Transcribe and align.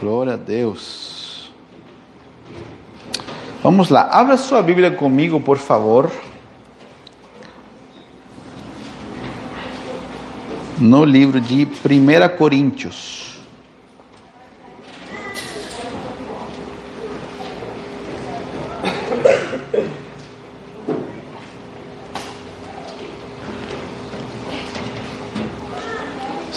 Glória 0.00 0.34
a 0.34 0.36
Deus. 0.36 1.50
Vamos 3.62 3.90
lá, 3.90 4.08
abra 4.12 4.36
sua 4.36 4.62
Bíblia 4.62 4.92
comigo, 4.92 5.40
por 5.40 5.58
favor. 5.58 6.10
No 10.78 11.04
livro 11.04 11.40
de 11.40 11.64
1 11.64 12.36
Coríntios. 12.38 13.27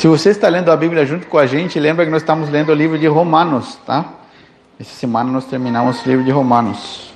Se 0.01 0.07
você 0.07 0.31
está 0.31 0.49
lendo 0.49 0.71
a 0.71 0.75
Bíblia 0.75 1.05
junto 1.05 1.27
com 1.27 1.37
a 1.37 1.45
gente, 1.45 1.79
lembra 1.79 2.03
que 2.03 2.09
nós 2.09 2.23
estamos 2.23 2.49
lendo 2.49 2.69
o 2.69 2.73
livro 2.73 2.97
de 2.97 3.05
Romanos, 3.05 3.77
tá? 3.85 4.15
Essa 4.79 4.95
semana 4.95 5.31
nós 5.31 5.45
terminamos 5.45 6.03
o 6.03 6.09
livro 6.09 6.25
de 6.25 6.31
Romanos. 6.31 7.13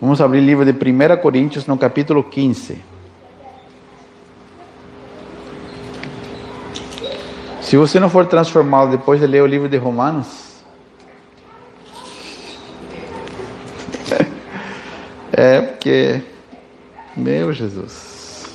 Vamos 0.00 0.20
abrir 0.20 0.40
o 0.40 0.42
livro 0.42 0.64
de 0.64 0.72
1 0.72 1.16
Coríntios 1.22 1.68
no 1.68 1.78
capítulo 1.78 2.24
15. 2.24 2.82
Se 7.62 7.76
você 7.76 8.00
não 8.00 8.10
for 8.10 8.26
transformado 8.26 8.90
depois 8.90 9.20
de 9.20 9.28
ler 9.28 9.44
o 9.44 9.46
livro 9.46 9.68
de 9.68 9.76
Romanos, 9.76 10.56
é 15.32 15.60
porque, 15.60 16.20
meu 17.16 17.52
Jesus, 17.52 18.46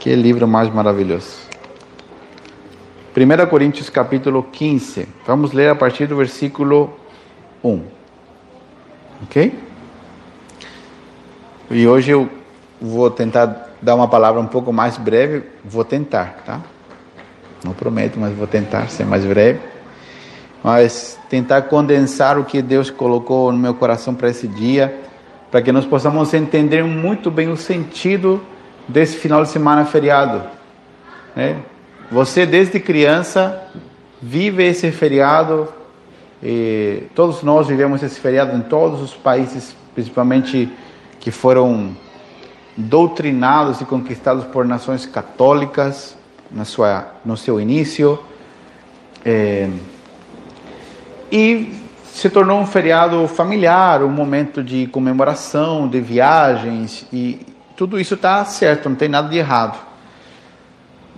que 0.00 0.12
livro 0.16 0.48
mais 0.48 0.68
maravilhoso. 0.74 1.49
1 3.16 3.46
Coríntios 3.48 3.90
capítulo 3.90 4.40
15. 4.40 5.08
Vamos 5.26 5.52
ler 5.52 5.68
a 5.68 5.74
partir 5.74 6.06
do 6.06 6.16
versículo 6.16 6.94
1. 7.62 7.82
Ok? 9.24 9.58
E 11.72 11.88
hoje 11.88 12.12
eu 12.12 12.30
vou 12.80 13.10
tentar 13.10 13.68
dar 13.82 13.96
uma 13.96 14.06
palavra 14.06 14.40
um 14.40 14.46
pouco 14.46 14.72
mais 14.72 14.96
breve. 14.96 15.42
Vou 15.64 15.84
tentar, 15.84 16.42
tá? 16.46 16.60
Não 17.64 17.72
prometo, 17.72 18.18
mas 18.18 18.32
vou 18.32 18.46
tentar 18.46 18.88
ser 18.88 19.04
mais 19.04 19.24
breve. 19.24 19.58
Mas 20.62 21.18
tentar 21.28 21.62
condensar 21.62 22.38
o 22.38 22.44
que 22.44 22.62
Deus 22.62 22.90
colocou 22.90 23.50
no 23.50 23.58
meu 23.58 23.74
coração 23.74 24.14
para 24.14 24.28
esse 24.30 24.46
dia, 24.46 25.00
para 25.50 25.60
que 25.60 25.72
nós 25.72 25.84
possamos 25.84 26.32
entender 26.32 26.84
muito 26.84 27.28
bem 27.28 27.48
o 27.48 27.56
sentido 27.56 28.40
desse 28.86 29.16
final 29.16 29.42
de 29.42 29.48
semana 29.48 29.84
feriado. 29.84 30.44
Né? 31.34 31.60
Você, 32.10 32.44
desde 32.44 32.80
criança, 32.80 33.62
vive 34.20 34.64
esse 34.64 34.90
feriado. 34.90 35.68
Todos 37.14 37.44
nós 37.44 37.68
vivemos 37.68 38.02
esse 38.02 38.18
feriado 38.18 38.56
em 38.56 38.62
todos 38.62 39.00
os 39.00 39.14
países, 39.14 39.76
principalmente 39.94 40.68
que 41.20 41.30
foram 41.30 41.96
doutrinados 42.76 43.80
e 43.80 43.84
conquistados 43.84 44.44
por 44.46 44.64
nações 44.64 45.06
católicas 45.06 46.16
na 46.50 46.64
sua, 46.64 47.12
no 47.24 47.36
seu 47.36 47.60
início. 47.60 48.18
É, 49.24 49.70
e 51.30 51.72
se 52.12 52.28
tornou 52.28 52.58
um 52.58 52.66
feriado 52.66 53.28
familiar, 53.28 54.02
um 54.02 54.10
momento 54.10 54.64
de 54.64 54.88
comemoração, 54.88 55.86
de 55.86 56.00
viagens, 56.00 57.06
e 57.12 57.46
tudo 57.76 58.00
isso 58.00 58.14
está 58.14 58.44
certo, 58.44 58.88
não 58.88 58.96
tem 58.96 59.08
nada 59.08 59.28
de 59.28 59.38
errado 59.38 59.89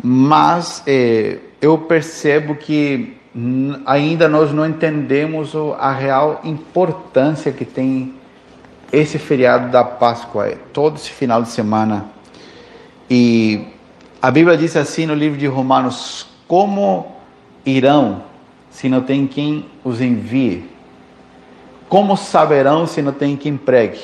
mas 0.03 0.83
é, 0.87 1.39
eu 1.61 1.79
percebo 1.79 2.57
que 2.57 3.17
ainda 3.87 4.29
nós 4.29 4.53
não 4.53 4.67
entendemos 4.67 5.55
a 5.79 5.93
real 5.93 6.41
importância 6.43 7.53
que 7.53 7.65
tem 7.65 8.15
esse 8.93 9.19
feriado 9.19 9.71
da 9.71 9.85
Páscoa, 9.85 10.49
é, 10.49 10.57
todo 10.73 10.97
esse 10.97 11.11
final 11.11 11.43
de 11.43 11.49
semana. 11.49 12.07
E 13.09 13.65
a 14.21 14.31
Bíblia 14.31 14.57
diz 14.57 14.77
assim 14.77 15.07
no 15.07 15.15
livro 15.15 15.39
de 15.39 15.47
Romanos: 15.47 16.27
Como 16.49 17.07
irão 17.65 18.25
se 18.71 18.89
não 18.89 19.01
tem 19.01 19.27
quem 19.27 19.67
os 19.85 20.01
envie? 20.01 20.69
Como 21.89 22.17
saberão 22.17 22.87
se 22.87 23.01
não 23.01 23.13
tem 23.13 23.37
quem 23.37 23.57
pregue? 23.57 24.01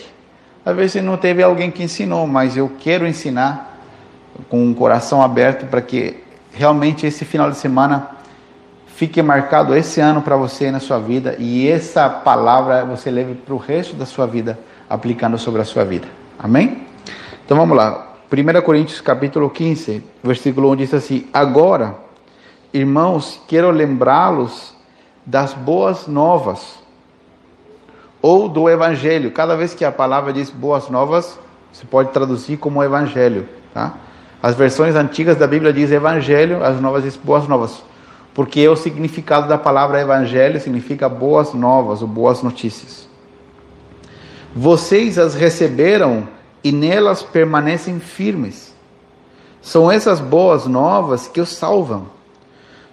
Às 0.64 0.76
vezes 0.76 1.02
não 1.02 1.16
teve 1.16 1.42
alguém 1.42 1.70
que 1.70 1.82
ensinou, 1.82 2.26
mas 2.26 2.56
eu 2.56 2.70
quero 2.78 3.06
ensinar 3.06 3.77
com 4.48 4.62
um 4.64 4.74
coração 4.74 5.22
aberto 5.22 5.66
para 5.66 5.80
que 5.80 6.22
realmente 6.52 7.06
esse 7.06 7.24
final 7.24 7.50
de 7.50 7.56
semana 7.56 8.10
fique 8.86 9.22
marcado 9.22 9.76
esse 9.76 10.00
ano 10.00 10.22
para 10.22 10.36
você 10.36 10.70
na 10.70 10.80
sua 10.80 10.98
vida 10.98 11.36
e 11.38 11.68
essa 11.68 12.08
palavra 12.10 12.84
você 12.84 13.10
leve 13.10 13.34
para 13.34 13.54
o 13.54 13.58
resto 13.58 13.94
da 13.94 14.04
sua 14.04 14.26
vida, 14.26 14.58
aplicando 14.88 15.38
sobre 15.38 15.62
a 15.62 15.64
sua 15.64 15.84
vida. 15.84 16.08
Amém? 16.38 16.86
Então 17.44 17.56
vamos 17.56 17.76
lá. 17.76 18.08
1 18.30 18.60
Coríntios 18.62 19.00
capítulo 19.00 19.48
15, 19.48 20.02
versículo 20.22 20.70
1 20.72 20.76
diz 20.76 20.94
assim: 20.94 21.26
Agora, 21.32 21.94
irmãos, 22.72 23.40
quero 23.46 23.70
lembrá-los 23.70 24.74
das 25.24 25.54
boas 25.54 26.06
novas 26.06 26.78
ou 28.20 28.48
do 28.48 28.68
evangelho. 28.68 29.30
Cada 29.30 29.56
vez 29.56 29.74
que 29.74 29.84
a 29.84 29.92
palavra 29.92 30.32
diz 30.32 30.50
boas 30.50 30.88
novas, 30.90 31.38
você 31.72 31.86
pode 31.86 32.10
traduzir 32.10 32.56
como 32.56 32.82
evangelho, 32.82 33.48
tá? 33.72 33.94
As 34.42 34.54
versões 34.54 34.94
antigas 34.94 35.36
da 35.36 35.46
Bíblia 35.46 35.72
diz 35.72 35.90
evangelho, 35.90 36.62
as 36.62 36.80
novas 36.80 37.02
diz 37.02 37.16
boas 37.16 37.48
novas. 37.48 37.82
Porque 38.32 38.68
o 38.68 38.76
significado 38.76 39.48
da 39.48 39.58
palavra 39.58 40.00
evangelho 40.00 40.60
significa 40.60 41.08
boas 41.08 41.52
novas 41.52 42.02
ou 42.02 42.08
boas 42.08 42.42
notícias. 42.42 43.08
Vocês 44.54 45.18
as 45.18 45.34
receberam 45.34 46.28
e 46.62 46.70
nelas 46.70 47.22
permanecem 47.22 47.98
firmes. 47.98 48.74
São 49.60 49.90
essas 49.90 50.20
boas 50.20 50.66
novas 50.66 51.26
que 51.26 51.40
os 51.40 51.48
salvam. 51.48 52.06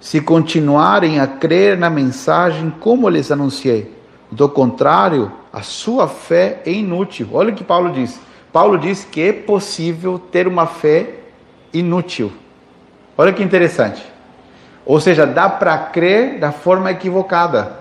Se 0.01 0.19
continuarem 0.19 1.19
a 1.19 1.27
crer 1.27 1.77
na 1.77 1.89
mensagem 1.89 2.71
como 2.79 3.07
lhes 3.07 3.31
anunciei. 3.31 3.93
Do 4.31 4.49
contrário, 4.49 5.31
a 5.53 5.61
sua 5.61 6.07
fé 6.07 6.61
é 6.65 6.71
inútil. 6.71 7.29
Olha 7.31 7.51
o 7.53 7.55
que 7.55 7.63
Paulo 7.63 7.91
diz. 7.91 8.19
Paulo 8.51 8.77
diz 8.77 9.05
que 9.05 9.21
é 9.21 9.33
possível 9.33 10.17
ter 10.19 10.47
uma 10.47 10.65
fé 10.65 11.24
inútil. 11.77 12.31
Olha 13.17 13.33
que 13.33 13.43
interessante. 13.43 14.03
Ou 14.85 14.99
seja, 14.99 15.25
dá 15.25 15.49
para 15.49 15.77
crer 15.77 16.39
da 16.39 16.51
forma 16.51 16.91
equivocada. 16.91 17.79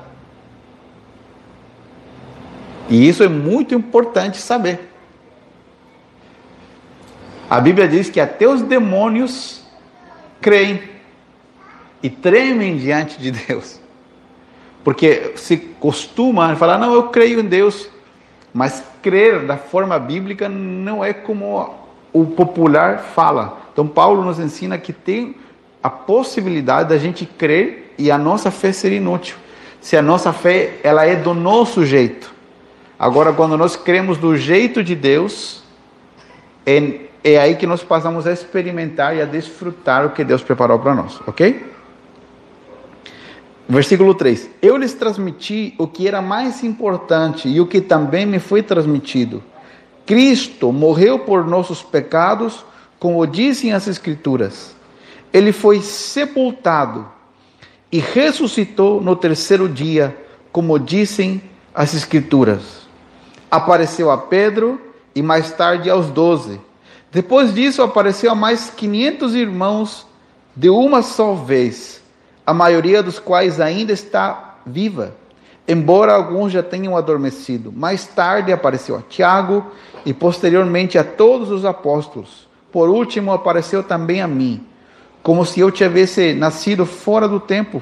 E 2.89 3.09
isso 3.09 3.23
é 3.23 3.29
muito 3.29 3.75
importante 3.75 4.39
saber. 4.39 4.91
A 7.49 7.61
Bíblia 7.61 7.87
diz 7.87 8.11
que 8.11 8.21
até 8.21 8.49
os 8.49 8.63
demônios 8.63 9.63
creem 10.41 10.83
e 12.03 12.11
tremem 12.11 12.77
diante 12.77 13.19
de 13.19 13.31
Deus. 13.31 13.81
Porque 14.83 15.33
se 15.37 15.57
costuma 15.57 16.55
falar, 16.57 16.79
não, 16.79 16.95
eu 16.95 17.05
creio 17.05 17.41
em 17.41 17.45
Deus. 17.45 17.89
Mas 18.53 18.85
crer 19.03 19.47
da 19.47 19.57
forma 19.57 19.99
bíblica 19.99 20.49
não 20.49 21.05
é 21.05 21.13
como 21.13 21.75
o 22.13 22.27
popular 22.27 22.99
fala. 23.01 23.64
Então 23.75 23.89
Paulo 23.89 24.25
nos 24.25 24.39
ensina 24.39 24.79
que 24.79 24.93
tem 24.93 25.35
a 25.83 25.91
possibilidade 25.91 26.89
da 26.89 26.97
gente 26.97 27.27
crer 27.27 27.93
e 27.99 28.09
a 28.09 28.17
nossa 28.17 28.51
fé 28.51 28.73
ser 28.73 28.93
inútil. 28.93 29.37
Se 29.81 29.97
a 29.97 30.01
nossa 30.01 30.33
fé 30.33 30.79
ela 30.83 31.05
é 31.05 31.17
do 31.17 31.35
nosso 31.35 31.85
jeito. 31.85 32.33
Agora 32.97 33.33
quando 33.33 33.59
nós 33.59 33.75
cremos 33.75 34.17
do 34.17 34.37
jeito 34.37 34.83
de 34.83 34.95
Deus, 34.95 35.65
é, 36.65 37.01
é 37.25 37.37
aí 37.37 37.57
que 37.57 37.67
nós 37.67 37.83
passamos 37.83 38.29
a 38.29 38.33
experimentar 38.33 39.17
e 39.17 39.21
a 39.21 39.25
desfrutar 39.25 40.07
o 40.07 40.11
que 40.11 40.23
Deus 40.23 40.41
preparou 40.41 40.79
para 40.79 40.95
nós, 40.95 41.21
ok? 41.27 41.75
Versículo 43.69 44.15
3: 44.15 44.51
Eu 44.63 44.77
lhes 44.77 44.95
transmiti 44.95 45.75
o 45.79 45.89
que 45.89 46.07
era 46.07 46.23
mais 46.23 46.63
importante 46.63 47.49
e 47.49 47.61
o 47.61 47.67
que 47.67 47.81
também 47.81 48.25
me 48.25 48.39
foi 48.39 48.63
transmitido. 48.63 49.43
Cristo 50.07 50.71
morreu 50.71 51.19
por 51.19 51.45
nossos 51.45 51.83
pecados 51.83 52.65
como 53.05 53.27
dizem 53.27 53.71
as 53.71 53.87
Escrituras, 53.87 54.75
ele 55.31 55.53
foi 55.53 55.83
sepultado 55.83 57.07
e 57.93 57.99
ressuscitou 57.99 58.99
no 58.99 59.15
terceiro 59.15 59.69
dia, 59.69 60.17
como 60.51 60.79
dizem 60.79 61.43
as 61.75 61.93
Escrituras. 61.93 62.89
Apareceu 63.51 64.11
a 64.11 64.17
Pedro 64.17 64.81
e 65.15 65.21
mais 65.21 65.53
tarde 65.53 65.91
aos 65.91 66.07
doze. 66.07 66.59
Depois 67.13 67.53
disso, 67.53 67.83
apareceu 67.83 68.31
a 68.33 68.35
mais 68.35 68.71
quinhentos 68.71 69.35
irmãos 69.35 70.07
de 70.57 70.71
uma 70.71 71.03
só 71.03 71.35
vez, 71.35 72.03
a 72.47 72.55
maioria 72.55 73.03
dos 73.03 73.19
quais 73.19 73.61
ainda 73.61 73.93
está 73.93 74.61
viva, 74.65 75.15
embora 75.69 76.15
alguns 76.15 76.53
já 76.53 76.63
tenham 76.63 76.97
adormecido. 76.97 77.71
Mais 77.71 78.07
tarde 78.07 78.51
apareceu 78.51 78.97
a 78.97 79.03
Tiago 79.03 79.63
e 80.07 80.15
posteriormente 80.15 80.97
a 80.97 81.05
todos 81.05 81.51
os 81.51 81.67
apóstolos. 81.67 82.54
Por 82.75 82.89
último, 82.89 83.33
apareceu 83.33 83.85
também 83.85 84.21
a 84.21 84.27
mim, 84.27 84.67
como 85.23 85.47
se 85.47 85.61
eu 85.61 85.71
tivesse 85.71 86.35
nascido 86.35 86.85
fora 86.85 87.29
do 87.29 87.39
tempo. 87.39 87.81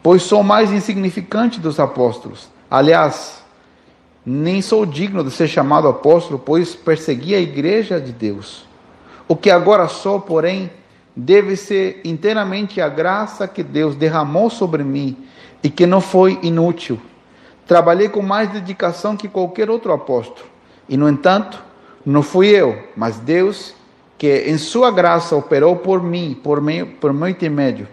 pois 0.00 0.22
sou 0.22 0.44
mais 0.44 0.70
insignificante 0.70 1.58
dos 1.58 1.80
apóstolos. 1.80 2.48
Aliás, 2.70 3.42
nem 4.24 4.62
sou 4.62 4.86
digno 4.86 5.24
de 5.24 5.32
ser 5.32 5.48
chamado 5.48 5.88
apóstolo, 5.88 6.38
pois 6.38 6.76
persegui 6.76 7.34
a 7.34 7.40
igreja 7.40 8.00
de 8.00 8.12
Deus. 8.12 8.64
O 9.26 9.34
que 9.34 9.50
agora 9.50 9.88
sou, 9.88 10.20
porém, 10.20 10.70
deve 11.16 11.56
ser 11.56 12.00
inteiramente 12.04 12.80
a 12.80 12.88
graça 12.88 13.48
que 13.48 13.64
Deus 13.64 13.96
derramou 13.96 14.48
sobre 14.48 14.84
mim 14.84 15.16
e 15.60 15.68
que 15.68 15.88
não 15.88 16.00
foi 16.00 16.38
inútil. 16.40 17.00
Trabalhei 17.66 18.08
com 18.08 18.22
mais 18.22 18.48
dedicação 18.48 19.16
que 19.16 19.26
qualquer 19.26 19.68
outro 19.68 19.92
apóstolo. 19.92 20.46
E, 20.88 20.96
no 20.96 21.08
entanto, 21.08 21.60
não 22.06 22.22
fui 22.22 22.46
eu, 22.46 22.78
mas 22.96 23.18
Deus, 23.18 23.74
que 24.18 24.44
em 24.48 24.58
sua 24.58 24.90
graça 24.90 25.36
operou 25.36 25.76
por 25.76 26.02
mim, 26.02 26.38
por 26.42 26.60
meu, 26.60 26.86
por 26.86 27.12
meu 27.12 27.28
intermédio. 27.28 27.86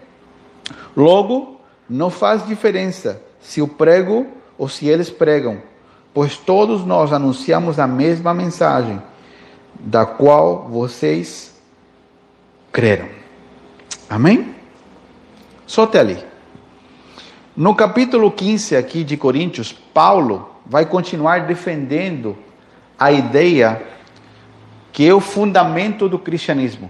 Logo, 0.96 1.60
não 1.88 2.10
faz 2.10 2.44
diferença 2.44 3.22
se 3.40 3.60
eu 3.60 3.68
prego 3.68 4.26
ou 4.58 4.68
se 4.68 4.88
eles 4.88 5.08
pregam, 5.08 5.62
pois 6.12 6.36
todos 6.36 6.84
nós 6.84 7.12
anunciamos 7.12 7.78
a 7.78 7.86
mesma 7.86 8.34
mensagem, 8.34 9.00
da 9.78 10.04
qual 10.04 10.66
vocês 10.68 11.54
creram. 12.72 13.08
Amém? 14.10 14.54
Só 15.66 15.84
até 15.84 16.00
ali. 16.00 16.18
No 17.56 17.74
capítulo 17.74 18.30
15 18.30 18.76
aqui 18.76 19.04
de 19.04 19.16
Coríntios, 19.16 19.72
Paulo 19.72 20.50
vai 20.66 20.84
continuar 20.84 21.46
defendendo 21.46 22.36
a 22.98 23.12
ideia 23.12 23.82
que 24.96 25.06
é 25.06 25.12
o 25.12 25.20
fundamento 25.20 26.08
do 26.08 26.18
cristianismo. 26.18 26.88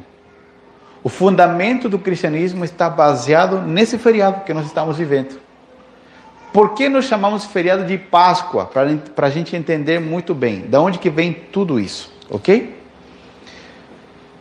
O 1.03 1.08
fundamento 1.08 1.88
do 1.88 1.99
cristianismo 1.99 2.64
está 2.64 2.88
baseado 2.88 3.61
nesse 3.62 3.99
feriado 3.99 4.44
que 4.44 4.55
nós 4.55 4.64
estamos 4.64 4.97
vivendo. 4.97 5.41
Por 6.53 6.75
que 6.75 6.88
nós 6.88 7.06
chamamos 7.06 7.47
feriado 7.47 7.85
de 7.85 7.99
Páscoa? 7.99 8.64
Para 8.64 9.26
a 9.26 9.29
gente 9.29 9.56
entender 9.56 9.99
muito 9.99 10.37
bem 10.37 10.61
de 10.69 10.76
onde 10.76 11.00
que 11.00 11.11
vem 11.11 11.32
tudo 11.32 11.81
isso, 11.81 12.14
ok? 12.31 12.81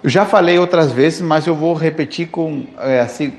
Eu 0.03 0.11
já 0.11 0.27
falei 0.27 0.59
outras 0.59 0.91
vezes, 0.91 1.21
mas 1.21 1.47
eu 1.47 1.55
vou 1.55 1.73
repetir 1.73 2.27
com 2.27 2.67
é, 2.77 2.99
assim, 2.99 3.33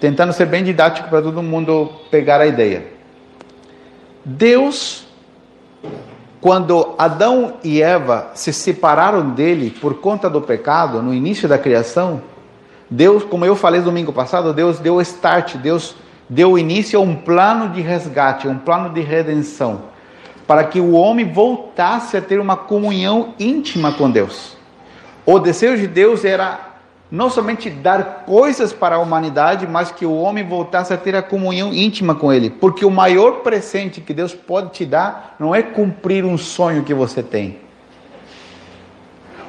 tentando 0.00 0.32
ser 0.32 0.46
bem 0.46 0.64
didático 0.64 1.10
para 1.10 1.20
todo 1.20 1.42
mundo 1.42 1.92
pegar 2.10 2.40
a 2.40 2.46
ideia. 2.46 2.82
Deus, 4.24 5.06
quando 6.46 6.94
Adão 6.96 7.54
e 7.64 7.82
Eva 7.82 8.30
se 8.34 8.52
separaram 8.52 9.30
dele 9.30 9.68
por 9.68 9.94
conta 9.94 10.30
do 10.30 10.40
pecado, 10.40 11.02
no 11.02 11.12
início 11.12 11.48
da 11.48 11.58
criação, 11.58 12.22
Deus, 12.88 13.24
como 13.24 13.44
eu 13.44 13.56
falei 13.56 13.80
domingo 13.80 14.12
passado, 14.12 14.54
Deus 14.54 14.78
deu 14.78 15.00
start, 15.00 15.56
Deus 15.56 15.96
deu 16.30 16.56
início 16.56 17.00
a 17.00 17.02
um 17.02 17.16
plano 17.16 17.70
de 17.70 17.80
resgate, 17.80 18.46
um 18.46 18.58
plano 18.58 18.90
de 18.90 19.00
redenção, 19.00 19.86
para 20.46 20.62
que 20.62 20.78
o 20.78 20.92
homem 20.92 21.32
voltasse 21.32 22.16
a 22.16 22.22
ter 22.22 22.38
uma 22.38 22.56
comunhão 22.56 23.34
íntima 23.40 23.90
com 23.90 24.08
Deus. 24.08 24.56
O 25.26 25.40
desejo 25.40 25.78
de 25.78 25.88
Deus 25.88 26.24
era 26.24 26.65
não 27.10 27.30
somente 27.30 27.70
dar 27.70 28.24
coisas 28.26 28.72
para 28.72 28.96
a 28.96 28.98
humanidade, 28.98 29.66
mas 29.66 29.92
que 29.92 30.04
o 30.04 30.16
homem 30.16 30.44
voltasse 30.44 30.92
a 30.92 30.96
ter 30.96 31.14
a 31.14 31.22
comunhão 31.22 31.72
íntima 31.72 32.14
com 32.14 32.32
Ele. 32.32 32.50
Porque 32.50 32.84
o 32.84 32.90
maior 32.90 33.42
presente 33.42 34.00
que 34.00 34.12
Deus 34.12 34.34
pode 34.34 34.70
te 34.72 34.84
dar 34.84 35.36
não 35.38 35.54
é 35.54 35.62
cumprir 35.62 36.24
um 36.24 36.36
sonho 36.36 36.82
que 36.82 36.92
você 36.92 37.22
tem. 37.22 37.58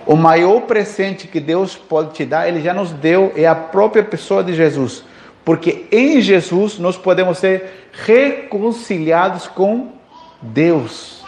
O 0.05 0.15
maior 0.15 0.61
presente 0.61 1.27
que 1.27 1.39
Deus 1.39 1.75
pode 1.75 2.13
te 2.13 2.25
dar, 2.25 2.47
Ele 2.47 2.61
já 2.61 2.73
nos 2.73 2.91
deu, 2.93 3.33
é 3.35 3.45
a 3.45 3.55
própria 3.55 4.03
pessoa 4.03 4.43
de 4.43 4.53
Jesus. 4.53 5.03
Porque 5.43 5.85
em 5.91 6.21
Jesus 6.21 6.77
nós 6.77 6.95
podemos 6.95 7.39
ser 7.39 7.89
reconciliados 7.91 9.47
com 9.47 9.93
Deus. 10.41 11.25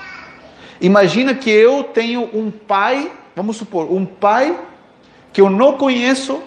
Imagina 0.79 1.33
que 1.33 1.49
eu 1.49 1.83
tenho 1.83 2.29
um 2.33 2.51
pai, 2.51 3.11
vamos 3.35 3.57
supor, 3.57 3.91
um 3.91 4.05
pai 4.05 4.57
que 5.31 5.41
eu 5.41 5.49
não 5.49 5.73
conheço 5.73 6.41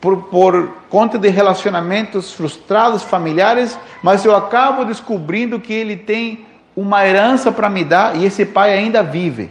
por, 0.00 0.24
por 0.24 0.68
conta 0.88 1.18
de 1.18 1.28
relacionamentos 1.28 2.32
frustrados, 2.32 3.02
familiares, 3.02 3.78
mas 4.02 4.24
eu 4.24 4.34
acabo 4.34 4.84
descobrindo 4.84 5.60
que 5.60 5.72
ele 5.72 5.96
tem 5.96 6.46
uma 6.74 7.06
herança 7.06 7.52
para 7.52 7.68
me 7.68 7.84
dar 7.84 8.16
e 8.16 8.24
esse 8.24 8.46
pai 8.46 8.72
ainda 8.72 9.02
vive. 9.02 9.50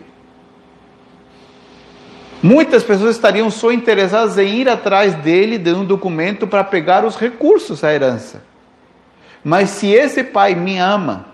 Muitas 2.41 2.83
pessoas 2.83 3.15
estariam 3.15 3.51
só 3.51 3.71
interessadas 3.71 4.37
em 4.37 4.47
ir 4.55 4.69
atrás 4.69 5.13
dele 5.13 5.57
de 5.57 5.73
um 5.73 5.83
documento 5.83 6.47
para 6.47 6.63
pegar 6.63 7.05
os 7.05 7.17
recursos 7.17 7.81
da 7.81 7.93
herança. 7.93 8.41
Mas 9.43 9.69
se 9.71 9.87
esse 9.87 10.23
pai 10.23 10.55
me 10.55 10.77
ama, 10.77 11.27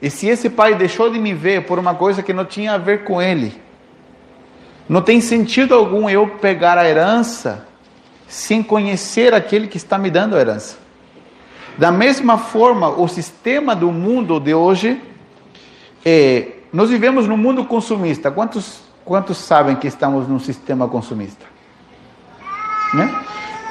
e 0.00 0.10
se 0.10 0.26
esse 0.26 0.50
pai 0.50 0.74
deixou 0.74 1.10
de 1.10 1.18
me 1.18 1.32
ver 1.32 1.64
por 1.64 1.78
uma 1.78 1.94
coisa 1.94 2.22
que 2.22 2.32
não 2.32 2.44
tinha 2.44 2.72
a 2.72 2.78
ver 2.78 3.04
com 3.04 3.20
ele, 3.20 3.61
não 4.92 5.00
tem 5.00 5.22
sentido 5.22 5.74
algum 5.74 6.06
eu 6.10 6.28
pegar 6.28 6.76
a 6.76 6.86
herança 6.86 7.66
sem 8.28 8.62
conhecer 8.62 9.32
aquele 9.32 9.66
que 9.66 9.78
está 9.78 9.96
me 9.96 10.10
dando 10.10 10.36
a 10.36 10.38
herança. 10.38 10.76
Da 11.78 11.90
mesma 11.90 12.36
forma, 12.36 12.90
o 12.90 13.08
sistema 13.08 13.74
do 13.74 13.90
mundo 13.90 14.38
de 14.38 14.52
hoje, 14.52 15.02
é, 16.04 16.56
nós 16.70 16.90
vivemos 16.90 17.26
num 17.26 17.38
mundo 17.38 17.64
consumista. 17.64 18.30
Quantos, 18.30 18.82
quantos 19.02 19.38
sabem 19.38 19.76
que 19.76 19.88
estamos 19.88 20.28
num 20.28 20.38
sistema 20.38 20.86
consumista? 20.86 21.46
Né? 22.92 23.18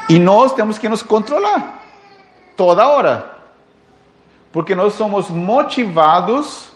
E 0.09 0.17
nós 0.17 0.55
temos 0.55 0.79
que 0.79 0.89
nos 0.89 1.03
controlar 1.03 1.83
toda 2.57 2.87
hora, 2.87 3.31
porque 4.51 4.73
nós 4.73 4.93
somos 4.93 5.29
motivados 5.29 6.70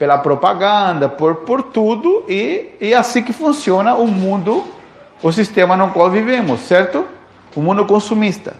pela 0.00 0.16
propaganda, 0.16 1.10
por, 1.10 1.34
por 1.44 1.62
tudo, 1.62 2.24
e, 2.26 2.70
e 2.80 2.94
assim 2.94 3.22
que 3.22 3.34
funciona 3.34 3.94
o 3.96 4.06
mundo, 4.06 4.64
o 5.22 5.30
sistema 5.30 5.76
no 5.76 5.90
qual 5.90 6.10
vivemos, 6.10 6.60
certo? 6.60 7.04
O 7.54 7.60
mundo 7.60 7.84
consumista. 7.84 8.56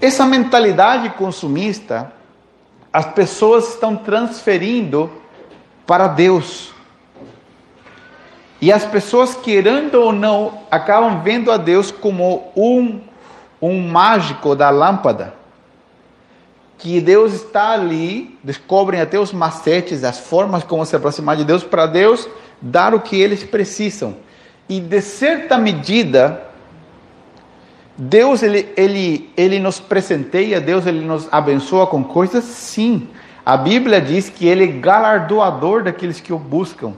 Essa 0.00 0.26
mentalidade 0.26 1.08
consumista, 1.10 2.12
as 2.92 3.06
pessoas 3.06 3.68
estão 3.68 3.94
transferindo 3.94 5.08
para 5.86 6.08
Deus. 6.08 6.72
E 8.60 8.72
as 8.72 8.84
pessoas, 8.84 9.36
querendo 9.36 9.94
ou 9.94 10.12
não, 10.12 10.62
acabam 10.68 11.22
vendo 11.22 11.52
a 11.52 11.58
Deus 11.58 11.92
como 11.92 12.50
um, 12.56 13.00
um 13.60 13.88
mágico 13.88 14.56
da 14.56 14.68
lâmpada 14.68 15.41
que 16.82 17.00
Deus 17.00 17.32
está 17.32 17.70
ali, 17.70 18.36
descobrem 18.42 19.00
até 19.00 19.16
os 19.16 19.32
macetes, 19.32 20.02
as 20.02 20.18
formas 20.18 20.64
como 20.64 20.84
se 20.84 20.96
aproximar 20.96 21.36
de 21.36 21.44
Deus, 21.44 21.62
para 21.62 21.86
Deus 21.86 22.28
dar 22.60 22.92
o 22.92 22.98
que 22.98 23.14
eles 23.14 23.44
precisam. 23.44 24.16
E 24.68 24.80
de 24.80 25.00
certa 25.00 25.56
medida, 25.56 26.42
Deus 27.96 28.42
ele, 28.42 28.72
ele, 28.76 29.30
ele 29.36 29.60
nos 29.60 29.78
presenteia, 29.78 30.60
Deus 30.60 30.84
ele 30.84 31.06
nos 31.06 31.28
abençoa 31.30 31.86
com 31.86 32.02
coisas, 32.02 32.42
sim. 32.42 33.08
A 33.46 33.56
Bíblia 33.56 34.00
diz 34.00 34.28
que 34.28 34.48
ele 34.48 34.64
é 34.64 34.66
galardoador 34.66 35.84
daqueles 35.84 36.20
que 36.20 36.32
o 36.32 36.38
buscam, 36.38 36.94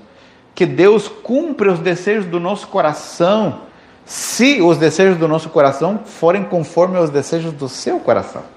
que 0.55 0.65
Deus 0.65 1.09
cumpre 1.09 1.69
os 1.69 1.79
desejos 1.79 2.25
do 2.25 2.41
nosso 2.41 2.69
coração, 2.69 3.61
se 4.07 4.63
os 4.63 4.79
desejos 4.79 5.19
do 5.19 5.29
nosso 5.29 5.51
coração 5.51 6.01
forem 6.07 6.43
conforme 6.43 6.97
aos 6.97 7.11
desejos 7.11 7.53
do 7.53 7.69
seu 7.69 8.01
coração. 8.01 8.54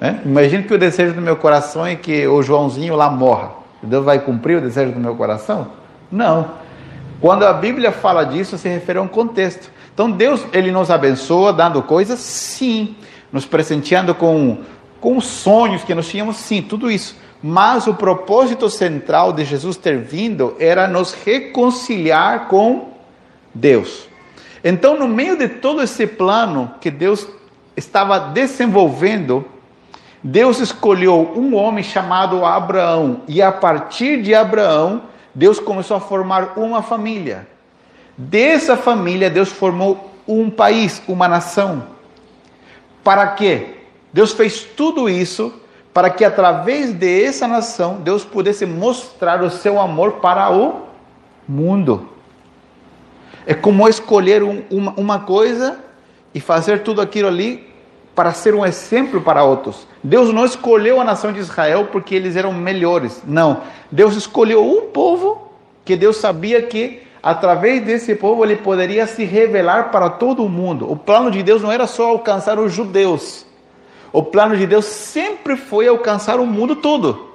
Né? 0.00 0.20
Imagina 0.24 0.62
que 0.62 0.74
o 0.74 0.78
desejo 0.78 1.14
do 1.14 1.20
meu 1.20 1.36
coração 1.36 1.86
é 1.86 1.96
que 1.96 2.26
o 2.26 2.42
Joãozinho 2.42 2.94
lá 2.94 3.10
morra. 3.10 3.52
Deus 3.82 4.04
vai 4.04 4.18
cumprir 4.20 4.58
o 4.58 4.60
desejo 4.60 4.92
do 4.92 5.00
meu 5.00 5.14
coração? 5.14 5.68
Não. 6.10 6.50
Quando 7.20 7.44
a 7.44 7.52
Bíblia 7.52 7.92
fala 7.92 8.24
disso, 8.24 8.56
se 8.56 8.68
refere 8.68 8.98
a 8.98 9.02
um 9.02 9.08
contexto. 9.08 9.70
Então 9.92 10.10
Deus, 10.10 10.44
ele 10.52 10.70
nos 10.70 10.90
abençoa 10.90 11.52
dando 11.52 11.82
coisas, 11.82 12.18
sim. 12.20 12.96
Nos 13.32 13.44
presenteando 13.44 14.14
com, 14.14 14.58
com 15.00 15.20
sonhos 15.20 15.82
que 15.82 15.94
nós 15.94 16.08
tínhamos, 16.08 16.36
sim, 16.36 16.62
tudo 16.62 16.90
isso. 16.90 17.16
Mas 17.42 17.86
o 17.86 17.94
propósito 17.94 18.68
central 18.68 19.32
de 19.32 19.44
Jesus 19.44 19.76
ter 19.76 19.98
vindo 19.98 20.56
era 20.58 20.88
nos 20.88 21.12
reconciliar 21.12 22.48
com 22.48 22.92
Deus. 23.54 24.08
Então, 24.64 24.98
no 24.98 25.06
meio 25.06 25.36
de 25.36 25.48
todo 25.48 25.82
esse 25.82 26.06
plano 26.06 26.72
que 26.80 26.90
Deus 26.90 27.28
estava 27.76 28.18
desenvolvendo, 28.18 29.44
Deus 30.22 30.58
escolheu 30.58 31.32
um 31.36 31.54
homem 31.54 31.84
chamado 31.84 32.44
Abraão, 32.44 33.22
e 33.28 33.40
a 33.40 33.52
partir 33.52 34.22
de 34.22 34.34
Abraão, 34.34 35.02
Deus 35.34 35.60
começou 35.60 35.96
a 35.96 36.00
formar 36.00 36.58
uma 36.58 36.82
família. 36.82 37.46
Dessa 38.16 38.76
família, 38.76 39.30
Deus 39.30 39.48
formou 39.48 40.12
um 40.26 40.50
país, 40.50 41.00
uma 41.06 41.28
nação. 41.28 41.84
Para 43.04 43.28
quê? 43.28 43.76
Deus 44.12 44.32
fez 44.32 44.64
tudo 44.64 45.08
isso 45.08 45.54
para 45.94 46.10
que 46.10 46.24
através 46.24 46.92
dessa 46.92 47.46
nação 47.46 48.00
Deus 48.00 48.24
pudesse 48.24 48.66
mostrar 48.66 49.42
o 49.42 49.50
seu 49.50 49.80
amor 49.80 50.14
para 50.14 50.50
o 50.50 50.88
mundo. 51.48 52.08
É 53.46 53.54
como 53.54 53.88
escolher 53.88 54.42
um, 54.42 54.62
uma, 54.70 54.92
uma 54.96 55.18
coisa 55.20 55.78
e 56.34 56.40
fazer 56.40 56.82
tudo 56.82 57.00
aquilo 57.00 57.28
ali 57.28 57.67
para 58.18 58.32
ser 58.32 58.52
um 58.52 58.66
exemplo 58.66 59.20
para 59.20 59.44
outros. 59.44 59.86
Deus 60.02 60.34
não 60.34 60.44
escolheu 60.44 61.00
a 61.00 61.04
nação 61.04 61.32
de 61.32 61.38
Israel 61.38 61.86
porque 61.92 62.16
eles 62.16 62.34
eram 62.34 62.52
melhores. 62.52 63.22
Não. 63.24 63.60
Deus 63.92 64.16
escolheu 64.16 64.68
um 64.68 64.90
povo 64.90 65.52
que 65.84 65.94
Deus 65.94 66.16
sabia 66.16 66.60
que 66.62 67.00
através 67.22 67.80
desse 67.84 68.16
povo 68.16 68.44
ele 68.44 68.56
poderia 68.56 69.06
se 69.06 69.22
revelar 69.22 69.92
para 69.92 70.10
todo 70.10 70.44
o 70.44 70.48
mundo. 70.48 70.90
O 70.90 70.96
plano 70.96 71.30
de 71.30 71.44
Deus 71.44 71.62
não 71.62 71.70
era 71.70 71.86
só 71.86 72.08
alcançar 72.08 72.58
os 72.58 72.72
judeus. 72.72 73.46
O 74.12 74.20
plano 74.20 74.56
de 74.56 74.66
Deus 74.66 74.86
sempre 74.86 75.54
foi 75.54 75.86
alcançar 75.86 76.40
o 76.40 76.46
mundo 76.46 76.74
todo. 76.74 77.28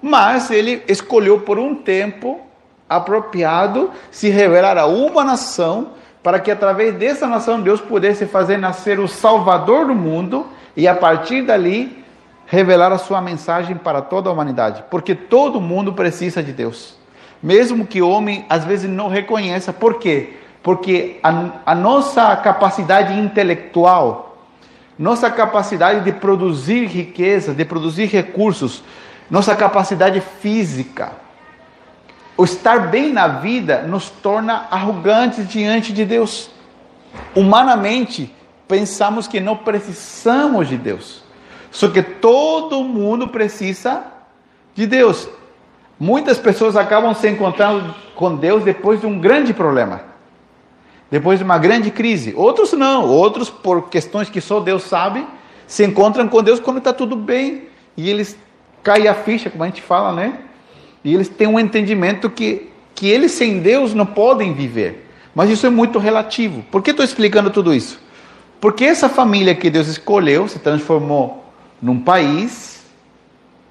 Mas 0.00 0.50
ele 0.50 0.82
escolheu 0.88 1.40
por 1.40 1.58
um 1.58 1.74
tempo 1.74 2.40
apropriado 2.88 3.90
se 4.10 4.30
revelar 4.30 4.78
a 4.78 4.86
uma 4.86 5.22
nação 5.22 5.88
para 6.26 6.40
que 6.40 6.50
através 6.50 6.92
dessa 6.92 7.24
nação 7.28 7.60
Deus 7.60 7.80
pudesse 7.80 8.26
fazer 8.26 8.56
nascer 8.56 8.98
o 8.98 9.06
Salvador 9.06 9.86
do 9.86 9.94
mundo 9.94 10.44
e 10.76 10.88
a 10.88 10.92
partir 10.92 11.42
dali 11.42 12.04
revelar 12.46 12.90
a 12.90 12.98
sua 12.98 13.20
mensagem 13.20 13.76
para 13.76 14.02
toda 14.02 14.28
a 14.28 14.32
humanidade, 14.32 14.82
porque 14.90 15.14
todo 15.14 15.60
mundo 15.60 15.92
precisa 15.92 16.42
de 16.42 16.52
Deus. 16.52 16.96
Mesmo 17.40 17.86
que 17.86 18.02
o 18.02 18.08
homem 18.08 18.44
às 18.48 18.64
vezes 18.64 18.90
não 18.90 19.08
reconheça, 19.08 19.72
por 19.72 20.00
quê? 20.00 20.32
Porque 20.64 21.20
a, 21.22 21.60
a 21.64 21.74
nossa 21.76 22.34
capacidade 22.34 23.16
intelectual, 23.16 24.36
nossa 24.98 25.30
capacidade 25.30 26.00
de 26.00 26.10
produzir 26.10 26.86
riqueza, 26.86 27.54
de 27.54 27.64
produzir 27.64 28.06
recursos, 28.06 28.82
nossa 29.30 29.54
capacidade 29.54 30.20
física, 30.40 31.12
o 32.36 32.44
estar 32.44 32.90
bem 32.90 33.12
na 33.12 33.26
vida 33.26 33.82
nos 33.82 34.10
torna 34.10 34.66
arrogantes 34.70 35.48
diante 35.48 35.92
de 35.92 36.04
Deus. 36.04 36.50
Humanamente, 37.34 38.32
pensamos 38.68 39.26
que 39.26 39.40
não 39.40 39.56
precisamos 39.56 40.68
de 40.68 40.76
Deus. 40.76 41.22
Só 41.70 41.88
que 41.88 42.02
todo 42.02 42.82
mundo 42.82 43.28
precisa 43.28 44.04
de 44.74 44.86
Deus. 44.86 45.28
Muitas 45.98 46.38
pessoas 46.38 46.76
acabam 46.76 47.14
se 47.14 47.28
encontrando 47.28 47.94
com 48.14 48.34
Deus 48.34 48.62
depois 48.62 49.00
de 49.00 49.06
um 49.06 49.18
grande 49.18 49.54
problema, 49.54 50.02
depois 51.10 51.38
de 51.38 51.44
uma 51.44 51.58
grande 51.58 51.90
crise. 51.90 52.34
Outros 52.36 52.72
não, 52.74 53.08
outros, 53.08 53.48
por 53.48 53.88
questões 53.88 54.28
que 54.28 54.40
só 54.42 54.60
Deus 54.60 54.82
sabe, 54.82 55.26
se 55.66 55.84
encontram 55.84 56.28
com 56.28 56.42
Deus 56.42 56.60
quando 56.60 56.78
está 56.78 56.92
tudo 56.92 57.16
bem 57.16 57.68
e 57.96 58.10
eles 58.10 58.36
caem 58.82 59.08
a 59.08 59.14
ficha, 59.14 59.48
como 59.48 59.64
a 59.64 59.66
gente 59.66 59.80
fala, 59.80 60.12
né? 60.12 60.38
E 61.06 61.14
eles 61.14 61.28
têm 61.28 61.46
um 61.46 61.60
entendimento 61.60 62.28
que, 62.28 62.68
que 62.92 63.08
eles 63.08 63.30
sem 63.30 63.60
Deus 63.60 63.94
não 63.94 64.04
podem 64.04 64.52
viver. 64.52 65.08
Mas 65.32 65.48
isso 65.48 65.64
é 65.64 65.70
muito 65.70 66.00
relativo. 66.00 66.64
Por 66.68 66.82
que 66.82 66.90
estou 66.90 67.04
explicando 67.04 67.48
tudo 67.48 67.72
isso? 67.72 68.02
Porque 68.60 68.84
essa 68.84 69.08
família 69.08 69.54
que 69.54 69.70
Deus 69.70 69.86
escolheu 69.86 70.48
se 70.48 70.58
transformou 70.58 71.44
num 71.80 72.00
país, 72.00 72.84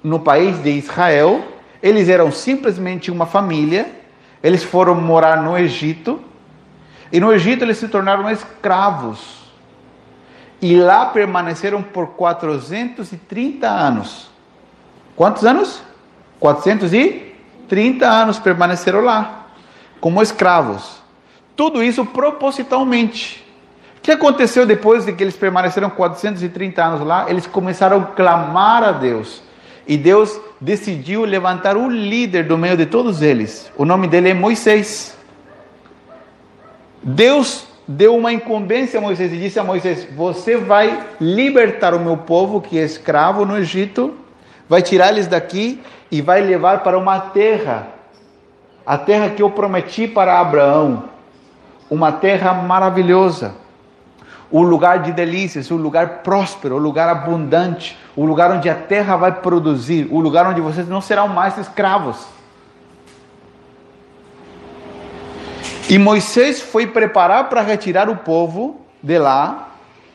no 0.02 0.18
país 0.18 0.62
de 0.62 0.70
Israel. 0.70 1.46
Eles 1.82 2.08
eram 2.08 2.32
simplesmente 2.32 3.10
uma 3.10 3.26
família. 3.26 3.86
Eles 4.42 4.64
foram 4.64 4.94
morar 4.94 5.42
no 5.42 5.58
Egito. 5.58 6.18
E 7.12 7.20
no 7.20 7.30
Egito 7.30 7.62
eles 7.62 7.76
se 7.76 7.88
tornaram 7.88 8.30
escravos. 8.30 9.52
E 10.62 10.74
lá 10.74 11.04
permaneceram 11.04 11.82
por 11.82 12.06
430 12.14 13.68
anos. 13.68 14.30
Quantos 15.14 15.44
anos? 15.44 15.84
430 16.40 18.06
anos 18.06 18.38
permaneceram 18.38 19.00
lá, 19.00 19.46
como 20.00 20.22
escravos. 20.22 21.02
Tudo 21.54 21.82
isso 21.82 22.04
propositalmente. 22.04 23.44
O 23.98 24.00
que 24.02 24.12
aconteceu 24.12 24.66
depois 24.66 25.04
de 25.04 25.12
que 25.12 25.22
eles 25.22 25.36
permaneceram 25.36 25.90
430 25.90 26.84
anos 26.84 27.00
lá? 27.00 27.28
Eles 27.28 27.46
começaram 27.46 28.00
a 28.00 28.04
clamar 28.04 28.84
a 28.84 28.92
Deus. 28.92 29.42
E 29.88 29.96
Deus 29.96 30.38
decidiu 30.60 31.24
levantar 31.24 31.76
um 31.76 31.88
líder 31.88 32.44
do 32.44 32.58
meio 32.58 32.76
de 32.76 32.86
todos 32.86 33.22
eles. 33.22 33.70
O 33.76 33.84
nome 33.84 34.06
dele 34.08 34.30
é 34.30 34.34
Moisés. 34.34 35.16
Deus 37.02 37.66
deu 37.86 38.16
uma 38.16 38.32
incumbência 38.32 38.98
a 38.98 39.00
Moisés 39.00 39.32
e 39.32 39.36
disse 39.36 39.58
a 39.58 39.64
Moisés: 39.64 40.08
Você 40.16 40.56
vai 40.56 41.06
libertar 41.20 41.94
o 41.94 42.00
meu 42.00 42.16
povo 42.16 42.60
que 42.60 42.78
é 42.78 42.82
escravo 42.82 43.44
no 43.44 43.56
Egito, 43.56 44.14
vai 44.68 44.82
tirar 44.82 45.10
eles 45.10 45.26
daqui 45.26 45.82
e 46.10 46.20
vai 46.20 46.40
levar 46.40 46.82
para 46.82 46.98
uma 46.98 47.18
terra, 47.20 47.88
a 48.84 48.96
terra 48.96 49.30
que 49.30 49.42
eu 49.42 49.50
prometi 49.50 50.06
para 50.06 50.40
Abraão, 50.40 51.04
uma 51.90 52.12
terra 52.12 52.52
maravilhosa, 52.52 53.54
o 54.50 54.62
lugar 54.62 55.00
de 55.00 55.12
delícias, 55.12 55.70
o 55.70 55.76
lugar 55.76 56.18
próspero, 56.18 56.76
o 56.76 56.78
lugar 56.78 57.08
abundante, 57.08 57.98
o 58.14 58.24
lugar 58.24 58.50
onde 58.50 58.68
a 58.68 58.74
terra 58.74 59.16
vai 59.16 59.32
produzir, 59.32 60.08
o 60.10 60.20
lugar 60.20 60.46
onde 60.46 60.60
vocês 60.60 60.88
não 60.88 61.00
serão 61.00 61.28
mais 61.28 61.58
escravos. 61.58 62.26
E 65.88 65.98
Moisés 65.98 66.60
foi 66.60 66.86
preparar 66.86 67.48
para 67.48 67.60
retirar 67.60 68.08
o 68.08 68.16
povo 68.16 68.80
de 69.00 69.18
lá. 69.18 69.68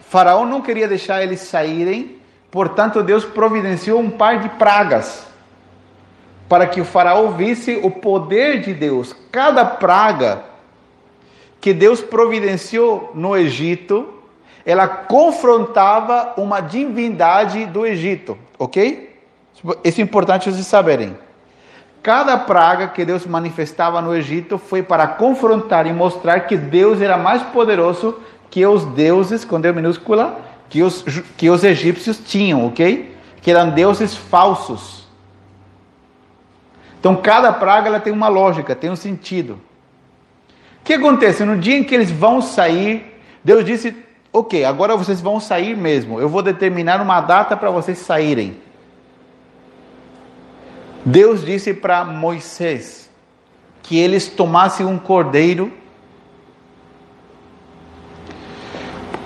Faraó 0.09 0.45
não 0.45 0.61
queria 0.61 0.87
deixar 0.87 1.23
eles 1.23 1.39
saírem, 1.41 2.17
portanto, 2.51 3.01
Deus 3.01 3.25
providenciou 3.25 3.99
um 3.99 4.11
par 4.11 4.39
de 4.39 4.49
pragas 4.49 5.25
para 6.51 6.67
que 6.67 6.81
o 6.81 6.85
faraó 6.85 7.29
visse 7.29 7.79
o 7.81 7.89
poder 7.89 8.59
de 8.59 8.73
Deus. 8.73 9.15
Cada 9.31 9.63
praga 9.63 10.43
que 11.61 11.73
Deus 11.73 12.01
providenciou 12.01 13.11
no 13.15 13.37
Egito, 13.37 14.15
ela 14.65 14.87
confrontava 14.87 16.33
uma 16.35 16.59
divindade 16.59 17.65
do 17.67 17.85
Egito, 17.85 18.37
ok? 18.59 19.17
Isso 19.83 20.01
é 20.01 20.03
importante 20.03 20.51
vocês 20.51 20.67
saberem. 20.67 21.15
Cada 22.03 22.35
praga 22.35 22.87
que 22.87 23.05
Deus 23.05 23.27
manifestava 23.27 24.01
no 24.01 24.15
Egito 24.15 24.57
foi 24.57 24.81
para 24.81 25.07
confrontar 25.07 25.85
e 25.85 25.93
mostrar 25.93 26.41
que 26.41 26.57
Deus 26.57 26.99
era 26.99 27.15
mais 27.15 27.43
poderoso 27.43 28.19
que 28.49 28.65
os 28.65 28.83
deuses, 28.85 29.45
com 29.45 29.61
Deus 29.61 29.75
minúscula, 29.75 30.39
que 30.71 30.81
os, 30.81 31.03
que 31.37 31.49
os 31.49 31.65
egípcios 31.65 32.17
tinham, 32.17 32.65
ok? 32.65 33.15
Que 33.41 33.51
eram 33.51 33.71
deuses 33.71 34.15
falsos. 34.15 35.05
Então 36.97 37.17
cada 37.17 37.51
praga 37.51 37.87
ela 37.87 37.99
tem 37.99 38.13
uma 38.13 38.29
lógica, 38.29 38.73
tem 38.73 38.89
um 38.89 38.95
sentido. 38.95 39.59
O 40.79 40.83
que 40.85 40.93
acontece? 40.93 41.43
No 41.43 41.57
dia 41.57 41.77
em 41.77 41.83
que 41.83 41.93
eles 41.93 42.09
vão 42.09 42.41
sair, 42.41 43.21
Deus 43.43 43.65
disse: 43.65 43.93
Ok, 44.31 44.63
agora 44.63 44.95
vocês 44.95 45.19
vão 45.19 45.41
sair 45.41 45.75
mesmo. 45.75 46.21
Eu 46.21 46.29
vou 46.29 46.41
determinar 46.41 47.01
uma 47.01 47.19
data 47.19 47.57
para 47.57 47.69
vocês 47.69 47.97
saírem. 47.97 48.57
Deus 51.03 51.43
disse 51.43 51.73
para 51.73 52.05
Moisés 52.05 53.09
que 53.83 53.99
eles 53.99 54.29
tomassem 54.29 54.85
um 54.85 54.97
cordeiro. 54.97 55.73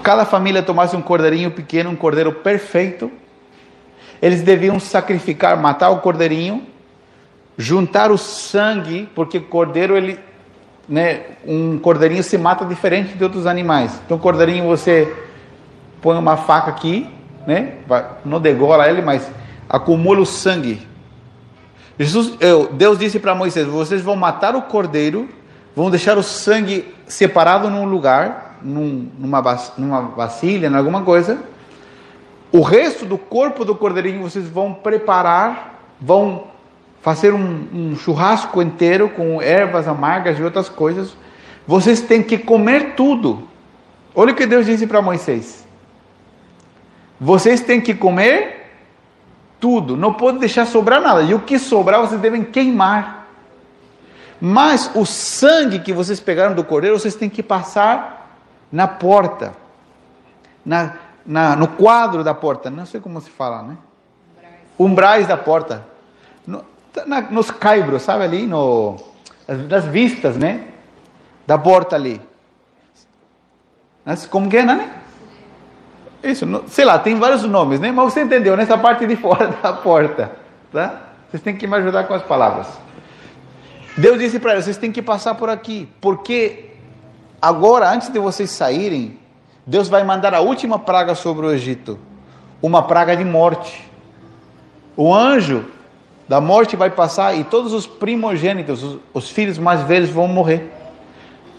Cada 0.06 0.24
família 0.24 0.62
tomasse 0.62 0.96
um 0.96 1.02
cordeirinho 1.02 1.50
pequeno, 1.50 1.90
um 1.90 1.96
cordeiro 1.96 2.32
perfeito. 2.32 3.12
Eles 4.22 4.44
deviam 4.44 4.80
sacrificar, 4.80 5.60
matar 5.60 5.90
o 5.90 5.98
cordeirinho 5.98 6.68
juntar 7.58 8.12
o 8.12 8.18
sangue, 8.18 9.10
porque 9.16 9.40
cordeiro 9.40 9.96
ele, 9.96 10.20
né, 10.88 11.22
um 11.46 11.80
cordeirinho 11.80 12.24
se 12.24 12.38
mata 12.38 12.66
diferente 12.66 13.14
de 13.14 13.24
outros 13.24 13.48
animais. 13.48 14.00
Então 14.06 14.18
cordeirinho 14.18 14.66
você 14.66 15.14
põe 16.02 16.18
uma 16.18 16.38
faca 16.38 16.70
aqui, 16.70 17.10
né, 17.48 17.76
não 18.24 18.40
degola 18.40 18.90
ele, 18.90 19.02
mas 19.02 19.30
acumula 19.70 20.22
o 20.22 20.26
sangue. 20.26 20.86
Jesus, 21.98 22.38
Deus 22.74 23.00
disse 23.00 23.20
para 23.20 23.34
Moisés: 23.34 23.68
vocês 23.68 24.02
vão 24.02 24.16
matar 24.16 24.56
o 24.56 24.64
cordeiro, 24.64 25.30
vão 25.76 25.90
deixar 25.90 26.18
o 26.18 26.24
sangue 26.24 26.94
separado 27.08 27.70
num 27.70 27.86
lugar, 27.86 28.45
num, 28.66 29.10
numa, 29.20 29.42
numa 29.78 30.02
vasilha, 30.02 30.68
em 30.68 30.76
alguma 30.76 31.04
coisa. 31.04 31.40
O 32.52 32.62
resto 32.62 33.06
do 33.06 33.18
corpo 33.18 33.64
do 33.64 33.76
cordeirinho 33.76 34.22
vocês 34.22 34.48
vão 34.48 34.74
preparar, 34.74 35.80
vão 36.00 36.48
fazer 37.02 37.34
um, 37.34 37.68
um 37.74 37.96
churrasco 37.96 38.62
inteiro 38.62 39.10
com 39.10 39.42
ervas 39.42 39.88
amargas 39.88 40.40
e 40.40 40.44
outras 40.44 40.68
coisas, 40.68 41.16
vocês 41.68 42.02
têm 42.02 42.24
que 42.24 42.38
comer 42.38 42.96
tudo. 42.96 43.48
Olha 44.16 44.32
o 44.32 44.36
que 44.36 44.46
Deus 44.46 44.66
disse 44.66 44.88
para 44.88 45.02
Moisés: 45.02 45.68
vocês 47.20 47.62
têm 47.62 47.80
que 47.80 47.94
comer 47.94 48.72
tudo, 49.60 49.96
não 49.96 50.14
pode 50.14 50.40
deixar 50.40 50.66
sobrar 50.66 51.02
nada, 51.02 51.22
e 51.22 51.34
o 51.34 51.40
que 51.40 51.60
sobrar 51.60 52.02
vocês 52.02 52.20
devem 52.20 52.44
queimar. 52.44 53.28
Mas 54.40 54.92
o 54.94 55.06
sangue 55.06 55.80
que 55.80 55.94
vocês 55.94 56.20
pegaram 56.20 56.56
do 56.56 56.64
cordeiro, 56.64 57.00
vocês 57.00 57.16
têm 57.16 57.30
que 57.30 57.42
passar 57.42 58.25
na 58.72 58.88
porta, 58.88 59.54
na, 60.66 60.94
na, 61.26 61.56
no 61.56 61.68
quadro 61.68 62.24
da 62.24 62.34
porta, 62.34 62.70
não 62.70 62.86
sei 62.86 63.00
como 63.00 63.20
se 63.22 63.30
fala, 63.30 63.64
né? 63.64 63.78
Umbrais 64.78 65.28
da 65.28 65.38
porta. 65.38 65.86
Tá 66.96 67.06
na, 67.06 67.20
nos 67.22 67.52
caibros, 67.52 68.04
sabe 68.04 68.24
ali, 68.24 68.48
no, 68.48 68.96
nas 69.68 69.84
vistas, 69.84 70.38
né? 70.38 70.66
Da 71.46 71.58
porta 71.58 71.98
ali. 71.98 72.22
Como 74.30 74.50
que 74.50 74.58
é, 74.58 74.64
né? 74.64 75.02
Isso, 76.24 76.46
sei 76.68 76.86
lá, 76.86 76.98
tem 76.98 77.20
vários 77.20 77.44
nomes, 77.44 77.82
né? 77.82 77.92
Mas 77.92 78.14
você 78.14 78.22
entendeu, 78.22 78.56
nessa 78.56 78.78
parte 78.78 79.06
de 79.06 79.16
fora 79.18 79.48
da 79.48 79.74
porta, 79.74 80.32
tá? 80.72 81.02
Vocês 81.30 81.44
têm 81.44 81.58
que 81.58 81.68
me 81.68 81.76
ajudar 81.76 82.06
com 82.06 82.14
as 82.14 82.24
palavras. 82.24 82.68
Deus 83.98 84.18
disse 84.18 84.40
para 84.40 84.54
eles: 84.54 84.64
vocês 84.64 84.78
têm 84.78 84.92
que 84.92 85.02
passar 85.02 85.36
por 85.36 85.50
aqui, 85.50 85.90
porque 86.00 86.75
agora, 87.48 87.90
antes 87.90 88.10
de 88.10 88.20
vocês 88.20 88.50
saírem, 88.50 89.20
Deus 89.66 89.88
vai 89.88 90.04
mandar 90.04 90.34
a 90.34 90.42
última 90.42 90.80
praga 90.80 91.16
sobre 91.16 91.46
o 91.46 91.52
Egito 91.52 92.00
uma 92.62 92.84
praga 92.84 93.16
de 93.16 93.24
morte. 93.24 93.90
O 94.98 95.14
anjo 95.14 95.66
da 96.28 96.42
morte 96.42 96.76
vai 96.76 96.90
passar 96.90 97.38
e 97.38 97.44
todos 97.44 97.74
os 97.74 97.86
primogênitos, 97.86 98.82
os, 98.82 99.00
os 99.14 99.30
filhos 99.30 99.58
mais 99.58 99.82
velhos, 99.84 100.10
vão 100.10 100.28
morrer, 100.28 100.72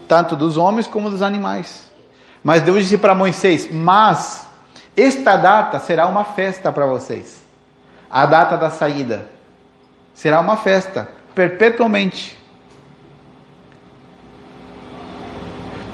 tanto 0.07 0.35
dos 0.35 0.57
homens 0.57 0.87
como 0.87 1.09
dos 1.09 1.21
animais. 1.21 1.89
Mas 2.43 2.61
Deus 2.61 2.79
disse 2.79 2.97
para 2.97 3.15
Moisés: 3.15 3.69
Mas 3.71 4.45
esta 4.95 5.37
data 5.37 5.79
será 5.79 6.07
uma 6.07 6.25
festa 6.25 6.71
para 6.71 6.85
vocês, 6.85 7.41
a 8.09 8.25
data 8.25 8.57
da 8.57 8.69
saída 8.69 9.29
será 10.13 10.39
uma 10.39 10.57
festa 10.57 11.07
perpetuamente. 11.33 12.36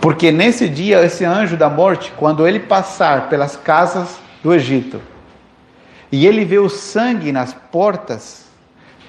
Porque 0.03 0.33
nesse 0.33 0.67
dia, 0.67 1.01
esse 1.05 1.23
anjo 1.23 1.55
da 1.55 1.69
morte, 1.69 2.11
quando 2.17 2.45
ele 2.45 2.59
passar 2.59 3.29
pelas 3.29 3.55
casas 3.55 4.19
do 4.43 4.53
Egito, 4.53 5.01
e 6.11 6.27
ele 6.27 6.43
vê 6.43 6.59
o 6.59 6.67
sangue 6.67 7.31
nas 7.31 7.53
portas, 7.53 8.43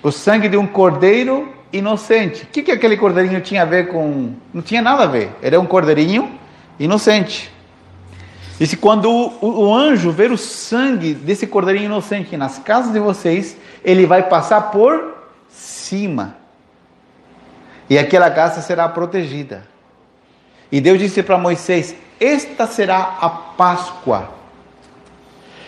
o 0.04 0.12
sangue 0.12 0.48
de 0.48 0.56
um 0.56 0.68
cordeiro 0.68 1.52
inocente. 1.72 2.44
O 2.44 2.46
que, 2.46 2.62
que 2.62 2.70
aquele 2.70 2.96
cordeirinho 2.96 3.40
tinha 3.40 3.62
a 3.62 3.64
ver 3.64 3.88
com. 3.88 4.34
Não 4.52 4.62
tinha 4.62 4.80
nada 4.80 5.02
a 5.02 5.06
ver. 5.06 5.32
Era 5.42 5.58
um 5.58 5.66
cordeirinho 5.66 6.38
inocente. 6.78 7.52
E 8.60 8.64
se 8.64 8.76
quando 8.76 9.10
o, 9.10 9.64
o, 9.64 9.74
anjo 9.74 10.12
ver 10.12 10.30
o 10.30 10.38
sangue 10.38 11.12
desse 11.12 11.44
cordeirinho 11.44 11.86
inocente 11.86 12.36
nas 12.36 12.60
casas 12.60 12.92
de 12.92 13.00
vocês, 13.00 13.56
ele 13.84 14.06
vai 14.06 14.28
passar 14.28 14.70
por 14.70 15.12
cima. 15.48 16.36
E 17.90 17.98
aquela 17.98 18.30
casa 18.30 18.62
será 18.62 18.88
protegida. 18.88 19.73
E 20.74 20.80
Deus 20.80 20.98
disse 20.98 21.22
para 21.22 21.38
Moisés: 21.38 21.94
Esta 22.18 22.66
será 22.66 23.16
a 23.20 23.28
Páscoa. 23.28 24.28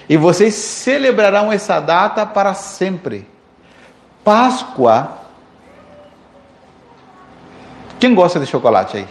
E 0.08 0.16
vocês 0.16 0.52
celebrarão 0.52 1.52
essa 1.52 1.78
data 1.78 2.26
para 2.26 2.54
sempre. 2.54 3.24
Páscoa. 4.24 5.18
Quem 8.00 8.16
gosta 8.16 8.40
de 8.40 8.46
chocolate 8.46 8.96
aí? 8.96 9.08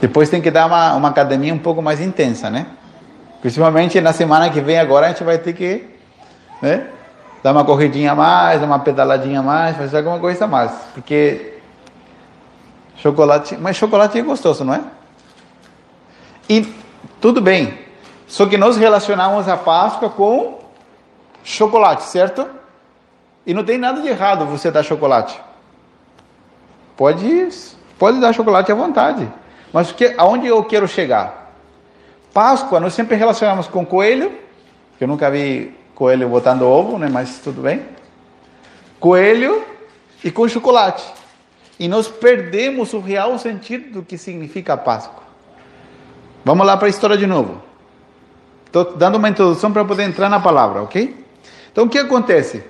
Depois 0.00 0.30
tem 0.30 0.40
que 0.40 0.52
dar 0.52 0.66
uma, 0.66 0.94
uma 0.94 1.08
academia 1.08 1.52
um 1.52 1.58
pouco 1.58 1.82
mais 1.82 2.00
intensa, 2.00 2.48
né? 2.48 2.68
Principalmente 3.40 4.00
na 4.00 4.12
semana 4.12 4.48
que 4.48 4.60
vem 4.60 4.78
agora 4.78 5.06
a 5.06 5.08
gente 5.08 5.24
vai 5.24 5.38
ter 5.38 5.54
que 5.54 5.88
né, 6.62 6.86
dar 7.42 7.50
uma 7.50 7.64
corridinha 7.64 8.12
a 8.12 8.14
mais, 8.14 8.60
dar 8.60 8.66
uma 8.68 8.78
pedaladinha 8.78 9.40
a 9.40 9.42
mais, 9.42 9.76
fazer 9.76 9.96
alguma 9.96 10.20
coisa 10.20 10.44
a 10.44 10.48
mais. 10.48 10.70
Porque 10.94 11.49
chocolate, 13.02 13.56
mas 13.56 13.76
chocolate 13.76 14.18
é 14.18 14.22
gostoso, 14.22 14.64
não 14.64 14.74
é? 14.74 14.82
E 16.48 16.66
tudo 17.20 17.40
bem. 17.40 17.78
Só 18.26 18.46
que 18.46 18.56
nós 18.56 18.76
relacionamos 18.76 19.48
a 19.48 19.56
Páscoa 19.56 20.10
com 20.10 20.60
chocolate, 21.42 22.04
certo? 22.04 22.46
E 23.46 23.54
não 23.54 23.64
tem 23.64 23.78
nada 23.78 24.00
de 24.00 24.08
errado 24.08 24.46
você 24.46 24.70
dar 24.70 24.82
chocolate. 24.82 25.40
Pode, 26.96 27.48
pode 27.98 28.20
dar 28.20 28.32
chocolate 28.32 28.70
à 28.70 28.74
vontade. 28.74 29.30
Mas 29.72 29.90
que, 29.92 30.14
aonde 30.18 30.46
eu 30.46 30.62
quero 30.64 30.86
chegar? 30.86 31.52
Páscoa, 32.32 32.78
nós 32.78 32.94
sempre 32.94 33.16
relacionamos 33.16 33.66
com 33.66 33.84
coelho, 33.84 34.30
que 34.98 35.04
eu 35.04 35.08
nunca 35.08 35.30
vi 35.30 35.74
coelho 35.94 36.28
botando 36.28 36.62
ovo, 36.62 36.98
né? 36.98 37.08
Mas 37.10 37.38
tudo 37.38 37.62
bem. 37.62 37.84
Coelho 38.98 39.64
e 40.22 40.30
com 40.30 40.46
chocolate. 40.46 41.19
E 41.80 41.88
nós 41.88 42.08
perdemos 42.08 42.92
o 42.92 43.00
real 43.00 43.38
sentido 43.38 43.90
do 43.94 44.02
que 44.02 44.18
significa 44.18 44.74
a 44.74 44.76
Páscoa. 44.76 45.22
Vamos 46.44 46.66
lá 46.66 46.76
para 46.76 46.86
a 46.86 46.90
história 46.90 47.16
de 47.16 47.26
novo. 47.26 47.62
Estou 48.66 48.96
dando 48.98 49.16
uma 49.16 49.30
introdução 49.30 49.72
para 49.72 49.82
poder 49.82 50.02
entrar 50.02 50.28
na 50.28 50.38
palavra, 50.38 50.82
ok? 50.82 51.24
Então 51.72 51.86
o 51.86 51.88
que 51.88 51.98
acontece? 51.98 52.62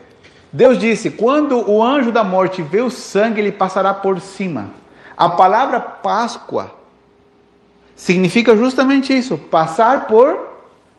Deus 0.53 0.79
disse: 0.79 1.11
quando 1.11 1.68
o 1.68 1.83
anjo 1.83 2.12
da 2.12 2.23
morte 2.23 2.62
vê 2.62 2.83
o 2.83 2.88
sangue, 2.88 3.40
ele 3.40 3.51
passará 3.51 3.92
por 3.92 4.20
cima. 4.20 4.70
A 5.16 5.29
palavra 5.29 5.81
Páscoa 5.81 6.73
significa 7.96 8.57
justamente 8.57 9.12
isso: 9.12 9.37
passar 9.37 10.07
por 10.07 10.38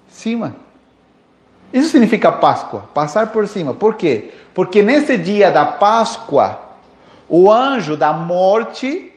cima. 0.10 0.54
Isso 1.71 1.88
significa 1.88 2.30
Páscoa, 2.30 2.89
passar 2.93 3.28
por 3.28 3.47
cima. 3.47 3.74
Por 3.74 3.95
quê? 3.95 4.32
Porque 4.54 4.82
nesse 4.82 5.17
dia 5.17 5.50
da 5.50 5.65
Páscoa, 5.65 6.70
o 7.32 7.52
anjo 7.52 7.96
da 7.96 8.12
morte 8.12 9.12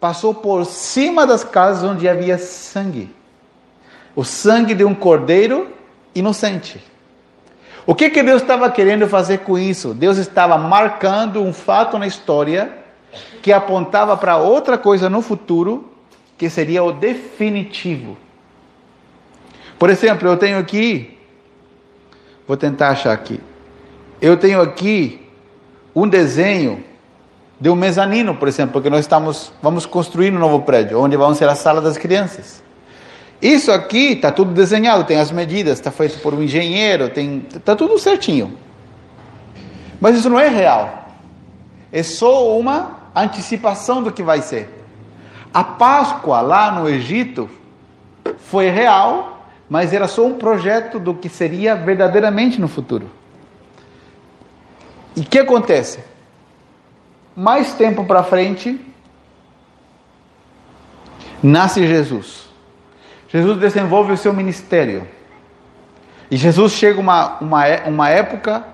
passou 0.00 0.34
por 0.34 0.64
cima 0.64 1.24
das 1.26 1.44
casas 1.44 1.88
onde 1.88 2.08
havia 2.08 2.36
sangue. 2.36 3.14
O 4.16 4.24
sangue 4.24 4.74
de 4.74 4.84
um 4.84 4.94
cordeiro 4.94 5.68
inocente. 6.14 6.84
O 7.86 7.94
que, 7.94 8.10
que 8.10 8.22
Deus 8.22 8.42
estava 8.42 8.70
querendo 8.70 9.06
fazer 9.06 9.38
com 9.38 9.56
isso? 9.56 9.94
Deus 9.94 10.18
estava 10.18 10.58
marcando 10.58 11.42
um 11.42 11.52
fato 11.52 11.98
na 11.98 12.06
história 12.06 12.76
que 13.40 13.52
apontava 13.52 14.16
para 14.16 14.36
outra 14.36 14.76
coisa 14.76 15.08
no 15.08 15.22
futuro, 15.22 15.90
que 16.36 16.50
seria 16.50 16.82
o 16.82 16.90
definitivo. 16.90 18.18
Por 19.78 19.88
exemplo, 19.88 20.28
eu 20.28 20.36
tenho 20.36 20.58
aqui 20.58 21.18
Vou 22.48 22.56
tentar 22.56 22.88
achar 22.88 23.12
aqui. 23.12 23.38
Eu 24.22 24.34
tenho 24.38 24.62
aqui 24.62 25.20
um 25.94 26.08
desenho 26.08 26.82
de 27.60 27.68
um 27.68 27.74
mezanino, 27.74 28.34
por 28.36 28.46
exemplo, 28.46 28.74
porque 28.74 28.88
nós 28.88 29.00
estamos 29.00 29.52
vamos 29.60 29.84
construir 29.84 30.32
um 30.32 30.38
novo 30.38 30.60
prédio, 30.62 31.00
onde 31.00 31.16
vão 31.16 31.34
ser 31.34 31.48
as 31.48 31.58
salas 31.58 31.82
das 31.82 31.98
crianças. 31.98 32.62
Isso 33.40 33.70
aqui 33.70 34.12
está 34.12 34.32
tudo 34.32 34.52
desenhado, 34.52 35.04
tem 35.04 35.18
as 35.18 35.30
medidas, 35.30 35.78
está 35.78 35.90
feito 35.90 36.18
por 36.20 36.34
um 36.34 36.42
engenheiro, 36.42 37.08
tem 37.08 37.46
está 37.54 37.74
tudo 37.74 37.98
certinho. 37.98 38.56
Mas 40.00 40.16
isso 40.16 40.28
não 40.28 40.38
é 40.38 40.48
real. 40.48 41.08
É 41.92 42.02
só 42.02 42.56
uma 42.56 42.98
antecipação 43.14 44.02
do 44.02 44.12
que 44.12 44.22
vai 44.22 44.42
ser. 44.42 44.68
A 45.52 45.64
Páscoa 45.64 46.40
lá 46.40 46.70
no 46.72 46.88
Egito 46.88 47.48
foi 48.38 48.68
real, 48.70 49.46
mas 49.68 49.92
era 49.92 50.06
só 50.06 50.24
um 50.26 50.34
projeto 50.34 50.98
do 50.98 51.14
que 51.14 51.28
seria 51.28 51.74
verdadeiramente 51.74 52.60
no 52.60 52.68
futuro. 52.68 53.10
E 55.16 55.20
o 55.20 55.24
que 55.24 55.38
acontece? 55.38 56.00
Mais 57.38 57.72
tempo 57.72 58.04
para 58.04 58.24
frente, 58.24 58.84
nasce 61.40 61.86
Jesus. 61.86 62.48
Jesus 63.28 63.60
desenvolve 63.60 64.10
o 64.10 64.16
seu 64.16 64.32
ministério. 64.32 65.06
E 66.28 66.36
Jesus 66.36 66.72
chega 66.72 66.98
uma, 66.98 67.38
uma, 67.38 67.64
uma 67.86 68.08
época, 68.08 68.64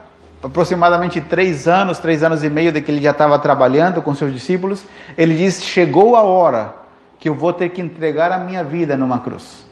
aproximadamente 0.42 1.20
três 1.20 1.68
anos, 1.68 1.98
três 1.98 2.22
anos 2.22 2.42
e 2.42 2.48
meio 2.48 2.72
de 2.72 2.80
que 2.80 2.90
ele 2.90 3.02
já 3.02 3.10
estava 3.10 3.38
trabalhando 3.38 4.00
com 4.00 4.14
seus 4.14 4.32
discípulos. 4.32 4.82
Ele 5.18 5.36
diz: 5.36 5.62
Chegou 5.62 6.16
a 6.16 6.22
hora 6.22 6.74
que 7.20 7.28
eu 7.28 7.34
vou 7.34 7.52
ter 7.52 7.68
que 7.68 7.82
entregar 7.82 8.32
a 8.32 8.38
minha 8.38 8.64
vida 8.64 8.96
numa 8.96 9.18
cruz. 9.18 9.62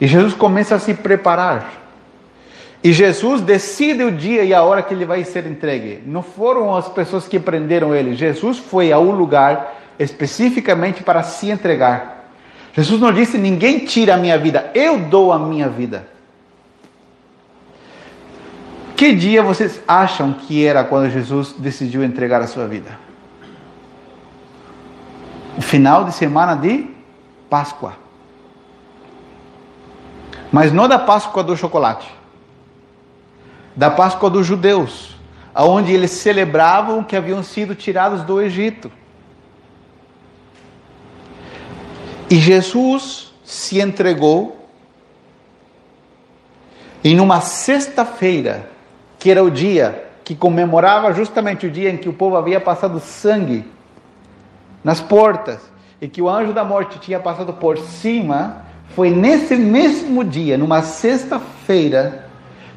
E 0.00 0.06
Jesus 0.06 0.32
começa 0.32 0.76
a 0.76 0.78
se 0.78 0.94
preparar. 0.94 1.85
E 2.82 2.92
Jesus 2.92 3.40
decide 3.40 4.04
o 4.04 4.12
dia 4.12 4.44
e 4.44 4.54
a 4.54 4.62
hora 4.62 4.82
que 4.82 4.94
ele 4.94 5.04
vai 5.04 5.24
ser 5.24 5.46
entregue. 5.46 6.02
Não 6.06 6.22
foram 6.22 6.74
as 6.76 6.88
pessoas 6.88 7.26
que 7.26 7.38
prenderam 7.38 7.94
ele. 7.94 8.14
Jesus 8.14 8.58
foi 8.58 8.92
a 8.92 8.98
um 8.98 9.10
lugar 9.10 9.74
especificamente 9.98 11.02
para 11.02 11.22
se 11.22 11.50
entregar. 11.50 12.30
Jesus 12.74 13.00
não 13.00 13.12
disse: 13.12 13.38
ninguém 13.38 13.80
tira 13.80 14.14
a 14.14 14.16
minha 14.16 14.38
vida, 14.38 14.70
eu 14.74 14.98
dou 14.98 15.32
a 15.32 15.38
minha 15.38 15.68
vida. 15.68 16.08
Que 18.94 19.14
dia 19.14 19.42
vocês 19.42 19.80
acham 19.86 20.32
que 20.32 20.64
era 20.64 20.84
quando 20.84 21.10
Jesus 21.10 21.54
decidiu 21.58 22.02
entregar 22.02 22.40
a 22.40 22.46
sua 22.46 22.66
vida? 22.66 22.98
O 25.56 25.62
final 25.62 26.04
de 26.04 26.12
semana 26.12 26.54
de 26.54 26.86
Páscoa 27.50 28.06
mas 30.56 30.72
não 30.72 30.88
da 30.88 30.98
Páscoa 30.98 31.42
do 31.42 31.56
chocolate, 31.56 32.08
da 33.76 33.90
Páscoa 33.90 34.30
dos 34.30 34.46
judeus, 34.46 35.16
aonde 35.54 35.92
eles 35.92 36.10
celebravam 36.10 37.04
que 37.04 37.14
haviam 37.14 37.42
sido 37.42 37.74
tirados 37.74 38.22
do 38.22 38.40
Egito. 38.40 38.90
E 42.30 42.36
Jesus 42.36 43.32
se 43.44 43.80
entregou 43.80 44.68
em 47.04 47.20
uma 47.20 47.40
sexta-feira, 47.40 48.68
que 49.18 49.30
era 49.30 49.44
o 49.44 49.50
dia 49.50 50.04
que 50.24 50.34
comemorava 50.34 51.12
justamente 51.12 51.66
o 51.66 51.70
dia 51.70 51.88
em 51.88 51.96
que 51.96 52.08
o 52.08 52.12
povo 52.12 52.36
havia 52.36 52.60
passado 52.60 52.98
sangue 52.98 53.64
nas 54.82 55.00
portas 55.00 55.60
e 56.00 56.08
que 56.08 56.20
o 56.20 56.28
anjo 56.28 56.52
da 56.52 56.64
morte 56.64 56.98
tinha 56.98 57.20
passado 57.20 57.52
por 57.52 57.78
cima, 57.78 58.64
foi 58.94 59.10
nesse 59.10 59.54
mesmo 59.54 60.24
dia, 60.24 60.58
numa 60.58 60.82
sexta-feira, 60.82 62.25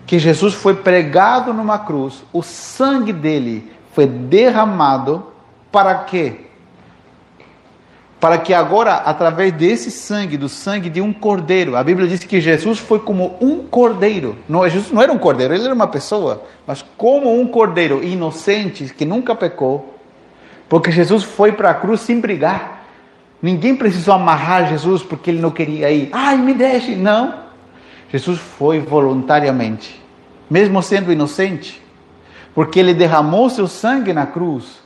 que 0.10 0.18
Jesus 0.18 0.56
foi 0.56 0.74
pregado 0.74 1.54
numa 1.54 1.78
cruz, 1.78 2.24
o 2.34 2.42
sangue 2.42 3.14
dele 3.14 3.72
foi 3.94 4.08
derramado 4.08 5.28
para 5.72 5.94
quê? 6.00 6.48
Para 8.20 8.40
que 8.40 8.52
agora, 8.52 8.96
através 8.96 9.54
desse 9.54 9.92
sangue, 9.92 10.36
do 10.36 10.50
sangue 10.50 10.90
de 10.90 11.00
um 11.00 11.14
cordeiro, 11.14 11.76
a 11.76 11.84
Bíblia 11.84 12.08
diz 12.08 12.24
que 12.24 12.42
Jesus 12.42 12.80
foi 12.80 12.98
como 12.98 13.38
um 13.40 13.68
cordeiro. 13.68 14.36
Não, 14.50 14.68
Jesus 14.68 14.92
não 14.92 15.00
era 15.00 15.14
um 15.14 15.18
cordeiro, 15.20 15.54
ele 15.54 15.66
era 15.66 15.76
uma 15.76 15.86
pessoa, 15.86 16.44
mas 16.66 16.84
como 16.98 17.40
um 17.40 17.46
cordeiro 17.46 18.04
inocente 18.04 18.86
que 18.86 19.06
nunca 19.06 19.36
pecou, 19.36 19.94
porque 20.68 20.92
Jesus 20.92 21.24
foi 21.24 21.52
para 21.52 21.70
a 21.70 21.76
cruz 21.76 22.02
sem 22.02 22.20
brigar. 22.20 22.84
Ninguém 23.40 23.76
precisou 23.76 24.16
amarrar 24.16 24.70
Jesus 24.70 25.04
porque 25.04 25.30
ele 25.30 25.40
não 25.40 25.52
queria 25.52 25.92
ir. 25.92 26.10
Ai, 26.12 26.36
me 26.36 26.56
deixe. 26.56 26.96
Não. 26.96 27.49
Jesus 28.12 28.40
foi 28.40 28.80
voluntariamente, 28.80 30.02
mesmo 30.50 30.82
sendo 30.82 31.12
inocente, 31.12 31.82
porque 32.54 32.80
ele 32.80 32.94
derramou 32.94 33.50
seu 33.50 33.68
sangue 33.68 34.14
na 34.14 34.26
cruz. 34.26 34.80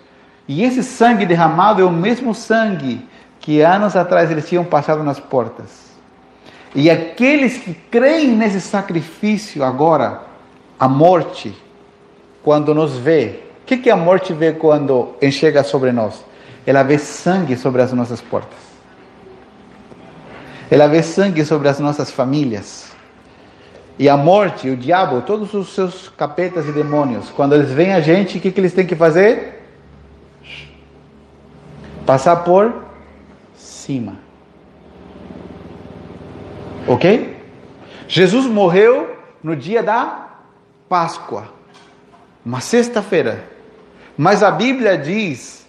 E 0.48 0.64
esse 0.64 0.84
sangue 0.84 1.26
derramado 1.26 1.82
é 1.82 1.86
o 1.86 1.92
mesmo 1.92 2.34
sangue 2.34 3.08
que 3.40 3.62
anos 3.62 3.96
atrás 3.96 4.30
eles 4.30 4.48
tinham 4.48 4.64
passado 4.64 5.04
nas 5.04 5.20
portas. 5.20 5.84
E 6.76 6.90
aqueles 6.90 7.58
que 7.58 7.74
creem 7.74 8.30
nesse 8.30 8.60
sacrifício 8.60 9.64
agora, 9.64 10.24
a 10.80 10.88
morte, 10.88 11.56
quando 12.44 12.74
nos 12.74 12.98
vê, 12.98 13.42
o 13.62 13.66
que, 13.66 13.78
que 13.78 13.90
a 13.90 13.96
morte 13.96 14.34
vê 14.34 14.52
quando 14.52 15.14
enxerga 15.22 15.64
sobre 15.64 15.92
nós? 15.92 16.26
Ela 16.66 16.84
vê 16.84 16.98
sangue 16.98 17.56
sobre 17.56 17.82
as 17.82 17.94
nossas 17.94 18.20
portas. 18.20 18.60
Ela 20.70 20.88
vê 20.88 21.04
sangue 21.04 21.46
sobre 21.46 21.70
as 21.70 21.80
nossas 21.80 22.12
famílias. 22.12 22.93
E 23.98 24.10
a 24.10 24.18
morte, 24.18 24.70
o 24.70 24.76
diabo, 24.76 25.22
todos 25.22 25.54
os 25.54 25.70
seus 25.70 26.10
capetas 26.10 26.68
e 26.68 26.72
demônios, 26.72 27.30
quando 27.30 27.54
eles 27.54 27.72
veem 27.72 27.94
a 27.94 28.00
gente, 28.00 28.38
o 28.38 28.42
que, 28.42 28.52
que 28.52 28.60
eles 28.60 28.74
têm 28.74 28.88
que 28.88 28.96
fazer? 28.96 29.62
Passar 32.06 32.38
por 32.38 32.86
cima. 33.56 34.18
Ok? 36.88 37.40
Jesus 38.08 38.46
morreu 38.46 39.16
no 39.44 39.56
dia 39.56 39.84
da 39.84 40.30
Páscoa, 40.90 41.48
uma 42.46 42.60
sexta-feira. 42.60 43.44
Mas 44.18 44.44
a 44.44 44.52
Bíblia 44.52 44.98
diz 44.98 45.68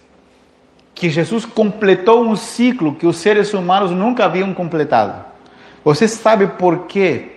que 0.93 1.09
Jesus 1.09 1.45
completou 1.45 2.23
um 2.23 2.35
ciclo 2.35 2.95
que 2.95 3.05
os 3.05 3.17
seres 3.17 3.53
humanos 3.53 3.91
nunca 3.91 4.25
haviam 4.25 4.53
completado. 4.53 5.25
Você 5.83 6.07
sabe 6.07 6.47
por 6.47 6.85
que 6.85 7.34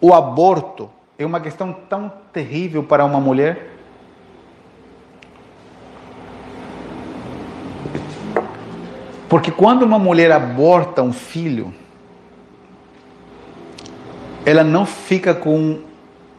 o 0.00 0.14
aborto 0.14 0.90
é 1.18 1.26
uma 1.26 1.40
questão 1.40 1.72
tão 1.72 2.10
terrível 2.32 2.82
para 2.82 3.04
uma 3.04 3.20
mulher? 3.20 3.70
Porque 9.28 9.50
quando 9.50 9.82
uma 9.82 9.98
mulher 9.98 10.32
aborta 10.32 11.02
um 11.02 11.12
filho, 11.12 11.72
ela 14.44 14.64
não 14.64 14.84
fica 14.84 15.32
com 15.34 15.80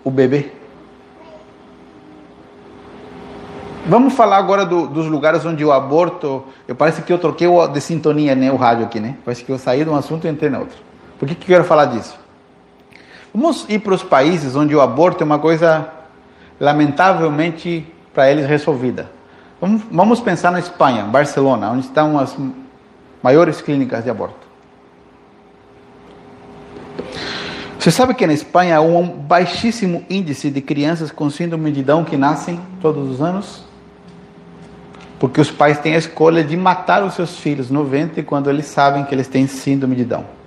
o 0.03 0.11
bebê. 0.11 0.51
Vamos 3.85 4.13
falar 4.13 4.37
agora 4.37 4.65
do, 4.65 4.87
dos 4.87 5.07
lugares 5.07 5.45
onde 5.45 5.63
o 5.63 5.71
aborto. 5.71 6.43
Eu 6.67 6.75
parece 6.75 7.01
que 7.01 7.11
eu 7.11 7.17
troquei 7.17 7.47
de 7.71 7.81
sintonia, 7.81 8.35
né, 8.35 8.51
o 8.51 8.55
rádio 8.55 8.85
aqui, 8.85 8.99
né? 8.99 9.17
Parece 9.23 9.43
que 9.43 9.51
eu 9.51 9.57
saí 9.57 9.83
de 9.83 9.89
um 9.89 9.95
assunto 9.95 10.27
e 10.27 10.29
entrei 10.29 10.49
no 10.49 10.59
outro. 10.59 10.77
Por 11.17 11.27
que, 11.27 11.33
que 11.33 11.43
eu 11.43 11.55
quero 11.55 11.63
falar 11.63 11.85
disso? 11.85 12.20
Vamos 13.33 13.65
ir 13.69 13.79
para 13.79 13.93
os 13.93 14.03
países 14.03 14.55
onde 14.55 14.75
o 14.75 14.81
aborto 14.81 15.23
é 15.23 15.25
uma 15.25 15.39
coisa 15.39 15.89
lamentavelmente 16.59 17.85
para 18.13 18.29
eles 18.29 18.45
resolvida. 18.45 19.09
Vamos, 19.91 20.19
pensar 20.19 20.51
na 20.51 20.59
Espanha, 20.59 21.03
Barcelona, 21.03 21.69
onde 21.71 21.85
estão 21.85 22.19
as 22.19 22.35
maiores 23.21 23.61
clínicas 23.61 24.03
de 24.03 24.09
aborto. 24.09 24.49
Você 27.77 27.89
sabe 27.89 28.13
que 28.13 28.27
na 28.27 28.33
Espanha 28.33 28.77
há 28.77 28.81
um 28.81 29.07
baixíssimo 29.07 30.05
índice 30.09 30.49
de 30.49 30.61
crianças 30.61 31.11
com 31.11 31.29
síndrome 31.29 31.71
de 31.71 31.83
Down 31.83 32.03
que 32.03 32.17
nascem 32.17 32.59
todos 32.81 33.09
os 33.09 33.21
anos? 33.21 33.63
Porque 35.19 35.39
os 35.39 35.51
pais 35.51 35.79
têm 35.79 35.95
a 35.95 35.97
escolha 35.97 36.43
de 36.43 36.57
matar 36.57 37.03
os 37.03 37.13
seus 37.13 37.37
filhos 37.37 37.69
no 37.69 37.83
ventre 37.83 38.23
quando 38.23 38.49
eles 38.49 38.65
sabem 38.65 39.03
que 39.03 39.13
eles 39.13 39.27
têm 39.27 39.47
síndrome 39.47 39.95
de 39.95 40.05
Down. 40.05 40.40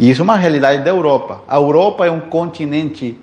E 0.00 0.08
isso 0.08 0.22
é 0.22 0.24
uma 0.24 0.38
realidade 0.38 0.82
da 0.82 0.88
Europa. 0.88 1.44
A 1.46 1.56
Europa 1.56 2.06
é 2.06 2.10
um 2.10 2.20
continente 2.20 3.20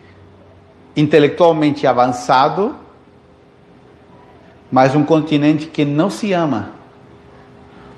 intelectualmente 0.95 1.87
avançado, 1.87 2.75
mas 4.71 4.95
um 4.95 5.03
continente 5.03 5.65
que 5.65 5.83
não 5.83 6.07
se 6.07 6.33
ama 6.33 6.77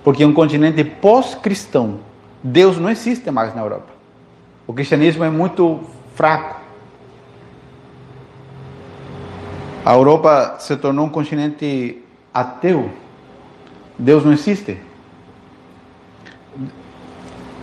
porque 0.01 0.23
é 0.23 0.25
um 0.25 0.33
continente 0.33 0.81
pós-cristão. 0.83 1.99
Deus 2.41 2.77
não 2.77 2.89
existe 2.89 3.29
mais 3.29 3.53
na 3.53 3.61
Europa. 3.61 3.89
O 4.65 4.73
cristianismo 4.73 5.25
é 5.25 5.29
muito 5.29 5.81
fraco. 6.15 6.61
A 9.85 9.93
Europa 9.93 10.55
se 10.59 10.77
tornou 10.77 11.05
um 11.05 11.09
continente 11.09 12.01
ateu. 12.33 12.89
Deus 13.97 14.23
não 14.23 14.31
existe. 14.31 14.77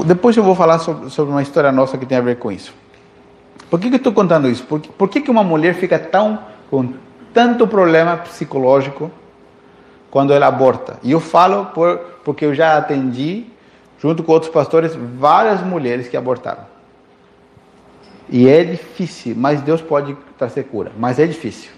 Depois 0.04 0.36
eu 0.36 0.42
vou 0.42 0.54
falar 0.54 0.78
sobre, 0.78 1.10
sobre 1.10 1.32
uma 1.32 1.42
história 1.42 1.72
nossa 1.72 1.96
que 1.96 2.06
tem 2.06 2.18
a 2.18 2.20
ver 2.20 2.38
com 2.38 2.52
isso. 2.52 2.74
Por 3.70 3.80
que, 3.80 3.88
que 3.88 3.94
eu 3.94 3.98
estou 3.98 4.12
contando 4.12 4.48
isso? 4.48 4.64
Por, 4.64 4.80
por 4.80 5.08
que, 5.08 5.20
que 5.20 5.30
uma 5.30 5.42
mulher 5.42 5.74
fica 5.74 5.98
tão 5.98 6.38
com 6.70 6.94
tanto 7.32 7.66
problema 7.66 8.16
psicológico 8.16 9.10
quando 10.10 10.32
ela 10.32 10.46
aborta? 10.46 10.98
E 11.02 11.12
eu 11.12 11.20
falo 11.20 11.66
por 11.66 11.98
porque 12.24 12.44
eu 12.44 12.52
já 12.52 12.76
atendi, 12.76 13.46
junto 14.00 14.24
com 14.24 14.32
outros 14.32 14.50
pastores, 14.50 14.96
várias 14.96 15.62
mulheres 15.62 16.08
que 16.08 16.16
abortaram. 16.16 16.64
E 18.28 18.48
é 18.48 18.64
difícil, 18.64 19.34
mas 19.36 19.62
Deus 19.62 19.80
pode 19.80 20.16
trazer 20.36 20.64
cura, 20.64 20.90
mas 20.98 21.20
é 21.20 21.26
difícil. 21.26 21.70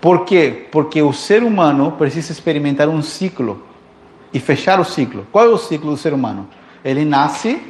Por 0.00 0.24
quê? 0.24 0.68
Porque 0.72 1.02
o 1.02 1.12
ser 1.12 1.42
humano 1.42 1.92
precisa 1.92 2.32
experimentar 2.32 2.88
um 2.88 3.02
ciclo 3.02 3.62
e 4.32 4.40
fechar 4.40 4.80
o 4.80 4.84
ciclo. 4.84 5.26
Qual 5.30 5.44
é 5.44 5.48
o 5.48 5.58
ciclo 5.58 5.90
do 5.90 5.96
ser 5.98 6.14
humano? 6.14 6.48
Ele 6.86 7.04
nasce, 7.04 7.60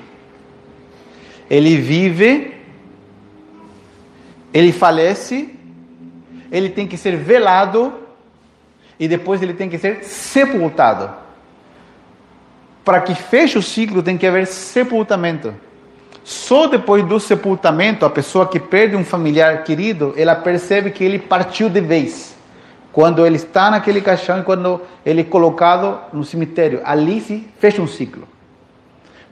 ele 1.50 1.76
vive, 1.76 2.54
ele 4.54 4.70
falece, 4.70 5.52
ele 6.52 6.68
tem 6.68 6.86
que 6.86 6.96
ser 6.96 7.16
velado 7.16 7.92
e 9.00 9.08
depois 9.08 9.42
ele 9.42 9.54
tem 9.54 9.68
que 9.68 9.78
ser 9.78 10.04
sepultado 10.04 11.26
para 12.86 13.00
que 13.00 13.16
feche 13.16 13.58
o 13.58 13.62
ciclo 13.62 14.00
tem 14.00 14.16
que 14.16 14.24
haver 14.24 14.46
sepultamento. 14.46 15.52
Só 16.22 16.68
depois 16.68 17.04
do 17.04 17.18
sepultamento, 17.18 18.06
a 18.06 18.10
pessoa 18.10 18.46
que 18.46 18.60
perde 18.60 18.94
um 18.94 19.04
familiar 19.04 19.64
querido, 19.64 20.14
ela 20.16 20.36
percebe 20.36 20.92
que 20.92 21.02
ele 21.02 21.18
partiu 21.18 21.68
de 21.68 21.80
vez. 21.80 22.36
Quando 22.92 23.26
ele 23.26 23.34
está 23.34 23.72
naquele 23.72 24.00
caixão 24.00 24.38
e 24.38 24.44
quando 24.44 24.80
ele 25.04 25.22
é 25.22 25.24
colocado 25.24 25.98
no 26.12 26.22
cemitério, 26.22 26.80
ali 26.84 27.20
se 27.20 27.48
fecha 27.58 27.82
um 27.82 27.88
ciclo. 27.88 28.26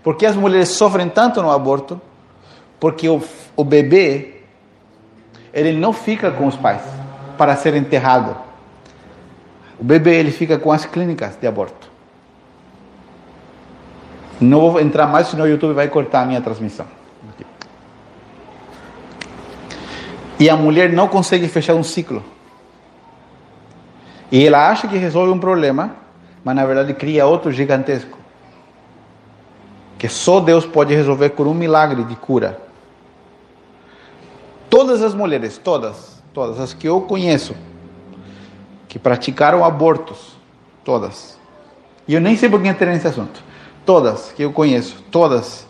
Porque 0.04 0.26
as 0.26 0.36
mulheres 0.36 0.68
sofrem 0.68 1.08
tanto 1.08 1.40
no 1.40 1.50
aborto? 1.50 1.98
Porque 2.78 3.08
o, 3.08 3.22
o 3.56 3.64
bebê, 3.64 4.42
ele 5.52 5.72
não 5.72 5.94
fica 5.94 6.30
com 6.30 6.46
os 6.46 6.54
pais 6.54 6.82
para 7.38 7.56
ser 7.56 7.74
enterrado. 7.74 8.36
O 9.80 9.82
bebê 9.82 10.16
ele 10.16 10.30
fica 10.30 10.58
com 10.58 10.70
as 10.70 10.84
clínicas 10.84 11.36
de 11.36 11.46
aborto. 11.46 11.90
Não 14.38 14.70
vou 14.70 14.80
entrar 14.80 15.06
mais, 15.06 15.28
senão 15.28 15.44
o 15.44 15.48
YouTube 15.48 15.72
vai 15.72 15.88
cortar 15.88 16.22
a 16.22 16.26
minha 16.26 16.40
transmissão. 16.42 16.86
E 20.38 20.50
a 20.50 20.56
mulher 20.56 20.92
não 20.92 21.08
consegue 21.08 21.48
fechar 21.48 21.74
um 21.74 21.82
ciclo. 21.82 22.22
E 24.30 24.46
ela 24.46 24.68
acha 24.68 24.86
que 24.86 24.98
resolve 24.98 25.32
um 25.32 25.38
problema, 25.38 25.96
mas 26.44 26.54
na 26.54 26.66
verdade 26.66 26.92
cria 26.92 27.24
outro 27.24 27.50
gigantesco. 27.50 28.23
Que 30.04 30.08
só 30.10 30.38
Deus 30.38 30.66
pode 30.66 30.94
resolver 30.94 31.30
com 31.30 31.44
um 31.44 31.54
milagre 31.54 32.04
de 32.04 32.14
cura. 32.14 32.60
Todas 34.68 35.02
as 35.02 35.14
mulheres, 35.14 35.56
todas, 35.56 36.22
todas 36.30 36.60
as 36.60 36.74
que 36.74 36.86
eu 36.86 37.00
conheço, 37.00 37.56
que 38.86 38.98
praticaram 38.98 39.64
abortos, 39.64 40.36
todas. 40.84 41.38
E 42.06 42.12
eu 42.12 42.20
nem 42.20 42.36
sei 42.36 42.50
por 42.50 42.60
que 42.60 42.68
entrei 42.68 42.92
nesse 42.92 43.08
assunto 43.08 43.42
todas 43.86 44.30
que 44.32 44.44
eu 44.44 44.52
conheço, 44.52 45.02
todas, 45.10 45.66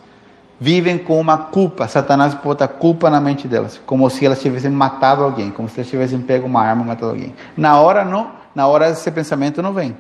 vivem 0.58 0.98
com 0.98 1.20
uma 1.20 1.38
culpa. 1.38 1.86
Satanás 1.86 2.34
bota 2.34 2.66
culpa 2.66 3.08
na 3.08 3.20
mente 3.20 3.46
delas, 3.46 3.80
como 3.86 4.10
se 4.10 4.26
elas 4.26 4.42
tivessem 4.42 4.72
matado 4.72 5.22
alguém, 5.22 5.52
como 5.52 5.68
se 5.68 5.78
elas 5.78 5.88
tivessem 5.88 6.20
pego 6.20 6.48
uma 6.48 6.60
arma 6.60 6.82
e 6.82 6.86
matado 6.88 7.12
alguém. 7.12 7.32
Na 7.56 7.78
hora 7.78 8.04
não, 8.04 8.32
na 8.52 8.66
hora 8.66 8.90
esse 8.90 9.12
pensamento 9.12 9.62
não 9.62 9.72
vem. 9.72 9.96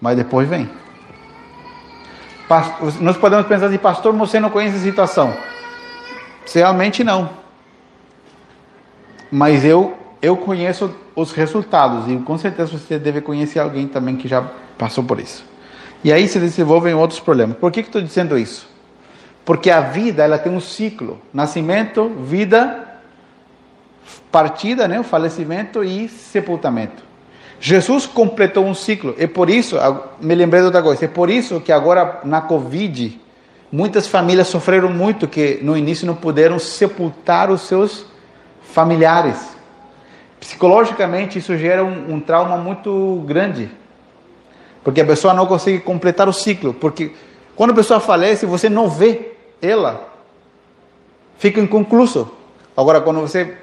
mas 0.00 0.16
depois 0.16 0.48
vem. 0.48 0.70
Nós 3.00 3.16
podemos 3.16 3.46
pensar 3.46 3.66
assim, 3.66 3.78
pastor, 3.78 4.12
você 4.14 4.38
não 4.38 4.50
conhece 4.50 4.76
a 4.76 4.80
situação. 4.80 5.34
Realmente 6.52 7.02
não. 7.02 7.30
Mas 9.30 9.64
eu, 9.64 9.96
eu 10.20 10.36
conheço 10.36 10.94
os 11.16 11.32
resultados 11.32 12.10
e 12.10 12.16
com 12.18 12.36
certeza 12.36 12.76
você 12.76 12.98
deve 12.98 13.20
conhecer 13.20 13.58
alguém 13.58 13.88
também 13.88 14.16
que 14.16 14.28
já 14.28 14.42
passou 14.76 15.02
por 15.04 15.18
isso. 15.18 15.44
E 16.02 16.12
aí 16.12 16.28
se 16.28 16.38
desenvolvem 16.38 16.94
outros 16.94 17.18
problemas. 17.18 17.56
Por 17.56 17.72
que, 17.72 17.82
que 17.82 17.88
estou 17.88 18.02
dizendo 18.02 18.38
isso? 18.38 18.68
Porque 19.44 19.70
a 19.70 19.80
vida 19.80 20.22
ela 20.22 20.38
tem 20.38 20.52
um 20.52 20.60
ciclo: 20.60 21.20
nascimento, 21.32 22.08
vida, 22.20 23.00
partida, 24.30 24.86
né, 24.86 25.00
o 25.00 25.04
falecimento 25.04 25.82
e 25.82 26.08
sepultamento. 26.08 27.02
Jesus 27.66 28.04
completou 28.04 28.66
um 28.66 28.74
ciclo. 28.74 29.14
É 29.18 29.26
por 29.26 29.48
isso, 29.48 29.76
me 30.20 30.34
lembrei 30.34 30.60
de 30.60 30.66
outra 30.66 30.82
coisa, 30.82 31.06
é 31.06 31.08
por 31.08 31.30
isso 31.30 31.62
que 31.62 31.72
agora 31.72 32.20
na 32.22 32.42
Covid, 32.42 33.18
muitas 33.72 34.06
famílias 34.06 34.48
sofreram 34.48 34.90
muito, 34.90 35.26
que 35.26 35.60
no 35.62 35.74
início 35.74 36.06
não 36.06 36.14
puderam 36.14 36.58
sepultar 36.58 37.50
os 37.50 37.62
seus 37.62 38.04
familiares. 38.70 39.56
Psicologicamente, 40.38 41.38
isso 41.38 41.56
gera 41.56 41.82
um, 41.82 42.16
um 42.16 42.20
trauma 42.20 42.58
muito 42.58 43.24
grande. 43.26 43.70
Porque 44.82 45.00
a 45.00 45.06
pessoa 45.06 45.32
não 45.32 45.46
consegue 45.46 45.80
completar 45.80 46.28
o 46.28 46.34
ciclo. 46.34 46.74
Porque 46.74 47.12
quando 47.56 47.70
a 47.70 47.74
pessoa 47.74 47.98
falece, 47.98 48.44
você 48.44 48.68
não 48.68 48.90
vê 48.90 49.32
ela. 49.62 50.12
Fica 51.38 51.62
inconcluso. 51.62 52.30
Agora, 52.76 53.00
quando 53.00 53.22
você 53.22 53.56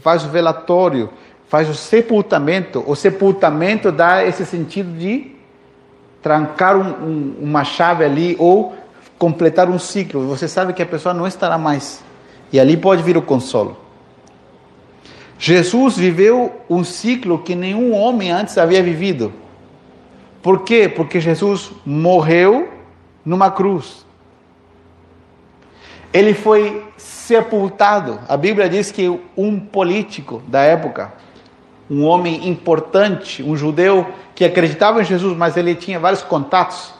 faz 0.00 0.24
o 0.24 0.28
velatório, 0.28 1.10
faz 1.50 1.68
o 1.68 1.74
sepultamento, 1.74 2.84
o 2.86 2.94
sepultamento 2.94 3.90
dá 3.90 4.24
esse 4.24 4.46
sentido 4.46 4.96
de 4.96 5.32
trancar 6.22 6.76
um, 6.76 6.90
um, 7.04 7.36
uma 7.40 7.64
chave 7.64 8.04
ali 8.04 8.36
ou 8.38 8.72
completar 9.18 9.68
um 9.68 9.76
ciclo. 9.76 10.28
Você 10.28 10.46
sabe 10.46 10.72
que 10.72 10.80
a 10.80 10.86
pessoa 10.86 11.12
não 11.12 11.26
estará 11.26 11.58
mais. 11.58 12.04
E 12.52 12.60
ali 12.60 12.76
pode 12.76 13.02
vir 13.02 13.16
o 13.16 13.22
consolo. 13.22 13.76
Jesus 15.40 15.96
viveu 15.96 16.52
um 16.70 16.84
ciclo 16.84 17.40
que 17.40 17.56
nenhum 17.56 17.94
homem 17.94 18.30
antes 18.30 18.56
havia 18.56 18.80
vivido. 18.80 19.32
Por 20.40 20.62
quê? 20.62 20.88
Porque 20.88 21.18
Jesus 21.18 21.72
morreu 21.84 22.68
numa 23.24 23.50
cruz. 23.50 24.06
Ele 26.12 26.32
foi 26.32 26.84
sepultado. 26.96 28.20
A 28.28 28.36
Bíblia 28.36 28.68
diz 28.68 28.92
que 28.92 29.20
um 29.36 29.58
político 29.58 30.40
da 30.46 30.60
época, 30.60 31.12
um 31.90 32.04
homem 32.04 32.48
importante, 32.48 33.42
um 33.42 33.56
judeu 33.56 34.06
que 34.34 34.44
acreditava 34.44 35.02
em 35.02 35.04
Jesus, 35.04 35.36
mas 35.36 35.56
ele 35.56 35.74
tinha 35.74 35.98
vários 35.98 36.22
contatos, 36.22 36.94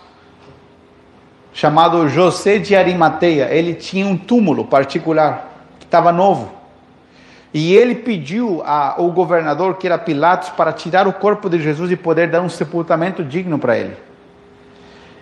chamado 1.52 2.08
José 2.08 2.58
de 2.58 2.74
Arimateia. 2.74 3.48
Ele 3.50 3.74
tinha 3.74 4.04
um 4.06 4.16
túmulo 4.16 4.64
particular 4.64 5.64
que 5.78 5.84
estava 5.84 6.10
novo. 6.10 6.50
E 7.54 7.74
ele 7.74 7.94
pediu 7.96 8.62
ao 8.64 9.10
governador, 9.10 9.76
que 9.76 9.86
era 9.86 9.98
Pilatos, 9.98 10.50
para 10.50 10.72
tirar 10.72 11.06
o 11.06 11.12
corpo 11.12 11.48
de 11.48 11.60
Jesus 11.60 11.90
e 11.90 11.96
poder 11.96 12.28
dar 12.28 12.40
um 12.40 12.48
sepultamento 12.48 13.24
digno 13.24 13.58
para 13.58 13.78
ele. 13.78 13.96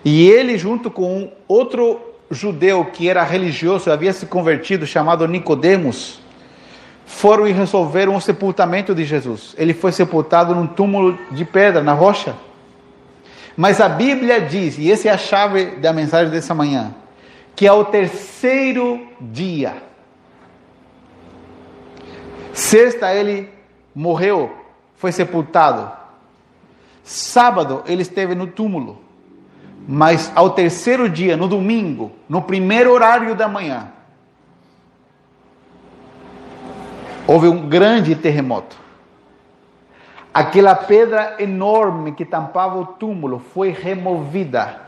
E 0.05 0.29
ele, 0.29 0.57
junto 0.57 0.91
com 0.91 1.31
outro 1.47 2.01
judeu 2.31 2.85
que 2.87 3.09
era 3.09 3.23
religioso, 3.23 3.91
havia 3.91 4.13
se 4.13 4.27
convertido, 4.27 4.87
chamado 4.87 5.27
Nicodemos, 5.27 6.21
foram 7.09 7.49
e 7.49 7.53
resolveram 7.53 8.15
o 8.15 8.21
sepultamento 8.21 8.95
de 8.95 9.03
Jesus. 9.03 9.55
Ele 9.57 9.73
foi 9.73 9.91
sepultado 9.91 10.55
num 10.55 10.67
túmulo 10.67 11.19
de 11.31 11.43
pedra, 11.43 11.83
na 11.83 11.95
rocha. 11.95 12.37
Mas 13.57 13.81
a 13.81 13.89
Bíblia 13.89 14.43
diz, 14.43 14.79
e 14.79 14.93
essa 14.93 15.09
é 15.09 15.11
a 15.11 15.17
chave 15.17 15.77
da 15.77 15.91
mensagem 15.91 16.31
dessa 16.31 16.55
manhã, 16.55 16.95
que 17.57 17.67
ao 17.67 17.87
terceiro 17.87 19.01
dia, 19.21 19.83
sexta 22.53 23.13
ele 23.13 23.49
morreu, 23.95 24.55
foi 24.97 25.11
sepultado. 25.11 25.91
Sábado 27.03 27.83
ele 27.87 28.03
esteve 28.03 28.35
no 28.35 28.47
túmulo. 28.47 29.01
Mas 29.89 30.31
ao 30.35 30.51
terceiro 30.51 31.09
dia, 31.09 31.39
no 31.39 31.49
domingo, 31.49 32.13
no 32.29 32.43
primeiro 32.43 32.93
horário 32.93 33.35
da 33.35 33.49
manhã, 33.49 33.91
houve 37.29 37.47
um 37.47 37.69
grande 37.69 38.15
terremoto. 38.17 38.75
Aquela 40.33 40.75
pedra 40.75 41.37
enorme 41.39 42.13
que 42.13 42.25
tampava 42.25 42.79
o 42.79 42.87
túmulo 42.87 43.39
foi 43.53 43.71
removida. 43.71 44.81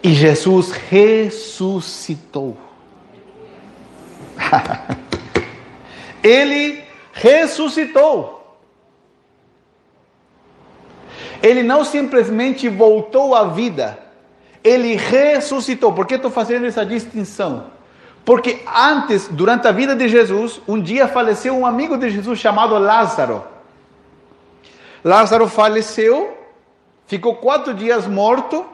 E 0.00 0.14
Jesus 0.14 0.70
ressuscitou. 0.70 2.56
Ele 6.22 6.84
ressuscitou. 7.12 8.40
Ele 11.42 11.64
não 11.64 11.84
simplesmente 11.84 12.68
voltou 12.68 13.34
à 13.34 13.48
vida, 13.48 13.98
ele 14.62 14.94
ressuscitou. 14.94 15.92
Por 15.92 16.06
que 16.06 16.14
estou 16.14 16.30
fazendo 16.30 16.66
essa 16.66 16.86
distinção? 16.86 17.71
Porque 18.24 18.62
antes, 18.72 19.28
durante 19.28 19.66
a 19.66 19.72
vida 19.72 19.96
de 19.96 20.08
Jesus, 20.08 20.60
um 20.68 20.80
dia 20.80 21.08
faleceu 21.08 21.56
um 21.56 21.66
amigo 21.66 21.96
de 21.96 22.10
Jesus 22.10 22.38
chamado 22.38 22.78
Lázaro. 22.78 23.44
Lázaro 25.04 25.48
faleceu, 25.48 26.36
ficou 27.06 27.36
quatro 27.36 27.74
dias 27.74 28.06
morto, 28.06 28.64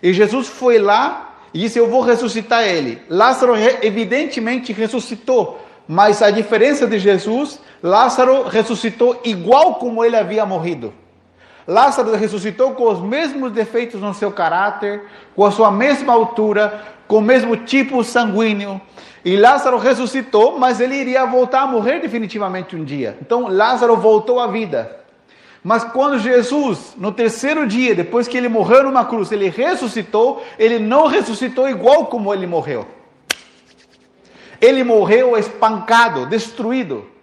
e 0.00 0.12
Jesus 0.12 0.46
foi 0.46 0.78
lá 0.78 1.34
e 1.52 1.58
disse: 1.60 1.78
Eu 1.78 1.88
vou 1.88 2.00
ressuscitar 2.00 2.62
ele. 2.62 3.02
Lázaro, 3.08 3.54
evidentemente, 3.82 4.72
ressuscitou, 4.72 5.60
mas 5.88 6.22
a 6.22 6.30
diferença 6.30 6.86
de 6.86 6.98
Jesus, 7.00 7.60
Lázaro 7.82 8.44
ressuscitou 8.44 9.20
igual 9.24 9.74
como 9.76 10.04
ele 10.04 10.16
havia 10.16 10.46
morrido. 10.46 10.92
Lázaro 11.66 12.14
ressuscitou 12.14 12.72
com 12.72 12.84
os 12.84 13.00
mesmos 13.00 13.50
defeitos 13.50 14.00
no 14.00 14.14
seu 14.14 14.30
caráter, 14.30 15.02
com 15.34 15.44
a 15.44 15.50
sua 15.50 15.70
mesma 15.70 16.12
altura, 16.12 16.82
com 17.08 17.18
o 17.18 17.22
mesmo 17.22 17.56
tipo 17.56 18.04
sanguíneo. 18.04 18.80
E 19.24 19.36
Lázaro 19.36 19.76
ressuscitou, 19.76 20.58
mas 20.58 20.80
ele 20.80 20.94
iria 20.94 21.26
voltar 21.26 21.62
a 21.62 21.66
morrer 21.66 21.98
definitivamente 21.98 22.76
um 22.76 22.84
dia. 22.84 23.18
Então 23.20 23.48
Lázaro 23.48 23.96
voltou 23.96 24.38
à 24.38 24.46
vida. 24.46 25.04
Mas 25.64 25.82
quando 25.82 26.20
Jesus, 26.20 26.94
no 26.96 27.10
terceiro 27.10 27.66
dia, 27.66 27.92
depois 27.92 28.28
que 28.28 28.38
ele 28.38 28.48
morreu 28.48 28.84
numa 28.84 29.04
cruz, 29.04 29.32
ele 29.32 29.48
ressuscitou, 29.48 30.44
ele 30.56 30.78
não 30.78 31.08
ressuscitou 31.08 31.68
igual 31.68 32.06
como 32.06 32.32
ele 32.32 32.46
morreu. 32.46 32.86
Ele 34.60 34.84
morreu 34.84 35.36
espancado, 35.36 36.26
destruído. 36.26 37.15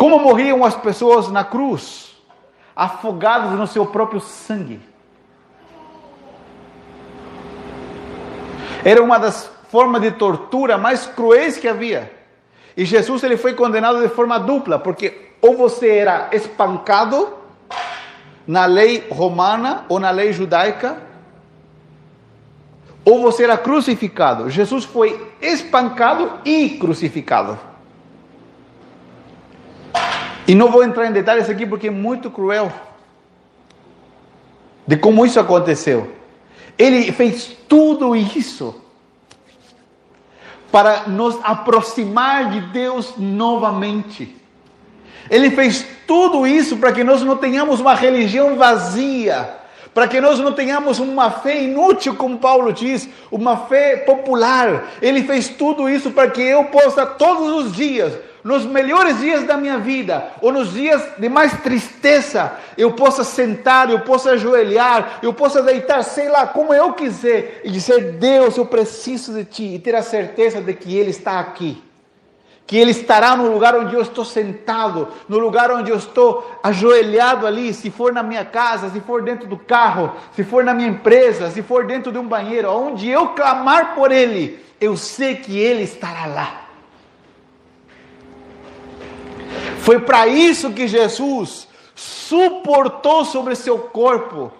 Como 0.00 0.18
morriam 0.18 0.64
as 0.64 0.74
pessoas 0.74 1.30
na 1.30 1.44
cruz, 1.44 2.16
afogadas 2.74 3.50
no 3.50 3.66
seu 3.66 3.84
próprio 3.84 4.18
sangue. 4.18 4.80
Era 8.82 9.02
uma 9.02 9.18
das 9.18 9.52
formas 9.68 10.00
de 10.00 10.12
tortura 10.12 10.78
mais 10.78 11.04
cruéis 11.04 11.58
que 11.58 11.68
havia. 11.68 12.10
E 12.74 12.86
Jesus 12.86 13.22
ele 13.22 13.36
foi 13.36 13.52
condenado 13.52 14.00
de 14.00 14.08
forma 14.08 14.40
dupla, 14.40 14.78
porque 14.78 15.32
ou 15.42 15.54
você 15.54 15.90
era 15.96 16.30
espancado 16.32 17.34
na 18.46 18.64
lei 18.64 19.06
romana 19.10 19.84
ou 19.86 20.00
na 20.00 20.10
lei 20.10 20.32
judaica, 20.32 20.96
ou 23.04 23.20
você 23.20 23.44
era 23.44 23.58
crucificado. 23.58 24.48
Jesus 24.48 24.82
foi 24.82 25.30
espancado 25.42 26.40
e 26.42 26.78
crucificado. 26.78 27.68
E 30.50 30.54
não 30.56 30.68
vou 30.68 30.82
entrar 30.82 31.06
em 31.06 31.12
detalhes 31.12 31.48
aqui 31.48 31.64
porque 31.64 31.86
é 31.86 31.92
muito 31.92 32.28
cruel 32.28 32.72
de 34.84 34.96
como 34.96 35.24
isso 35.24 35.38
aconteceu. 35.38 36.12
Ele 36.76 37.12
fez 37.12 37.56
tudo 37.68 38.16
isso 38.16 38.74
para 40.72 41.04
nos 41.06 41.38
aproximar 41.44 42.50
de 42.50 42.62
Deus 42.62 43.14
novamente. 43.16 44.36
Ele 45.30 45.52
fez 45.52 45.86
tudo 46.04 46.44
isso 46.44 46.78
para 46.78 46.90
que 46.90 47.04
nós 47.04 47.22
não 47.22 47.36
tenhamos 47.36 47.78
uma 47.78 47.94
religião 47.94 48.56
vazia, 48.56 49.56
para 49.94 50.08
que 50.08 50.20
nós 50.20 50.40
não 50.40 50.52
tenhamos 50.52 50.98
uma 50.98 51.30
fé 51.30 51.62
inútil, 51.62 52.16
como 52.16 52.38
Paulo 52.38 52.72
diz, 52.72 53.08
uma 53.30 53.56
fé 53.56 53.98
popular. 53.98 54.94
Ele 55.00 55.22
fez 55.22 55.48
tudo 55.48 55.88
isso 55.88 56.10
para 56.10 56.28
que 56.28 56.42
eu 56.42 56.64
possa 56.64 57.06
todos 57.06 57.66
os 57.66 57.72
dias 57.72 58.29
nos 58.42 58.64
melhores 58.64 59.20
dias 59.20 59.44
da 59.44 59.56
minha 59.56 59.78
vida, 59.78 60.32
ou 60.40 60.52
nos 60.52 60.72
dias 60.72 61.02
de 61.18 61.28
mais 61.28 61.52
tristeza, 61.60 62.52
eu 62.76 62.92
possa 62.92 63.22
sentar, 63.22 63.90
eu 63.90 64.00
possa 64.00 64.32
ajoelhar, 64.32 65.18
eu 65.22 65.32
possa 65.32 65.62
deitar, 65.62 66.02
sei 66.02 66.28
lá, 66.28 66.46
como 66.46 66.72
eu 66.72 66.92
quiser, 66.92 67.60
e 67.64 67.70
dizer: 67.70 68.12
Deus, 68.12 68.56
eu 68.56 68.66
preciso 68.66 69.34
de 69.34 69.44
Ti, 69.44 69.74
e 69.74 69.78
ter 69.78 69.94
a 69.94 70.02
certeza 70.02 70.60
de 70.60 70.72
que 70.72 70.96
Ele 70.96 71.10
está 71.10 71.38
aqui, 71.38 71.82
que 72.66 72.78
Ele 72.78 72.92
estará 72.92 73.36
no 73.36 73.52
lugar 73.52 73.76
onde 73.76 73.94
eu 73.94 74.00
estou 74.00 74.24
sentado, 74.24 75.08
no 75.28 75.38
lugar 75.38 75.70
onde 75.70 75.90
eu 75.90 75.96
estou 75.96 76.58
ajoelhado 76.62 77.46
ali, 77.46 77.74
se 77.74 77.90
for 77.90 78.12
na 78.12 78.22
minha 78.22 78.44
casa, 78.44 78.88
se 78.88 79.00
for 79.00 79.22
dentro 79.22 79.46
do 79.46 79.58
carro, 79.58 80.12
se 80.34 80.44
for 80.44 80.64
na 80.64 80.72
minha 80.72 80.88
empresa, 80.88 81.50
se 81.50 81.62
for 81.62 81.84
dentro 81.84 82.10
de 82.10 82.18
um 82.18 82.26
banheiro, 82.26 82.70
onde 82.70 83.08
eu 83.08 83.28
clamar 83.30 83.94
por 83.94 84.10
Ele, 84.10 84.64
eu 84.80 84.96
sei 84.96 85.36
que 85.36 85.58
Ele 85.58 85.82
estará 85.82 86.26
lá. 86.26 86.69
Foi 89.90 89.98
para 89.98 90.28
isso 90.28 90.70
que 90.70 90.86
Jesus 90.86 91.66
suportou 91.96 93.24
sobre 93.24 93.56
seu 93.56 93.76
corpo. 93.76 94.52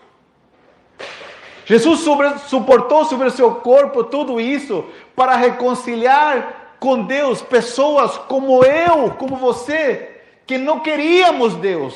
Jesus 1.64 2.00
sobre, 2.00 2.36
suportou 2.48 3.04
sobre 3.04 3.30
seu 3.30 3.54
corpo 3.54 4.02
tudo 4.02 4.40
isso 4.40 4.84
para 5.14 5.36
reconciliar 5.36 6.74
com 6.80 7.04
Deus 7.04 7.40
pessoas 7.42 8.18
como 8.18 8.64
eu, 8.64 9.12
como 9.12 9.36
você, 9.36 10.20
que 10.48 10.58
não 10.58 10.80
queríamos 10.80 11.54
Deus, 11.54 11.94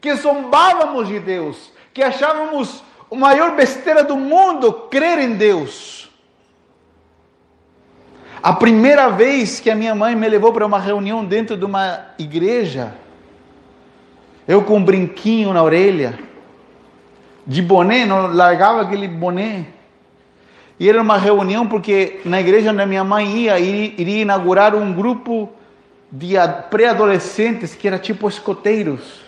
que 0.00 0.14
zombávamos 0.14 1.06
de 1.06 1.20
Deus, 1.20 1.70
que 1.92 2.02
achávamos 2.02 2.82
a 3.12 3.14
maior 3.14 3.56
besteira 3.56 4.02
do 4.02 4.16
mundo 4.16 4.72
crer 4.90 5.18
em 5.18 5.34
Deus. 5.34 5.97
A 8.42 8.52
primeira 8.52 9.08
vez 9.08 9.58
que 9.58 9.70
a 9.70 9.74
minha 9.74 9.94
mãe 9.94 10.14
me 10.14 10.28
levou 10.28 10.52
para 10.52 10.64
uma 10.64 10.78
reunião 10.78 11.24
dentro 11.24 11.56
de 11.56 11.64
uma 11.64 12.06
igreja, 12.18 12.94
eu 14.46 14.62
com 14.62 14.76
um 14.76 14.84
brinquinho 14.84 15.52
na 15.52 15.62
orelha, 15.62 16.18
de 17.46 17.60
boné, 17.60 18.04
não 18.04 18.32
largava 18.32 18.82
aquele 18.82 19.08
boné. 19.08 19.66
E 20.78 20.88
era 20.88 21.02
uma 21.02 21.18
reunião 21.18 21.66
porque 21.66 22.20
na 22.24 22.40
igreja 22.40 22.70
onde 22.70 22.82
a 22.82 22.86
minha 22.86 23.02
mãe 23.02 23.26
ia, 23.36 23.58
iria 23.58 24.22
inaugurar 24.22 24.74
um 24.74 24.92
grupo 24.92 25.50
de 26.12 26.34
pré-adolescentes 26.70 27.74
que 27.74 27.88
era 27.88 27.98
tipo 27.98 28.28
escoteiros. 28.28 29.20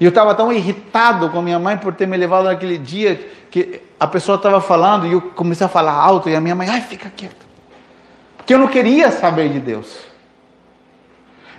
E 0.00 0.04
eu 0.04 0.08
estava 0.08 0.34
tão 0.34 0.52
irritado 0.52 1.30
com 1.30 1.38
a 1.38 1.42
minha 1.42 1.58
mãe 1.58 1.76
por 1.76 1.94
ter 1.94 2.06
me 2.06 2.16
levado 2.16 2.46
naquele 2.46 2.76
dia 2.76 3.30
que 3.50 3.80
a 3.98 4.06
pessoa 4.06 4.36
estava 4.36 4.60
falando 4.60 5.06
e 5.06 5.12
eu 5.12 5.20
comecei 5.20 5.64
a 5.64 5.68
falar 5.68 5.92
alto 5.92 6.28
e 6.28 6.34
a 6.34 6.40
minha 6.40 6.54
mãe, 6.54 6.68
ai, 6.68 6.80
fica 6.80 7.10
quieto. 7.14 7.45
Porque 8.46 8.54
eu 8.54 8.60
não 8.60 8.68
queria 8.68 9.10
saber 9.10 9.48
de 9.48 9.58
Deus. 9.58 9.98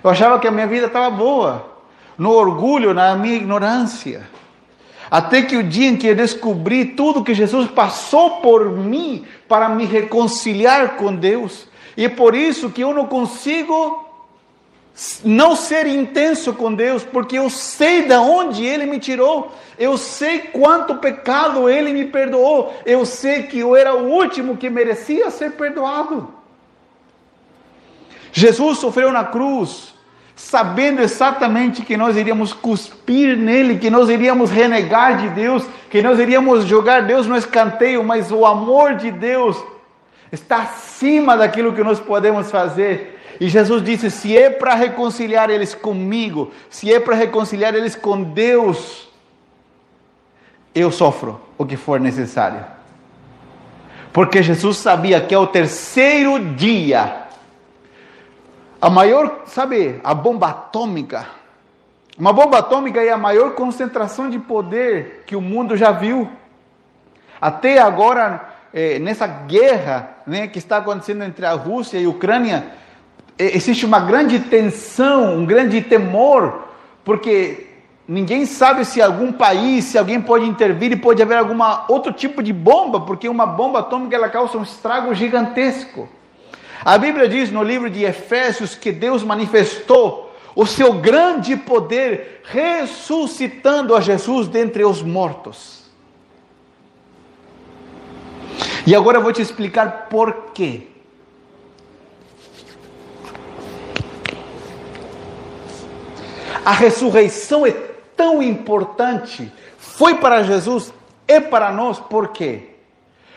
Eu 0.02 0.08
achava 0.08 0.38
que 0.38 0.48
a 0.48 0.50
minha 0.50 0.66
vida 0.66 0.86
estava 0.86 1.10
boa 1.14 1.70
no 2.16 2.30
orgulho, 2.30 2.94
na 2.94 3.14
minha 3.14 3.36
ignorância. 3.36 4.26
Até 5.10 5.42
que 5.42 5.54
o 5.54 5.62
dia 5.62 5.90
em 5.90 5.98
que 5.98 6.06
eu 6.06 6.16
descobri 6.16 6.86
tudo 6.86 7.22
que 7.22 7.34
Jesus 7.34 7.70
passou 7.70 8.40
por 8.40 8.70
mim 8.70 9.26
para 9.46 9.68
me 9.68 9.84
reconciliar 9.84 10.96
com 10.96 11.14
Deus, 11.14 11.68
e 11.94 12.06
é 12.06 12.08
por 12.08 12.34
isso 12.34 12.70
que 12.70 12.80
eu 12.80 12.94
não 12.94 13.04
consigo 13.04 14.06
não 15.22 15.54
ser 15.54 15.86
intenso 15.86 16.54
com 16.54 16.72
Deus, 16.72 17.04
porque 17.04 17.36
eu 17.36 17.50
sei 17.50 18.04
de 18.04 18.14
onde 18.14 18.64
Ele 18.64 18.86
me 18.86 18.98
tirou, 18.98 19.52
eu 19.78 19.98
sei 19.98 20.38
quanto 20.38 20.94
pecado 20.94 21.68
Ele 21.68 21.92
me 21.92 22.06
perdoou, 22.06 22.72
eu 22.86 23.04
sei 23.04 23.42
que 23.42 23.58
eu 23.58 23.76
era 23.76 23.94
o 23.94 24.08
último 24.10 24.56
que 24.56 24.70
merecia 24.70 25.30
ser 25.30 25.52
perdoado. 25.52 26.37
Jesus 28.32 28.78
sofreu 28.78 29.12
na 29.12 29.24
cruz, 29.24 29.94
sabendo 30.34 31.02
exatamente 31.02 31.82
que 31.82 31.96
nós 31.96 32.16
iríamos 32.16 32.52
cuspir 32.52 33.36
nele, 33.36 33.78
que 33.78 33.90
nós 33.90 34.08
iríamos 34.08 34.50
renegar 34.50 35.16
de 35.16 35.28
Deus, 35.30 35.64
que 35.90 36.00
nós 36.02 36.18
iríamos 36.18 36.64
jogar 36.64 37.02
Deus 37.02 37.26
no 37.26 37.36
escanteio, 37.36 38.04
mas 38.04 38.30
o 38.30 38.46
amor 38.46 38.94
de 38.94 39.10
Deus 39.10 39.56
está 40.30 40.62
acima 40.62 41.36
daquilo 41.36 41.72
que 41.72 41.82
nós 41.82 41.98
podemos 41.98 42.50
fazer. 42.50 43.18
E 43.40 43.48
Jesus 43.48 43.82
disse: 43.82 44.10
se 44.10 44.36
é 44.36 44.50
para 44.50 44.74
reconciliar 44.74 45.50
eles 45.50 45.74
comigo, 45.74 46.52
se 46.68 46.92
é 46.92 47.00
para 47.00 47.14
reconciliar 47.14 47.74
eles 47.74 47.94
com 47.96 48.22
Deus, 48.22 49.08
eu 50.74 50.90
sofro 50.90 51.40
o 51.56 51.64
que 51.64 51.76
for 51.76 51.98
necessário. 51.98 52.64
Porque 54.12 54.42
Jesus 54.42 54.78
sabia 54.78 55.20
que 55.20 55.34
ao 55.34 55.46
terceiro 55.46 56.38
dia, 56.54 57.27
a 58.80 58.88
maior, 58.88 59.42
sabe, 59.46 60.00
a 60.04 60.14
bomba 60.14 60.48
atômica. 60.48 61.26
Uma 62.18 62.32
bomba 62.32 62.58
atômica 62.58 63.00
é 63.02 63.10
a 63.10 63.18
maior 63.18 63.52
concentração 63.54 64.30
de 64.30 64.38
poder 64.38 65.24
que 65.26 65.36
o 65.36 65.40
mundo 65.40 65.76
já 65.76 65.90
viu. 65.90 66.28
Até 67.40 67.78
agora, 67.78 68.48
é, 68.72 68.98
nessa 68.98 69.26
guerra 69.26 70.10
né, 70.26 70.46
que 70.46 70.58
está 70.58 70.78
acontecendo 70.78 71.24
entre 71.24 71.44
a 71.44 71.52
Rússia 71.52 71.98
e 71.98 72.04
a 72.04 72.08
Ucrânia, 72.08 72.66
é, 73.38 73.56
existe 73.56 73.84
uma 73.86 74.00
grande 74.00 74.40
tensão, 74.40 75.36
um 75.36 75.46
grande 75.46 75.80
temor, 75.80 76.68
porque 77.04 77.68
ninguém 78.06 78.46
sabe 78.46 78.84
se 78.84 79.00
algum 79.02 79.32
país, 79.32 79.84
se 79.84 79.98
alguém 79.98 80.20
pode 80.20 80.44
intervir 80.44 80.92
e 80.92 80.96
pode 80.96 81.22
haver 81.22 81.38
algum 81.38 81.58
outro 81.88 82.12
tipo 82.12 82.42
de 82.42 82.52
bomba, 82.52 83.00
porque 83.00 83.28
uma 83.28 83.46
bomba 83.46 83.80
atômica 83.80 84.16
ela 84.16 84.28
causa 84.28 84.58
um 84.58 84.62
estrago 84.62 85.14
gigantesco. 85.14 86.08
A 86.84 86.96
Bíblia 86.96 87.28
diz 87.28 87.50
no 87.50 87.62
livro 87.62 87.90
de 87.90 88.04
Efésios 88.04 88.74
que 88.74 88.92
Deus 88.92 89.22
manifestou 89.22 90.32
o 90.54 90.66
seu 90.66 90.94
grande 90.94 91.56
poder 91.56 92.40
ressuscitando 92.44 93.94
a 93.94 94.00
Jesus 94.00 94.48
dentre 94.48 94.84
os 94.84 95.02
mortos. 95.02 95.84
E 98.86 98.94
agora 98.94 99.18
eu 99.18 99.22
vou 99.22 99.32
te 99.32 99.42
explicar 99.42 100.08
por 100.08 100.50
quê. 100.54 100.88
A 106.64 106.72
ressurreição 106.72 107.66
é 107.66 107.70
tão 108.16 108.42
importante, 108.42 109.52
foi 109.78 110.16
para 110.16 110.42
Jesus, 110.42 110.92
é 111.26 111.40
para 111.40 111.70
nós, 111.70 111.98
por 111.98 112.28
quê? 112.28 112.70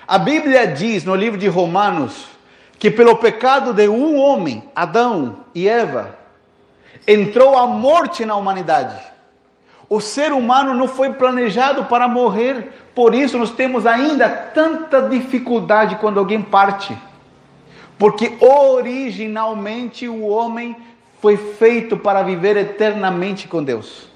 A 0.08 0.17
Bíblia 0.17 0.67
diz 0.67 1.04
no 1.04 1.15
livro 1.15 1.38
de 1.38 1.47
Romanos, 1.47 2.27
que 2.81 2.89
pelo 2.89 3.15
pecado 3.15 3.73
de 3.73 3.87
um 3.87 4.17
homem, 4.17 4.63
Adão 4.75 5.45
e 5.53 5.69
Eva, 5.69 6.17
entrou 7.07 7.55
a 7.55 7.67
morte 7.67 8.25
na 8.25 8.35
humanidade. 8.35 8.99
O 9.87 10.01
ser 10.01 10.33
humano 10.33 10.73
não 10.73 10.87
foi 10.87 11.13
planejado 11.13 11.85
para 11.85 12.07
morrer, 12.07 12.73
por 12.95 13.13
isso 13.13 13.37
nós 13.37 13.51
temos 13.51 13.85
ainda 13.85 14.27
tanta 14.27 14.99
dificuldade 14.99 15.97
quando 15.97 16.17
alguém 16.17 16.41
parte. 16.41 16.97
Porque 17.99 18.35
originalmente 18.39 20.07
o 20.07 20.25
homem 20.25 20.75
foi 21.21 21.37
feito 21.37 21.95
para 21.95 22.23
viver 22.23 22.57
eternamente 22.57 23.47
com 23.47 23.63
Deus. 23.63 24.09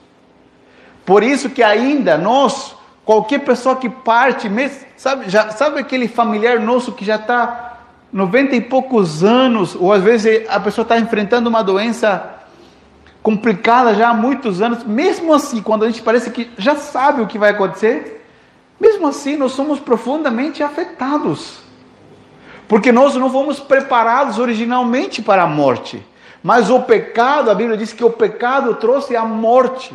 Por 1.06 1.22
isso 1.22 1.52
que 1.52 1.62
ainda 1.62 2.18
nós, 2.18 2.76
qualquer 3.06 3.42
pessoa 3.42 3.76
que 3.76 3.92
parte, 3.92 4.50
sabe, 4.98 5.30
já, 5.30 5.52
sabe 5.52 5.80
aquele 5.80 6.08
familiar 6.08 6.60
nosso 6.60 6.94
que 6.94 7.06
já 7.06 7.18
está 7.18 7.75
90 8.12 8.56
e 8.56 8.62
poucos 8.62 9.24
anos, 9.24 9.76
ou 9.76 9.92
às 9.92 10.02
vezes 10.02 10.48
a 10.50 10.60
pessoa 10.60 10.84
está 10.84 10.98
enfrentando 10.98 11.50
uma 11.50 11.64
doença 11.64 12.36
complicada 13.22 13.96
já 13.96 14.10
há 14.10 14.14
muitos 14.14 14.62
anos, 14.62 14.84
mesmo 14.84 15.34
assim, 15.34 15.62
quando 15.62 15.84
a 15.84 15.88
gente 15.88 16.02
parece 16.02 16.30
que 16.30 16.50
já 16.58 16.76
sabe 16.76 17.22
o 17.22 17.28
que 17.28 17.40
vai 17.40 17.50
acontecer, 17.50 18.24
mesmo 18.80 19.08
assim 19.08 19.36
nós 19.36 19.54
somos 19.54 19.80
profundamente 19.80 20.62
afetados. 20.62 21.60
Porque 22.68 22.92
nós 22.92 23.16
não 23.16 23.30
fomos 23.30 23.60
preparados 23.60 24.40
originalmente 24.40 25.22
para 25.22 25.44
a 25.44 25.48
morte. 25.48 26.06
Mas 26.44 26.70
o 26.70 26.82
pecado, 26.82 27.50
a 27.50 27.56
Bíblia 27.56 27.78
diz 27.78 27.94
que 27.94 28.04
o 28.04 28.10
pecado 28.12 28.76
trouxe 28.76 29.16
a 29.16 29.26
morte. 29.26 29.94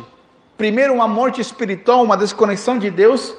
Primeiro, 0.57 0.93
uma 0.93 1.07
morte 1.07 1.39
espiritual, 1.39 2.03
uma 2.03 2.17
desconexão 2.17 2.77
de 2.77 2.89
Deus. 2.89 3.33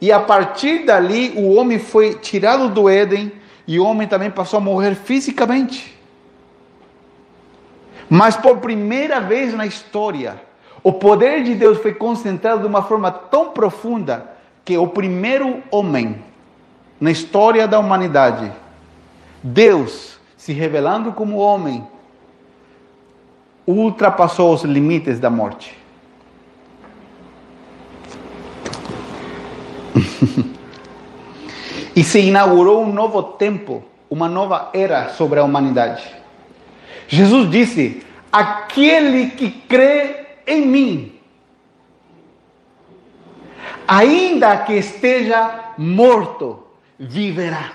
E 0.00 0.12
a 0.12 0.20
partir 0.20 0.84
dali, 0.84 1.32
o 1.36 1.54
homem 1.54 1.78
foi 1.78 2.14
tirado 2.14 2.68
do 2.68 2.88
Éden, 2.88 3.32
e 3.66 3.78
o 3.78 3.84
homem 3.84 4.08
também 4.08 4.30
passou 4.30 4.58
a 4.58 4.60
morrer 4.60 4.94
fisicamente. 4.94 5.98
Mas 8.08 8.36
por 8.36 8.58
primeira 8.58 9.20
vez 9.20 9.54
na 9.54 9.64
história, 9.66 10.40
o 10.82 10.92
poder 10.92 11.42
de 11.44 11.54
Deus 11.54 11.78
foi 11.78 11.94
concentrado 11.94 12.62
de 12.62 12.66
uma 12.66 12.82
forma 12.82 13.10
tão 13.10 13.50
profunda 13.50 14.30
que 14.64 14.76
o 14.76 14.88
primeiro 14.88 15.62
homem 15.70 16.22
na 17.00 17.10
história 17.10 17.66
da 17.66 17.78
humanidade, 17.78 18.52
Deus 19.42 20.20
se 20.36 20.52
revelando 20.52 21.12
como 21.12 21.38
homem, 21.38 21.86
ultrapassou 23.66 24.54
os 24.54 24.62
limites 24.62 25.18
da 25.18 25.30
morte. 25.30 25.76
E 31.94 32.02
se 32.02 32.20
inaugurou 32.20 32.82
um 32.82 32.92
novo 32.92 33.22
tempo, 33.22 33.84
uma 34.08 34.28
nova 34.28 34.70
era 34.72 35.10
sobre 35.10 35.38
a 35.38 35.44
humanidade. 35.44 36.02
Jesus 37.06 37.50
disse: 37.50 38.02
Aquele 38.30 39.30
que 39.30 39.50
crê 39.50 40.26
em 40.46 40.66
mim, 40.66 41.20
ainda 43.86 44.56
que 44.58 44.72
esteja 44.72 45.74
morto, 45.76 46.64
viverá. 46.98 47.72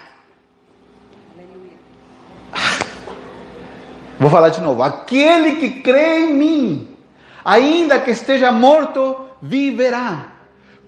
Vou 4.20 4.30
falar 4.32 4.50
de 4.50 4.62
novo. 4.62 4.82
Aquele 4.82 5.58
que 5.58 5.82
crê 5.82 6.22
em 6.22 6.34
mim, 6.34 6.98
ainda 7.46 8.00
que 8.00 8.12
esteja 8.12 8.52
morto, 8.52 9.28
viverá. 9.42 10.37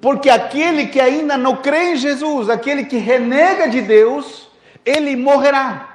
Porque 0.02 0.30
aquele 0.30 0.88
que 0.88 1.00
ainda 1.00 1.38
não 1.38 1.58
crê 1.58 1.93
em 1.93 1.95
Jesus, 1.97 2.50
aquele 2.50 2.86
que 2.86 2.97
renega 2.97 3.68
de 3.68 3.82
Deus, 3.82 4.50
ele 4.86 5.16
morrerá. 5.16 5.89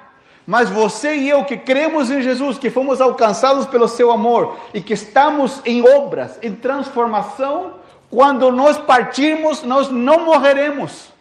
Mas 0.47 0.69
você 0.69 1.15
e 1.15 1.29
eu 1.29 1.45
que 1.45 1.57
cremos 1.57 2.11
em 2.11 2.21
Jesus, 2.21 2.59
que 2.59 2.69
fomos 2.69 3.01
alcançados 3.01 3.67
pelo 3.67 3.89
seu 3.89 4.11
amor 4.11 4.59
e 4.75 4.81
que 4.81 4.93
estamos 4.93 5.63
em 5.65 5.83
obras, 5.83 6.39
em 6.43 6.55
transformação, 6.55 7.75
quando 8.11 8.53
nós 8.53 8.77
partirmos, 8.77 9.63
nós 9.63 9.89
não 9.89 10.27
morreremos. 10.27 11.13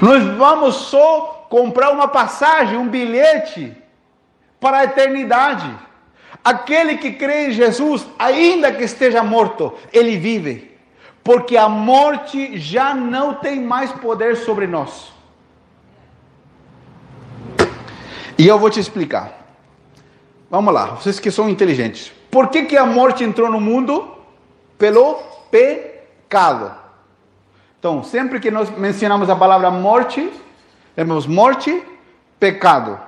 Nós 0.00 0.24
vamos 0.36 0.74
só 0.74 1.46
comprar 1.48 1.90
uma 1.90 2.08
passagem, 2.08 2.76
um 2.76 2.88
bilhete 2.88 3.76
para 4.58 4.78
a 4.78 4.84
eternidade. 4.84 5.72
Aquele 6.44 6.96
que 6.96 7.12
crê 7.12 7.48
em 7.48 7.52
Jesus, 7.52 8.06
ainda 8.18 8.72
que 8.72 8.82
esteja 8.82 9.22
morto, 9.22 9.72
ele 9.92 10.16
vive, 10.16 10.72
porque 11.22 11.56
a 11.56 11.68
morte 11.68 12.58
já 12.58 12.94
não 12.94 13.34
tem 13.34 13.60
mais 13.60 13.92
poder 13.92 14.36
sobre 14.36 14.66
nós. 14.66 15.12
E 18.36 18.46
eu 18.46 18.58
vou 18.58 18.70
te 18.70 18.80
explicar. 18.80 19.40
Vamos 20.50 20.74
lá, 20.74 20.86
vocês 20.86 21.20
que 21.20 21.30
são 21.30 21.48
inteligentes. 21.48 22.12
Por 22.30 22.48
que, 22.48 22.64
que 22.64 22.76
a 22.76 22.84
morte 22.84 23.22
entrou 23.22 23.50
no 23.50 23.60
mundo? 23.60 24.16
Pelo 24.76 25.14
pecado. 25.50 26.74
Então, 27.78 28.02
sempre 28.02 28.40
que 28.40 28.50
nós 28.50 28.70
mencionamos 28.70 29.30
a 29.30 29.36
palavra 29.36 29.70
morte, 29.70 30.28
temos 30.96 31.26
morte, 31.26 31.82
pecado. 32.40 32.98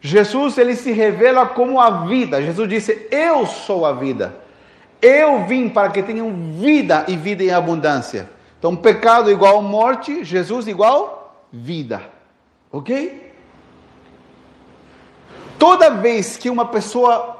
Jesus 0.00 0.58
ele 0.58 0.76
se 0.76 0.92
revela 0.92 1.46
como 1.46 1.80
a 1.80 2.04
vida. 2.06 2.42
Jesus 2.42 2.68
disse: 2.68 3.08
Eu 3.10 3.46
sou 3.46 3.84
a 3.84 3.92
vida. 3.92 4.36
Eu 5.00 5.44
vim 5.44 5.68
para 5.68 5.90
que 5.90 6.02
tenham 6.02 6.32
vida 6.58 7.04
e 7.08 7.16
vida 7.16 7.42
em 7.42 7.50
abundância. 7.50 8.28
Então, 8.58 8.74
pecado 8.74 9.30
igual 9.30 9.62
morte, 9.62 10.24
Jesus 10.24 10.66
igual 10.66 11.46
vida. 11.52 12.02
Ok? 12.72 13.32
Toda 15.58 15.90
vez 15.90 16.36
que 16.36 16.50
uma 16.50 16.66
pessoa 16.66 17.36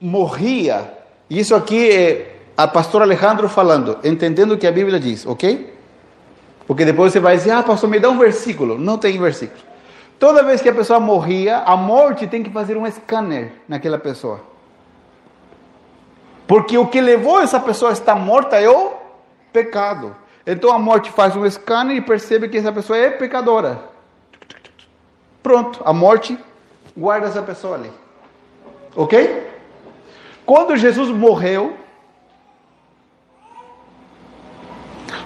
morria, 0.00 0.92
isso 1.28 1.54
aqui 1.54 1.90
é 1.90 2.36
a 2.56 2.66
pastora 2.66 3.04
Alejandro 3.04 3.48
falando, 3.48 3.98
entendendo 4.02 4.52
o 4.52 4.58
que 4.58 4.66
a 4.66 4.72
Bíblia 4.72 4.98
diz, 4.98 5.26
ok? 5.26 5.74
Porque 6.66 6.84
depois 6.84 7.12
você 7.12 7.20
vai 7.20 7.36
dizer, 7.36 7.52
ah, 7.52 7.62
pastor, 7.62 7.88
me 7.88 8.00
dá 8.00 8.10
um 8.10 8.18
versículo. 8.18 8.78
Não 8.78 8.98
tem 8.98 9.18
versículo. 9.18 9.60
Toda 10.18 10.42
vez 10.42 10.62
que 10.62 10.68
a 10.68 10.74
pessoa 10.74 10.98
morria, 10.98 11.58
a 11.58 11.76
morte 11.76 12.26
tem 12.26 12.42
que 12.42 12.50
fazer 12.50 12.76
um 12.76 12.90
scanner 12.90 13.52
naquela 13.68 13.98
pessoa. 13.98 14.40
Porque 16.46 16.78
o 16.78 16.86
que 16.86 17.00
levou 17.00 17.40
essa 17.40 17.60
pessoa 17.60 17.90
a 17.90 17.92
estar 17.92 18.14
morta 18.14 18.56
é 18.56 18.68
o 18.68 18.94
pecado. 19.52 20.16
Então 20.46 20.72
a 20.72 20.78
morte 20.78 21.10
faz 21.10 21.36
um 21.36 21.48
scanner 21.50 21.96
e 21.96 22.00
percebe 22.00 22.48
que 22.48 22.56
essa 22.56 22.72
pessoa 22.72 22.96
é 22.96 23.10
pecadora. 23.10 23.80
Pronto, 25.42 25.82
a 25.84 25.92
morte 25.92 26.38
guarda 26.96 27.26
essa 27.26 27.42
pessoa 27.42 27.74
ali. 27.74 27.92
Ok? 28.94 29.52
Quando 30.46 30.76
Jesus 30.76 31.10
morreu, 31.10 31.76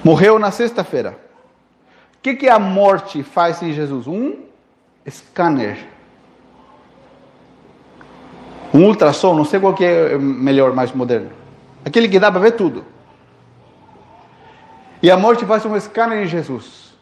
morreu 0.02 0.38
na 0.38 0.50
sexta-feira. 0.50 1.18
O 2.16 2.22
que, 2.22 2.34
que 2.34 2.48
a 2.48 2.58
morte 2.58 3.22
faz 3.22 3.62
em 3.62 3.72
Jesus? 3.72 4.06
Um 4.06 4.49
scanner. 5.08 5.78
Um 8.72 8.84
ultrassom, 8.84 9.34
não 9.34 9.44
sei 9.44 9.58
qual 9.58 9.74
que 9.74 9.84
é 9.84 10.16
melhor, 10.18 10.72
mais 10.72 10.92
moderno. 10.92 11.30
Aquele 11.84 12.08
que 12.08 12.18
dá 12.18 12.30
para 12.30 12.40
ver 12.40 12.52
tudo. 12.52 12.84
E 15.02 15.10
a 15.10 15.16
morte 15.16 15.44
faz 15.46 15.64
um 15.64 15.78
scanner 15.78 16.22
em 16.22 16.26
Jesus. 16.26 16.94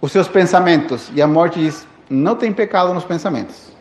Os 0.00 0.12
seus 0.12 0.28
pensamentos. 0.28 1.10
E 1.14 1.20
a 1.20 1.26
morte 1.26 1.58
diz: 1.58 1.86
não 2.08 2.36
tem 2.36 2.52
pecado 2.52 2.94
nos 2.94 3.04
pensamentos. 3.04 3.72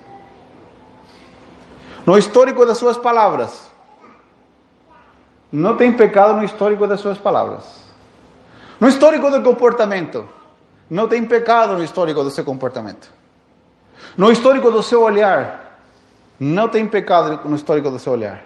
No 2.06 2.18
histórico 2.18 2.66
das 2.66 2.78
suas 2.78 2.98
palavras. 2.98 3.70
Não 5.52 5.76
tem 5.76 5.92
pecado 5.92 6.36
no 6.36 6.44
histórico 6.44 6.88
das 6.88 7.00
suas 7.00 7.18
palavras. 7.18 7.82
No 8.80 8.88
histórico 8.88 9.30
do 9.30 9.42
comportamento. 9.44 10.28
Não 10.92 11.08
tem 11.08 11.24
pecado 11.24 11.78
no 11.78 11.84
histórico 11.86 12.22
do 12.22 12.30
seu 12.30 12.44
comportamento. 12.44 13.10
No 14.18 14.30
histórico 14.30 14.70
do 14.70 14.84
seu 14.84 15.02
olhar, 15.02 15.80
não 16.38 16.68
tem 16.68 16.86
pecado 16.86 17.48
no 17.48 17.56
histórico 17.56 17.90
do 17.90 17.98
seu 17.98 18.12
olhar. 18.12 18.44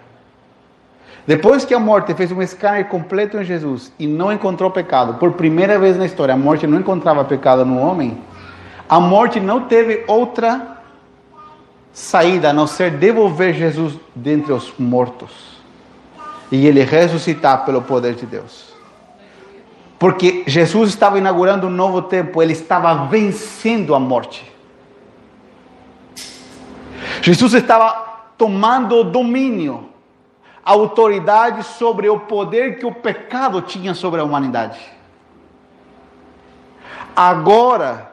Depois 1.26 1.64
que 1.64 1.74
a 1.74 1.80
morte 1.80 2.14
fez 2.14 2.30
um 2.30 2.46
scanner 2.46 2.86
completo 2.86 3.36
em 3.36 3.42
Jesus 3.42 3.92
e 3.98 4.06
não 4.06 4.32
encontrou 4.32 4.70
pecado, 4.70 5.14
por 5.14 5.32
primeira 5.32 5.76
vez 5.76 5.96
na 5.96 6.06
história, 6.06 6.34
a 6.34 6.36
morte 6.36 6.68
não 6.68 6.78
encontrava 6.78 7.24
pecado 7.24 7.64
no 7.64 7.80
homem, 7.80 8.22
a 8.88 9.00
morte 9.00 9.40
não 9.40 9.62
teve 9.62 10.04
outra 10.06 10.78
saída 11.92 12.50
a 12.50 12.52
não 12.52 12.68
ser 12.68 12.92
devolver 12.92 13.54
Jesus 13.54 13.98
dentre 14.14 14.52
os 14.52 14.72
mortos 14.78 15.56
e 16.52 16.64
ele 16.64 16.84
ressuscitar 16.84 17.64
pelo 17.64 17.82
poder 17.82 18.14
de 18.14 18.24
Deus. 18.24 18.75
Porque 19.98 20.44
Jesus 20.46 20.90
estava 20.90 21.18
inaugurando 21.18 21.66
um 21.66 21.70
novo 21.70 22.02
tempo, 22.02 22.42
ele 22.42 22.52
estava 22.52 23.06
vencendo 23.06 23.94
a 23.94 24.00
morte. 24.00 24.52
Jesus 27.22 27.54
estava 27.54 28.06
tomando 28.36 29.02
domínio, 29.02 29.88
autoridade 30.62 31.62
sobre 31.64 32.08
o 32.08 32.20
poder 32.20 32.78
que 32.78 32.84
o 32.84 32.92
pecado 32.92 33.62
tinha 33.62 33.94
sobre 33.94 34.20
a 34.20 34.24
humanidade. 34.24 34.78
Agora 37.14 38.12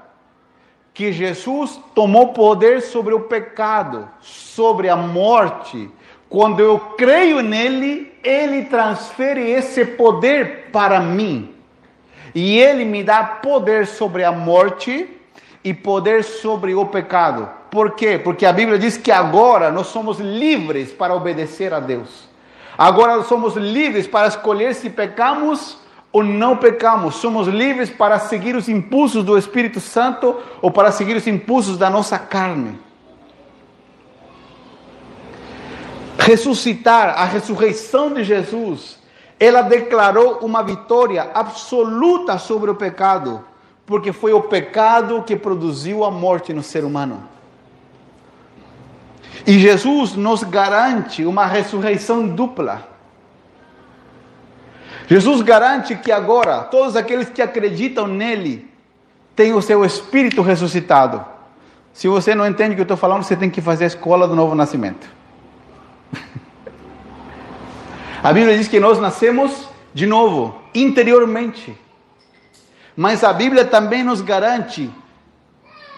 que 0.93 1.11
Jesus 1.11 1.79
tomou 1.93 2.29
poder 2.29 2.81
sobre 2.81 3.13
o 3.13 3.21
pecado, 3.21 4.07
sobre 4.21 4.87
a 4.87 4.95
morte, 4.95 5.89
quando 6.29 6.59
eu 6.61 6.79
creio 6.97 7.41
nele, 7.41 8.13
ele 8.23 8.65
transfere 8.65 9.41
esse 9.41 9.83
poder 9.83 10.69
para 10.71 10.99
mim. 10.99 11.52
E 12.33 12.57
ele 12.57 12.83
me 12.83 13.03
dá 13.03 13.23
poder 13.23 13.85
sobre 13.85 14.23
a 14.23 14.31
morte 14.31 15.07
e 15.63 15.73
poder 15.73 16.23
sobre 16.23 16.73
o 16.73 16.85
pecado. 16.85 17.49
Por 17.69 17.91
quê? 17.91 18.17
Porque 18.17 18.45
a 18.45 18.53
Bíblia 18.53 18.77
diz 18.77 18.97
que 18.97 19.11
agora 19.11 19.71
nós 19.71 19.87
somos 19.87 20.19
livres 20.19 20.91
para 20.91 21.13
obedecer 21.15 21.73
a 21.73 21.79
Deus. 21.79 22.27
Agora 22.77 23.17
nós 23.17 23.27
somos 23.27 23.55
livres 23.55 24.07
para 24.07 24.27
escolher 24.27 24.73
se 24.73 24.89
pecamos 24.89 25.77
ou 26.11 26.23
não 26.23 26.57
pecamos. 26.57 27.15
Somos 27.15 27.47
livres 27.47 27.89
para 27.89 28.19
seguir 28.19 28.55
os 28.55 28.67
impulsos 28.67 29.23
do 29.23 29.37
Espírito 29.37 29.79
Santo 29.79 30.39
ou 30.61 30.71
para 30.71 30.91
seguir 30.91 31.15
os 31.15 31.27
impulsos 31.27 31.77
da 31.77 31.89
nossa 31.89 32.17
carne. 32.17 32.79
Ressuscitar, 36.17 37.09
a 37.17 37.25
ressurreição 37.25 38.13
de 38.13 38.23
Jesus 38.23 39.02
ela 39.39 39.61
declarou 39.61 40.39
uma 40.41 40.63
vitória 40.63 41.31
absoluta 41.33 42.37
sobre 42.37 42.69
o 42.69 42.75
pecado, 42.75 43.43
porque 43.85 44.13
foi 44.13 44.33
o 44.33 44.41
pecado 44.41 45.23
que 45.23 45.35
produziu 45.35 46.03
a 46.03 46.11
morte 46.11 46.53
no 46.53 46.63
ser 46.63 46.83
humano. 46.83 47.23
E 49.45 49.59
Jesus 49.59 50.15
nos 50.15 50.43
garante 50.43 51.25
uma 51.25 51.45
ressurreição 51.45 52.27
dupla. 52.27 52.87
Jesus 55.07 55.41
garante 55.41 55.95
que 55.95 56.11
agora 56.11 56.61
todos 56.63 56.95
aqueles 56.95 57.29
que 57.29 57.41
acreditam 57.41 58.07
nele 58.07 58.71
têm 59.35 59.53
o 59.53 59.61
seu 59.61 59.83
espírito 59.83 60.41
ressuscitado. 60.41 61.25
Se 61.91 62.07
você 62.07 62.33
não 62.33 62.47
entende 62.47 62.71
o 62.71 62.75
que 62.75 62.81
eu 62.81 62.83
estou 62.83 62.97
falando, 62.97 63.23
você 63.23 63.35
tem 63.35 63.49
que 63.49 63.61
fazer 63.61 63.83
a 63.83 63.87
escola 63.87 64.27
do 64.27 64.35
novo 64.35 64.55
nascimento. 64.55 65.07
A 68.23 68.31
Bíblia 68.31 68.57
diz 68.57 68.69
que 68.69 68.79
nós 68.79 68.99
nascemos 68.99 69.67
de 69.93 70.05
novo, 70.05 70.55
interiormente. 70.73 71.77
Mas 72.95 73.21
a 73.21 73.33
Bíblia 73.33 73.65
também 73.65 74.01
nos 74.01 74.21
garante: 74.21 74.89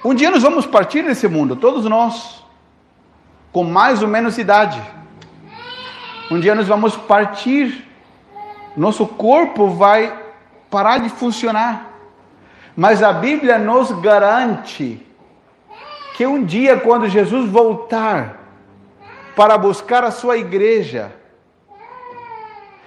um 0.04 0.12
dia 0.12 0.32
nós 0.32 0.42
vamos 0.42 0.66
partir 0.66 1.04
desse 1.04 1.28
mundo, 1.28 1.56
todos 1.56 1.86
nós, 1.86 2.44
com 3.52 3.64
mais 3.64 4.02
ou 4.02 4.08
menos 4.08 4.40
idade. 4.40 4.82
Um 6.32 6.40
dia 6.40 6.56
nós 6.56 6.68
vamos 6.68 6.98
partir, 6.98 7.88
nosso 8.76 9.06
corpo 9.06 9.68
vai 9.68 10.12
parar 10.68 10.98
de 10.98 11.10
funcionar. 11.10 11.92
Mas 12.76 13.04
a 13.04 13.14
Bíblia 13.14 13.60
nos 13.60 13.92
garante 13.92 15.06
que 16.16 16.26
um 16.26 16.44
dia, 16.44 16.76
quando 16.80 17.08
Jesus 17.08 17.48
voltar 17.48 18.42
para 19.36 19.60
buscar 19.60 20.04
a 20.04 20.10
sua 20.10 20.38
igreja, 20.38 21.12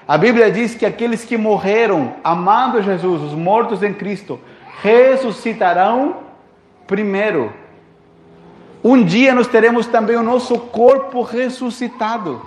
a 0.09 0.16
Bíblia 0.16 0.50
diz 0.50 0.74
que 0.74 0.86
aqueles 0.86 1.22
que 1.22 1.36
morreram 1.36 2.14
amando 2.24 2.82
Jesus, 2.82 3.20
os 3.20 3.34
mortos 3.34 3.82
em 3.82 3.92
Cristo, 3.92 4.40
ressuscitarão 4.80 6.16
primeiro. 6.86 7.52
Um 8.82 9.04
dia 9.04 9.34
nós 9.34 9.46
teremos 9.46 9.86
também 9.86 10.16
o 10.16 10.22
nosso 10.22 10.59
corpo 10.59 11.20
ressuscitado. 11.20 12.40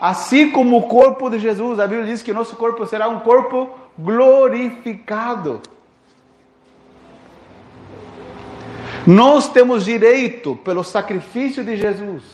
Assim 0.00 0.50
como 0.50 0.78
o 0.78 0.82
corpo 0.88 1.30
de 1.30 1.38
Jesus, 1.38 1.78
a 1.78 1.86
Bíblia 1.86 2.08
diz 2.08 2.22
que 2.22 2.32
o 2.32 2.34
nosso 2.34 2.56
corpo 2.56 2.84
será 2.86 3.08
um 3.08 3.20
corpo 3.20 3.70
glorificado. 3.96 5.62
Nós 9.06 9.48
temos 9.48 9.84
direito, 9.84 10.56
pelo 10.56 10.82
sacrifício 10.82 11.62
de 11.62 11.76
Jesus 11.76 12.24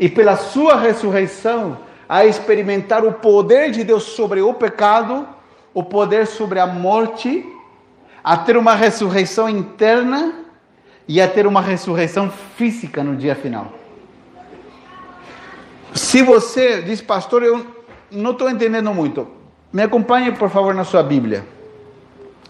e 0.00 0.08
pela 0.08 0.36
sua 0.36 0.74
ressurreição, 0.74 1.78
a 2.08 2.24
experimentar 2.24 3.04
o 3.04 3.12
poder 3.12 3.70
de 3.70 3.84
Deus 3.84 4.04
sobre 4.04 4.40
o 4.40 4.54
pecado, 4.54 5.28
o 5.74 5.82
poder 5.82 6.26
sobre 6.26 6.58
a 6.58 6.66
morte, 6.66 7.44
a 8.24 8.36
ter 8.36 8.56
uma 8.56 8.74
ressurreição 8.74 9.48
interna 9.48 10.44
e 11.06 11.20
a 11.20 11.28
ter 11.28 11.46
uma 11.46 11.60
ressurreição 11.60 12.30
física 12.56 13.04
no 13.04 13.16
dia 13.16 13.34
final. 13.34 13.72
Se 15.92 16.22
você 16.22 16.82
diz, 16.82 17.00
pastor, 17.00 17.42
eu 17.42 17.66
não 18.10 18.32
estou 18.32 18.48
entendendo 18.48 18.92
muito, 18.92 19.28
me 19.72 19.82
acompanhe, 19.82 20.32
por 20.32 20.48
favor, 20.48 20.74
na 20.74 20.84
sua 20.84 21.02
Bíblia, 21.02 21.46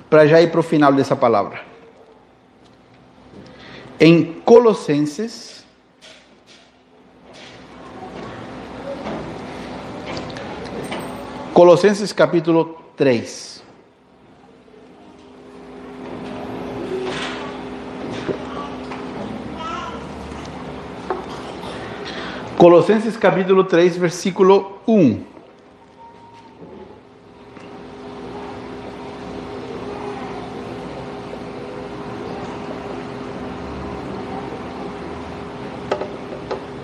para 0.09 0.27
já 0.27 0.41
ir 0.41 0.51
para 0.51 0.61
o 0.61 0.63
final 0.63 0.93
dessa 0.93 1.17
palavra. 1.17 1.61
Em 3.99 4.41
Colossenses, 4.45 5.58
Colossenses 11.59 12.13
capítulo 12.13 12.79
3. 12.97 13.65
Colossenses 22.57 23.17
capítulo 23.17 23.65
3, 23.65 23.97
versículo 23.97 24.79
1. 24.87 25.21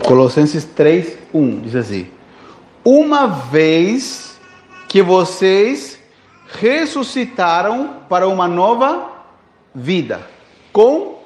Colossenses 0.04 0.64
3, 0.64 1.18
1 1.32 1.60
diz 1.60 1.76
assim: 1.76 2.08
Uma 2.84 3.28
vez 3.28 4.23
que 4.94 5.02
vocês 5.02 6.00
ressuscitaram 6.46 8.02
para 8.08 8.28
uma 8.28 8.46
nova 8.46 9.10
vida 9.74 10.24
com 10.72 11.18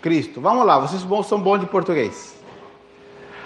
Cristo. 0.00 0.40
Vamos 0.40 0.64
lá, 0.64 0.78
vocês 0.78 1.04
são 1.26 1.38
bons 1.38 1.60
de 1.60 1.66
português. 1.66 2.42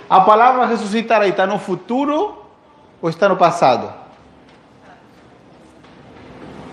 A 0.09 0.20
palavra 0.20 0.64
ressuscitar 0.64 1.22
aí 1.22 1.31
está 1.31 1.45
no 1.45 1.59
futuro 1.59 2.41
ou 3.03 3.11
está 3.11 3.29
no 3.29 3.37
passado? 3.37 3.93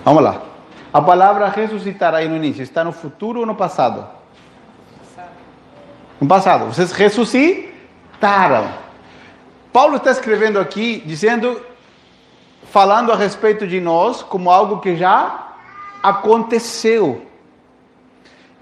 Vamos 0.05 0.21
lá. 0.21 0.39
A 0.93 1.01
palavra 1.01 1.47
ressuscitar 1.47 2.13
aí 2.13 2.27
no 2.27 2.35
início 2.35 2.61
está 2.61 2.83
no 2.83 2.91
futuro 2.91 3.39
ou 3.39 3.45
no 3.47 3.55
passado? 3.55 4.07
No 6.19 6.27
passado. 6.27 6.65
Vocês 6.65 6.91
ressuscitaram. 6.91 8.69
Paulo 9.73 9.95
está 9.95 10.11
escrevendo 10.11 10.59
aqui 10.59 11.01
dizendo, 11.03 11.70
falando 12.71 13.11
a 13.11 13.15
respeito 13.15 13.67
de 13.67 13.79
nós 13.79 14.23
como 14.23 14.49
algo 14.49 14.79
que 14.79 14.95
já 14.95 15.49
aconteceu. 16.01 17.21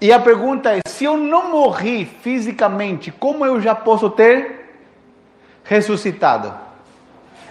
E 0.00 0.12
a 0.12 0.18
pergunta 0.18 0.72
é: 0.72 0.80
se 0.86 1.04
eu 1.04 1.16
não 1.16 1.50
morri 1.50 2.04
fisicamente, 2.04 3.10
como 3.10 3.46
eu 3.46 3.60
já 3.60 3.74
posso 3.74 4.10
ter 4.10 4.60
ressuscitado. 5.64 6.52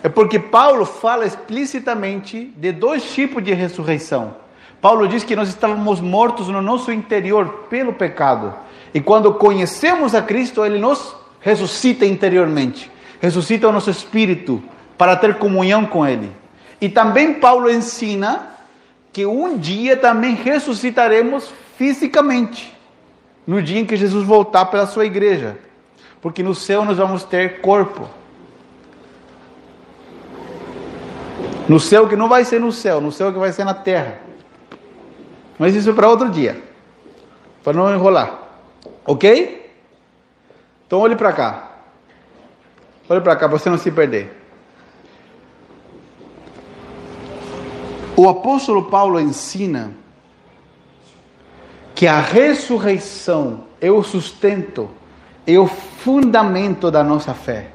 É 0.01 0.07
porque 0.07 0.39
Paulo 0.39 0.85
fala 0.85 1.25
explicitamente 1.25 2.53
de 2.55 2.71
dois 2.71 3.03
tipos 3.13 3.43
de 3.43 3.53
ressurreição. 3.53 4.35
Paulo 4.81 5.07
diz 5.09 5.25
que 5.25 5.35
nós 5.35 5.49
estávamos 5.49 5.99
mortos 5.99 6.47
no 6.47 6.61
nosso 6.61 6.89
interior 6.91 7.65
pelo 7.69 7.91
pecado. 7.91 8.53
E 8.93 9.01
quando 9.01 9.33
conhecemos 9.33 10.15
a 10.15 10.21
Cristo, 10.21 10.63
Ele 10.63 10.79
nos 10.79 11.15
ressuscita 11.41 12.05
interiormente. 12.05 12.89
Ressuscita 13.19 13.67
o 13.67 13.73
nosso 13.73 13.89
espírito 13.89 14.63
para 14.97 15.17
ter 15.17 15.37
comunhão 15.37 15.85
com 15.85 16.07
Ele. 16.07 16.38
E 16.81 16.87
também 16.87 17.33
Paulo 17.35 17.69
ensina 17.69 18.47
que 19.11 19.25
um 19.25 19.57
dia 19.57 19.97
também 19.97 20.35
ressuscitaremos 20.35 21.51
fisicamente. 21.77 22.75
No 23.45 23.61
dia 23.61 23.79
em 23.79 23.85
que 23.85 23.97
Jesus 23.97 24.25
voltar 24.25 24.65
pela 24.65 24.85
sua 24.85 25.05
igreja 25.05 25.57
porque 26.21 26.43
no 26.43 26.53
céu 26.53 26.83
nós 26.83 26.97
vamos 26.97 27.23
ter 27.23 27.61
corpo. 27.61 28.07
No 31.67 31.79
céu 31.79 32.07
que 32.07 32.15
não 32.15 32.27
vai 32.27 32.43
ser 32.43 32.59
no 32.59 32.71
céu, 32.71 32.99
no 32.99 33.11
céu 33.11 33.31
que 33.31 33.39
vai 33.39 33.51
ser 33.51 33.63
na 33.63 33.73
terra. 33.73 34.19
Mas 35.57 35.75
isso 35.75 35.89
é 35.89 35.93
para 35.93 36.09
outro 36.09 36.29
dia, 36.29 36.61
para 37.63 37.73
não 37.73 37.93
enrolar. 37.93 38.39
Ok? 39.05 39.71
Então 40.87 40.99
olhe 40.99 41.15
para 41.15 41.31
cá. 41.31 41.71
Olhe 43.07 43.21
para 43.21 43.35
cá 43.35 43.47
para 43.47 43.57
você 43.57 43.69
não 43.69 43.77
se 43.77 43.91
perder. 43.91 44.35
O 48.19 48.27
apóstolo 48.27 48.83
Paulo 48.83 49.17
ensina 49.17 49.91
que 51.95 52.05
a 52.05 52.19
ressurreição 52.19 53.61
é 53.79 53.89
o 53.89 54.03
sustento 54.03 54.89
é 55.47 55.57
o 55.57 55.65
fundamento 55.65 56.91
da 56.91 57.01
nossa 57.01 57.33
fé. 57.33 57.71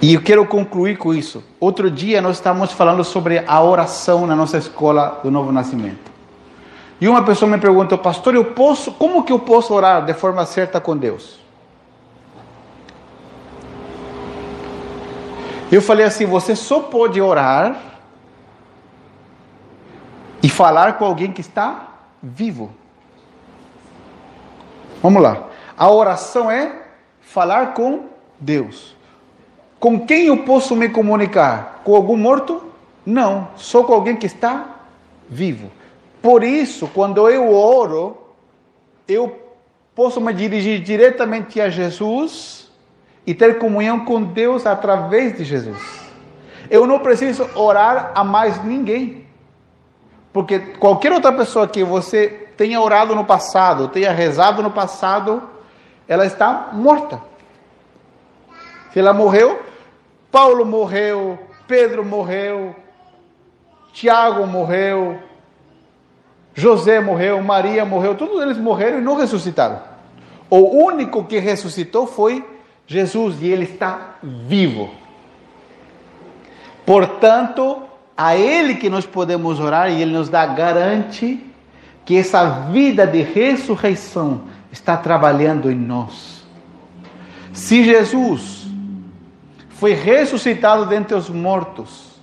E 0.00 0.14
eu 0.14 0.22
quero 0.22 0.46
concluir 0.46 0.96
com 0.96 1.12
isso. 1.12 1.42
Outro 1.58 1.90
dia 1.90 2.22
nós 2.22 2.36
estávamos 2.36 2.70
falando 2.70 3.02
sobre 3.02 3.42
a 3.44 3.60
oração 3.60 4.24
na 4.24 4.36
nossa 4.36 4.56
escola 4.56 5.18
do 5.20 5.32
Novo 5.32 5.50
Nascimento. 5.50 6.12
E 7.00 7.08
uma 7.08 7.24
pessoa 7.24 7.50
me 7.50 7.58
perguntou, 7.58 7.98
pastor, 7.98 8.36
eu 8.36 8.44
posso, 8.44 8.92
como 8.92 9.24
que 9.24 9.32
eu 9.32 9.40
posso 9.40 9.74
orar 9.74 10.06
de 10.06 10.14
forma 10.14 10.46
certa 10.46 10.80
com 10.80 10.96
Deus? 10.96 11.43
Eu 15.74 15.82
falei 15.82 16.06
assim, 16.06 16.24
você 16.24 16.54
só 16.54 16.78
pode 16.78 17.20
orar 17.20 17.82
e 20.40 20.48
falar 20.48 20.96
com 20.98 21.04
alguém 21.04 21.32
que 21.32 21.40
está 21.40 21.88
vivo. 22.22 22.72
Vamos 25.02 25.20
lá. 25.20 25.48
A 25.76 25.90
oração 25.90 26.48
é 26.48 26.80
falar 27.20 27.74
com 27.74 28.04
Deus. 28.38 28.94
Com 29.80 30.06
quem 30.06 30.26
eu 30.26 30.44
posso 30.44 30.76
me 30.76 30.88
comunicar? 30.88 31.80
Com 31.82 31.96
algum 31.96 32.16
morto? 32.16 32.62
Não, 33.04 33.48
só 33.56 33.82
com 33.82 33.94
alguém 33.94 34.14
que 34.14 34.26
está 34.26 34.76
vivo. 35.28 35.72
Por 36.22 36.44
isso, 36.44 36.86
quando 36.94 37.28
eu 37.28 37.52
oro, 37.52 38.16
eu 39.08 39.42
posso 39.92 40.20
me 40.20 40.32
dirigir 40.32 40.80
diretamente 40.84 41.60
a 41.60 41.68
Jesus 41.68 42.63
e 43.26 43.34
ter 43.34 43.58
comunhão 43.58 44.04
com 44.04 44.22
Deus 44.22 44.66
através 44.66 45.36
de 45.36 45.44
Jesus. 45.44 46.04
Eu 46.70 46.86
não 46.86 46.98
preciso 46.98 47.48
orar 47.54 48.12
a 48.14 48.24
mais 48.24 48.62
ninguém. 48.64 49.26
Porque 50.32 50.58
qualquer 50.58 51.12
outra 51.12 51.32
pessoa 51.32 51.68
que 51.68 51.84
você 51.84 52.28
tenha 52.56 52.80
orado 52.80 53.14
no 53.14 53.24
passado, 53.24 53.88
tenha 53.88 54.12
rezado 54.12 54.62
no 54.62 54.70
passado, 54.70 55.42
ela 56.08 56.26
está 56.26 56.70
morta. 56.72 57.20
Se 58.92 58.98
ela 58.98 59.12
morreu, 59.12 59.60
Paulo 60.30 60.64
morreu, 60.64 61.38
Pedro 61.66 62.04
morreu, 62.04 62.74
Tiago 63.92 64.46
morreu, 64.46 65.18
José 66.54 67.00
morreu, 67.00 67.42
Maria 67.42 67.84
morreu, 67.84 68.14
todos 68.14 68.40
eles 68.40 68.58
morreram 68.58 68.98
e 68.98 69.02
não 69.02 69.16
ressuscitaram. 69.16 69.80
O 70.50 70.84
único 70.84 71.24
que 71.24 71.38
ressuscitou 71.38 72.06
foi 72.06 72.44
Jesus 72.86 73.40
e 73.40 73.48
ele 73.48 73.64
está 73.64 74.16
vivo. 74.22 74.90
Portanto, 76.84 77.82
a 78.16 78.36
ele 78.36 78.74
que 78.74 78.90
nós 78.90 79.06
podemos 79.06 79.58
orar 79.58 79.90
e 79.90 80.00
ele 80.00 80.12
nos 80.12 80.28
dá 80.28 80.44
garante 80.46 81.44
que 82.04 82.16
essa 82.16 82.68
vida 82.70 83.06
de 83.06 83.22
ressurreição 83.22 84.42
está 84.70 84.96
trabalhando 84.96 85.70
em 85.70 85.74
nós. 85.74 86.44
Se 87.52 87.82
Jesus 87.84 88.66
foi 89.70 89.94
ressuscitado 89.94 90.86
dentre 90.86 91.14
os 91.14 91.30
mortos 91.30 92.20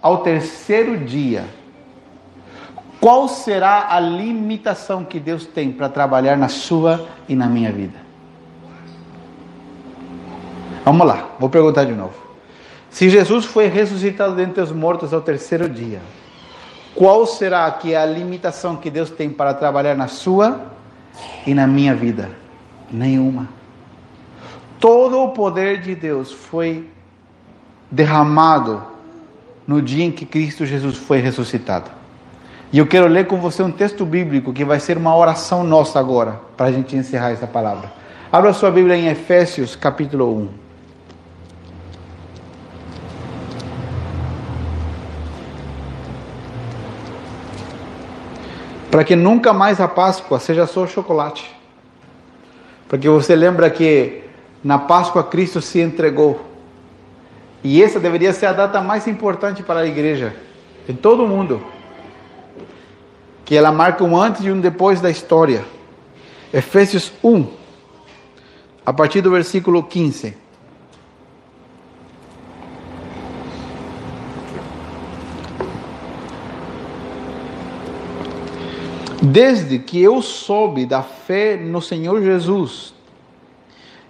ao 0.00 0.18
terceiro 0.18 0.98
dia, 0.98 1.44
qual 3.00 3.28
será 3.28 3.88
a 3.90 4.00
limitação 4.00 5.04
que 5.04 5.18
Deus 5.18 5.46
tem 5.46 5.72
para 5.72 5.88
trabalhar 5.88 6.36
na 6.36 6.48
sua 6.48 7.08
e 7.28 7.34
na 7.34 7.46
minha 7.46 7.72
vida? 7.72 8.05
Vamos 10.86 11.04
lá, 11.04 11.30
vou 11.40 11.50
perguntar 11.50 11.82
de 11.82 11.94
novo. 11.94 12.14
Se 12.88 13.10
Jesus 13.10 13.44
foi 13.44 13.66
ressuscitado 13.66 14.36
dentre 14.36 14.62
os 14.62 14.70
mortos 14.70 15.12
ao 15.12 15.20
terceiro 15.20 15.68
dia, 15.68 16.00
qual 16.94 17.26
será 17.26 17.68
que 17.72 17.92
é 17.92 17.96
a 17.96 18.06
limitação 18.06 18.76
que 18.76 18.88
Deus 18.88 19.10
tem 19.10 19.28
para 19.28 19.52
trabalhar 19.52 19.96
na 19.96 20.06
sua 20.06 20.60
e 21.44 21.52
na 21.54 21.66
minha 21.66 21.92
vida? 21.92 22.30
Nenhuma. 22.88 23.48
Todo 24.78 25.24
o 25.24 25.30
poder 25.30 25.80
de 25.80 25.96
Deus 25.96 26.30
foi 26.30 26.88
derramado 27.90 28.80
no 29.66 29.82
dia 29.82 30.04
em 30.04 30.12
que 30.12 30.24
Cristo 30.24 30.64
Jesus 30.64 30.96
foi 30.96 31.18
ressuscitado. 31.18 31.90
E 32.72 32.78
eu 32.78 32.86
quero 32.86 33.08
ler 33.08 33.26
com 33.26 33.40
você 33.40 33.60
um 33.60 33.72
texto 33.72 34.06
bíblico 34.06 34.52
que 34.52 34.64
vai 34.64 34.78
ser 34.78 34.96
uma 34.96 35.16
oração 35.16 35.64
nossa 35.64 35.98
agora, 35.98 36.40
para 36.56 36.66
a 36.66 36.72
gente 36.72 36.94
encerrar 36.94 37.32
essa 37.32 37.48
palavra. 37.48 37.92
Abra 38.30 38.52
sua 38.52 38.70
Bíblia 38.70 38.94
em 38.94 39.08
Efésios, 39.08 39.74
capítulo 39.74 40.32
1. 40.32 40.65
Para 48.96 49.04
que 49.04 49.14
nunca 49.14 49.52
mais 49.52 49.78
a 49.78 49.86
Páscoa 49.86 50.40
seja 50.40 50.66
só 50.66 50.86
chocolate. 50.86 51.54
Porque 52.88 53.06
você 53.06 53.36
lembra 53.36 53.68
que 53.68 54.22
na 54.64 54.78
Páscoa 54.78 55.22
Cristo 55.22 55.60
se 55.60 55.80
entregou. 55.80 56.40
E 57.62 57.82
essa 57.82 58.00
deveria 58.00 58.32
ser 58.32 58.46
a 58.46 58.54
data 58.54 58.80
mais 58.80 59.06
importante 59.06 59.62
para 59.62 59.80
a 59.80 59.86
igreja, 59.86 60.34
em 60.88 60.94
todo 60.94 61.24
o 61.24 61.28
mundo. 61.28 61.62
Que 63.44 63.54
ela 63.54 63.70
marca 63.70 64.02
um 64.02 64.16
antes 64.16 64.42
e 64.42 64.50
um 64.50 64.58
depois 64.58 64.98
da 64.98 65.10
história. 65.10 65.62
Efésios 66.50 67.12
1, 67.22 67.48
a 68.86 68.94
partir 68.94 69.20
do 69.20 69.30
versículo 69.30 69.82
15. 69.82 70.34
Desde 79.32 79.80
que 79.80 80.00
eu 80.00 80.22
soube 80.22 80.86
da 80.86 81.02
fé 81.02 81.56
no 81.56 81.82
Senhor 81.82 82.22
Jesus 82.22 82.94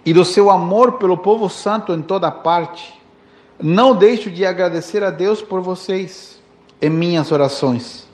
e 0.05 0.13
do 0.13 0.23
seu 0.23 0.51
amor 0.51 0.93
pelo 0.93 1.17
povo 1.17 1.49
santo 1.49 1.91
em 1.91 2.03
toda 2.03 2.29
parte, 2.29 2.93
não 3.59 3.95
deixo 3.95 4.29
de 4.29 4.45
agradecer 4.45 5.03
a 5.03 5.09
Deus 5.09 5.41
por 5.41 5.59
vocês 5.59 6.39
em 6.79 6.91
minhas 6.91 7.31
orações. 7.31 8.07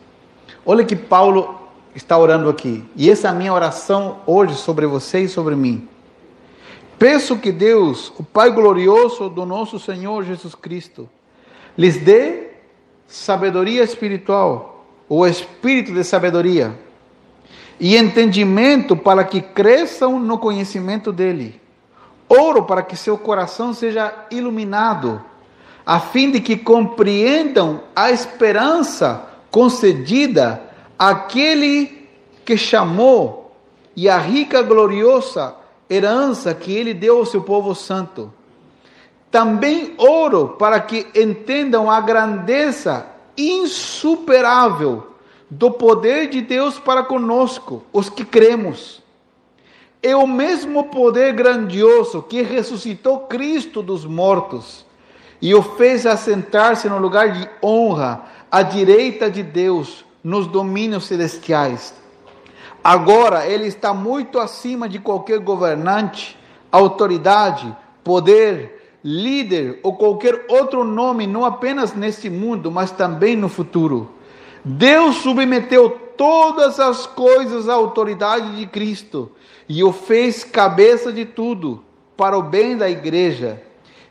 Olha 0.65 0.85
que 0.85 0.95
Paulo 0.95 1.59
está 1.93 2.17
orando 2.17 2.47
aqui. 2.47 2.85
E 2.95 3.09
essa 3.09 3.27
é 3.27 3.31
a 3.31 3.33
minha 3.33 3.53
oração 3.53 4.19
hoje 4.25 4.55
sobre 4.55 4.85
vocês 4.87 5.29
e 5.29 5.33
sobre 5.33 5.57
mim. 5.57 5.89
Peço 6.97 7.37
que 7.37 7.51
Deus, 7.51 8.13
o 8.17 8.23
Pai 8.23 8.49
glorioso 8.49 9.27
do 9.27 9.45
nosso 9.45 9.77
Senhor 9.77 10.23
Jesus 10.23 10.55
Cristo, 10.55 11.09
lhes 11.77 11.97
dê 11.97 12.51
sabedoria 13.05 13.83
espiritual, 13.83 14.85
o 15.09 15.27
espírito 15.27 15.91
de 15.91 16.05
sabedoria 16.05 16.73
e 17.83 17.97
entendimento 17.97 18.95
para 18.95 19.25
que 19.25 19.41
cresçam 19.41 20.17
no 20.17 20.37
conhecimento 20.37 21.11
dele. 21.11 21.59
Ouro 22.29 22.63
para 22.63 22.81
que 22.81 22.95
seu 22.95 23.17
coração 23.17 23.73
seja 23.73 24.25
iluminado, 24.31 25.21
a 25.85 25.99
fim 25.99 26.31
de 26.31 26.39
que 26.39 26.55
compreendam 26.55 27.81
a 27.93 28.09
esperança 28.09 29.27
concedida 29.51 30.63
àquele 30.97 32.07
que 32.45 32.55
chamou 32.55 33.53
e 33.97 34.07
a 34.07 34.17
rica 34.17 34.61
gloriosa 34.61 35.53
herança 35.89 36.53
que 36.53 36.71
ele 36.71 36.93
deu 36.93 37.17
ao 37.17 37.25
seu 37.25 37.41
povo 37.41 37.75
santo. 37.75 38.33
Também 39.29 39.93
ouro 39.97 40.55
para 40.57 40.79
que 40.79 41.05
entendam 41.13 41.91
a 41.91 41.99
grandeza 41.99 43.05
insuperável 43.37 45.12
do 45.53 45.69
poder 45.69 46.29
de 46.29 46.41
Deus 46.41 46.79
para 46.79 47.03
conosco, 47.03 47.83
os 47.93 48.09
que 48.09 48.25
cremos. 48.25 49.03
É 50.01 50.15
o 50.15 50.25
mesmo 50.25 50.85
poder 50.85 51.33
grandioso 51.33 52.23
que 52.23 52.41
ressuscitou 52.41 53.19
Cristo 53.21 53.81
dos 53.81 54.03
mortos 54.03 54.85
e 55.39 55.53
o 55.53 55.61
fez 55.61 56.05
assentar-se 56.05 56.89
no 56.89 56.97
lugar 56.97 57.31
de 57.31 57.47
honra 57.61 58.25
à 58.51 58.63
direita 58.63 59.29
de 59.29 59.43
Deus 59.43 60.03
nos 60.23 60.47
domínios 60.47 61.05
celestiais. 61.05 61.93
Agora 62.83 63.47
ele 63.47 63.67
está 63.67 63.93
muito 63.93 64.39
acima 64.39 64.89
de 64.89 64.99
qualquer 64.99 65.39
governante, 65.39 66.37
autoridade, 66.71 67.73
poder, 68.03 68.97
líder 69.03 69.79
ou 69.83 69.95
qualquer 69.95 70.45
outro 70.49 70.83
nome, 70.83 71.27
não 71.27 71.45
apenas 71.45 71.93
neste 71.93 72.29
mundo, 72.29 72.71
mas 72.71 72.91
também 72.91 73.35
no 73.35 73.47
futuro. 73.47 74.09
Deus 74.63 75.17
submeteu 75.17 75.89
todas 76.17 76.79
as 76.79 77.05
coisas 77.05 77.67
à 77.67 77.73
autoridade 77.73 78.55
de 78.55 78.65
Cristo 78.65 79.31
e 79.67 79.83
o 79.83 79.91
fez 79.91 80.43
cabeça 80.43 81.11
de 81.11 81.25
tudo 81.25 81.83
para 82.15 82.37
o 82.37 82.43
bem 82.43 82.77
da 82.77 82.89
igreja. 82.89 83.61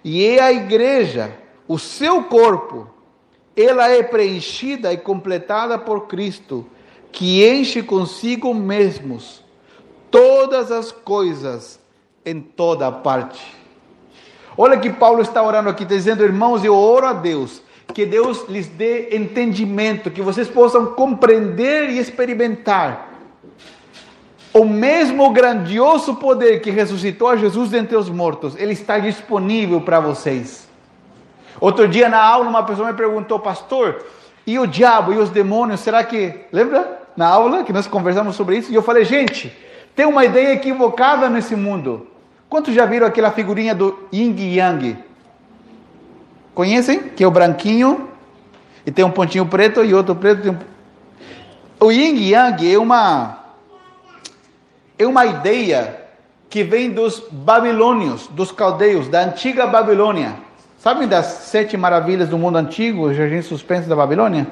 E 0.04 0.24
é 0.24 0.42
a 0.42 0.52
igreja, 0.52 1.34
o 1.66 1.78
seu 1.78 2.24
corpo, 2.24 2.88
ela 3.56 3.88
é 3.88 4.02
preenchida 4.02 4.92
e 4.92 4.96
completada 4.96 5.78
por 5.78 6.06
Cristo, 6.06 6.66
que 7.10 7.46
enche 7.46 7.82
consigo 7.82 8.52
mesmos 8.52 9.42
todas 10.10 10.70
as 10.70 10.90
coisas 10.90 11.78
em 12.24 12.40
toda 12.40 12.90
parte. 12.90 13.56
Olha 14.56 14.78
que 14.78 14.90
Paulo 14.90 15.22
está 15.22 15.42
orando 15.42 15.70
aqui, 15.70 15.84
dizendo, 15.84 16.22
irmãos, 16.22 16.62
eu 16.64 16.74
oro 16.74 17.06
a 17.06 17.12
Deus 17.12 17.62
que 17.92 18.06
Deus 18.06 18.46
lhes 18.48 18.66
dê 18.66 19.14
entendimento, 19.14 20.10
que 20.10 20.22
vocês 20.22 20.48
possam 20.48 20.86
compreender 20.86 21.90
e 21.90 21.98
experimentar 21.98 23.12
o 24.52 24.64
mesmo 24.64 25.30
grandioso 25.30 26.16
poder 26.16 26.60
que 26.60 26.70
ressuscitou 26.70 27.28
a 27.28 27.36
Jesus 27.36 27.70
dentre 27.70 27.96
os 27.96 28.10
mortos, 28.10 28.54
ele 28.56 28.72
está 28.72 28.98
disponível 28.98 29.80
para 29.80 29.98
vocês. 29.98 30.68
Outro 31.58 31.88
dia 31.88 32.08
na 32.08 32.22
aula, 32.22 32.50
uma 32.50 32.62
pessoa 32.62 32.88
me 32.88 32.94
perguntou, 32.94 33.38
pastor, 33.38 34.04
e 34.46 34.58
o 34.58 34.66
diabo 34.66 35.12
e 35.12 35.18
os 35.18 35.30
demônios, 35.30 35.80
será 35.80 36.04
que. 36.04 36.34
Lembra? 36.52 37.00
Na 37.16 37.28
aula 37.28 37.62
que 37.64 37.72
nós 37.72 37.86
conversamos 37.86 38.36
sobre 38.36 38.58
isso? 38.58 38.70
E 38.70 38.74
eu 38.74 38.82
falei, 38.82 39.04
gente, 39.04 39.56
tem 39.94 40.06
uma 40.06 40.24
ideia 40.24 40.52
equivocada 40.52 41.28
nesse 41.30 41.54
mundo. 41.56 42.06
Quantos 42.48 42.74
já 42.74 42.84
viram 42.84 43.06
aquela 43.06 43.30
figurinha 43.30 43.74
do 43.74 44.06
Yin 44.12 44.34
Yang? 44.38 44.98
Conhecem? 46.54 47.08
Que 47.08 47.24
é 47.24 47.26
o 47.26 47.30
branquinho 47.30 48.08
e 48.84 48.90
tem 48.90 49.04
um 49.04 49.10
pontinho 49.10 49.46
preto 49.46 49.84
e 49.84 49.94
outro 49.94 50.14
preto. 50.14 50.50
Um... 50.50 50.56
O 51.80 51.90
Yin 51.90 52.16
Yang 52.30 52.74
é 52.74 52.78
uma 52.78 53.38
é 54.98 55.06
uma 55.06 55.26
ideia 55.26 56.00
que 56.48 56.62
vem 56.62 56.90
dos 56.90 57.22
babilônios, 57.30 58.28
dos 58.28 58.52
caldeus, 58.52 59.08
da 59.08 59.22
antiga 59.22 59.66
Babilônia. 59.66 60.34
Sabem 60.78 61.08
das 61.08 61.26
sete 61.26 61.76
maravilhas 61.76 62.28
do 62.28 62.36
mundo 62.36 62.56
antigo, 62.56 63.04
o 63.04 63.14
jardim 63.14 63.40
suspenso 63.40 63.88
da 63.88 63.96
Babilônia? 63.96 64.46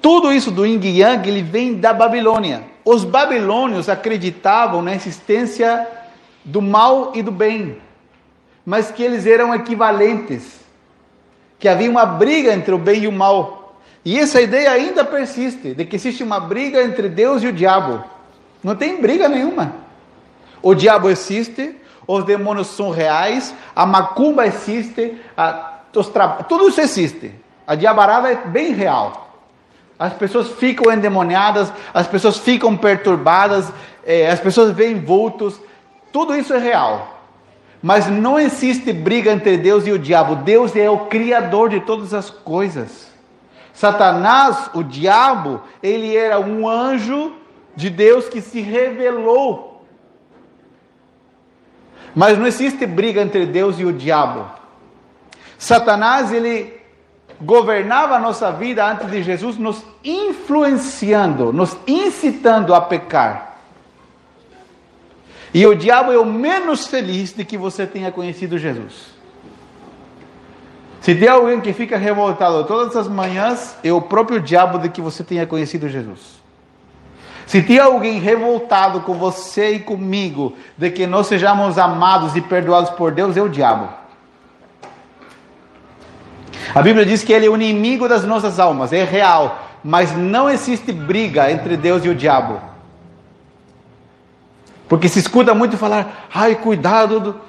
Tudo 0.00 0.32
isso 0.32 0.50
do 0.50 0.64
Yin 0.64 0.80
Yang 0.80 1.28
ele 1.28 1.42
vem 1.42 1.74
da 1.74 1.92
Babilônia. 1.92 2.62
Os 2.84 3.04
babilônios 3.04 3.88
acreditavam 3.88 4.80
na 4.80 4.94
existência 4.94 5.86
do 6.44 6.62
mal 6.62 7.12
e 7.14 7.22
do 7.22 7.32
bem, 7.32 7.78
mas 8.64 8.90
que 8.90 9.02
eles 9.02 9.26
eram 9.26 9.54
equivalentes 9.54 10.57
que 11.58 11.68
havia 11.68 11.90
uma 11.90 12.06
briga 12.06 12.52
entre 12.52 12.72
o 12.72 12.78
bem 12.78 13.02
e 13.02 13.08
o 13.08 13.12
mal. 13.12 13.76
E 14.04 14.18
essa 14.18 14.40
ideia 14.40 14.70
ainda 14.70 15.04
persiste, 15.04 15.74
de 15.74 15.84
que 15.84 15.96
existe 15.96 16.22
uma 16.22 16.40
briga 16.40 16.82
entre 16.82 17.08
Deus 17.08 17.42
e 17.42 17.48
o 17.48 17.52
diabo. 17.52 18.02
Não 18.62 18.74
tem 18.74 19.00
briga 19.00 19.28
nenhuma. 19.28 19.74
O 20.62 20.74
diabo 20.74 21.10
existe, 21.10 21.76
os 22.06 22.24
demônios 22.24 22.68
são 22.68 22.90
reais, 22.90 23.54
a 23.74 23.84
macumba 23.84 24.46
existe, 24.46 25.20
a, 25.36 25.80
tra... 26.12 26.28
tudo 26.48 26.68
isso 26.68 26.80
existe. 26.80 27.32
A 27.66 27.74
diabarada 27.74 28.30
é 28.30 28.36
bem 28.36 28.72
real. 28.72 29.28
As 29.98 30.12
pessoas 30.14 30.48
ficam 30.52 30.92
endemoniadas, 30.92 31.72
as 31.92 32.06
pessoas 32.06 32.38
ficam 32.38 32.76
perturbadas, 32.76 33.70
eh, 34.06 34.30
as 34.30 34.40
pessoas 34.40 34.72
veem 34.72 35.00
vultos, 35.00 35.60
tudo 36.12 36.36
isso 36.36 36.54
é 36.54 36.58
real. 36.58 37.17
Mas 37.82 38.08
não 38.08 38.38
existe 38.38 38.92
briga 38.92 39.32
entre 39.32 39.56
Deus 39.56 39.86
e 39.86 39.92
o 39.92 39.98
diabo. 39.98 40.36
Deus 40.36 40.74
é 40.74 40.90
o 40.90 41.06
criador 41.06 41.68
de 41.68 41.80
todas 41.80 42.12
as 42.12 42.28
coisas. 42.28 43.08
Satanás, 43.72 44.70
o 44.74 44.82
diabo, 44.82 45.60
ele 45.82 46.16
era 46.16 46.40
um 46.40 46.68
anjo 46.68 47.32
de 47.76 47.88
Deus 47.88 48.28
que 48.28 48.40
se 48.40 48.60
revelou. 48.60 49.84
Mas 52.14 52.36
não 52.36 52.46
existe 52.46 52.84
briga 52.84 53.22
entre 53.22 53.46
Deus 53.46 53.78
e 53.78 53.84
o 53.84 53.92
diabo. 53.92 54.50
Satanás, 55.56 56.32
ele 56.32 56.76
governava 57.40 58.16
a 58.16 58.18
nossa 58.18 58.50
vida 58.50 58.84
antes 58.84 59.08
de 59.08 59.22
Jesus, 59.22 59.56
nos 59.56 59.84
influenciando, 60.02 61.52
nos 61.52 61.76
incitando 61.86 62.74
a 62.74 62.80
pecar. 62.80 63.57
E 65.52 65.66
o 65.66 65.74
diabo 65.74 66.12
é 66.12 66.18
o 66.18 66.26
menos 66.26 66.86
feliz 66.86 67.32
de 67.32 67.44
que 67.44 67.56
você 67.56 67.86
tenha 67.86 68.12
conhecido 68.12 68.58
Jesus. 68.58 69.18
Se 71.00 71.14
tem 71.14 71.28
alguém 71.28 71.60
que 71.60 71.72
fica 71.72 71.96
revoltado 71.96 72.64
todas 72.64 72.94
as 72.96 73.08
manhãs, 73.08 73.76
é 73.82 73.92
o 73.92 74.00
próprio 74.00 74.40
diabo 74.40 74.78
de 74.78 74.88
que 74.88 75.00
você 75.00 75.24
tenha 75.24 75.46
conhecido 75.46 75.88
Jesus. 75.88 76.38
Se 77.46 77.62
tem 77.62 77.78
alguém 77.78 78.18
revoltado 78.18 79.00
com 79.00 79.14
você 79.14 79.70
e 79.70 79.78
comigo 79.78 80.54
de 80.76 80.90
que 80.90 81.06
nós 81.06 81.26
sejamos 81.26 81.78
amados 81.78 82.36
e 82.36 82.42
perdoados 82.42 82.90
por 82.90 83.10
Deus, 83.10 83.38
é 83.38 83.42
o 83.42 83.48
diabo. 83.48 83.88
A 86.74 86.82
Bíblia 86.82 87.06
diz 87.06 87.24
que 87.24 87.32
ele 87.32 87.46
é 87.46 87.48
o 87.48 87.54
inimigo 87.54 88.06
das 88.06 88.24
nossas 88.24 88.60
almas, 88.60 88.92
é 88.92 89.02
real, 89.02 89.66
mas 89.82 90.14
não 90.14 90.50
existe 90.50 90.92
briga 90.92 91.50
entre 91.50 91.76
Deus 91.78 92.04
e 92.04 92.10
o 92.10 92.14
diabo. 92.14 92.60
Porque 94.88 95.08
se 95.08 95.18
escuta 95.18 95.54
muito 95.54 95.76
falar, 95.76 96.28
ai, 96.32 96.56
cuidado. 96.56 97.20
Do... 97.20 97.40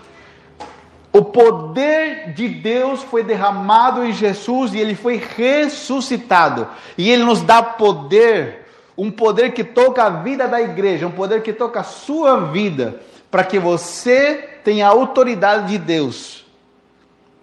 O 1.11 1.23
poder 1.23 2.33
de 2.33 2.47
Deus 2.47 3.01
foi 3.03 3.23
derramado 3.23 4.03
em 4.05 4.11
Jesus 4.11 4.73
e 4.73 4.77
ele 4.77 4.95
foi 4.95 5.21
ressuscitado. 5.37 6.67
E 6.97 7.09
ele 7.09 7.23
nos 7.23 7.41
dá 7.41 7.63
poder, 7.63 8.67
um 8.97 9.09
poder 9.09 9.53
que 9.53 9.63
toca 9.63 10.03
a 10.03 10.09
vida 10.09 10.47
da 10.47 10.61
igreja, 10.61 11.07
um 11.07 11.11
poder 11.11 11.41
que 11.41 11.53
toca 11.53 11.79
a 11.79 11.83
sua 11.83 12.51
vida, 12.51 13.01
para 13.31 13.43
que 13.43 13.57
você 13.57 14.59
tenha 14.63 14.87
a 14.87 14.89
autoridade 14.89 15.69
de 15.69 15.77
Deus 15.77 16.39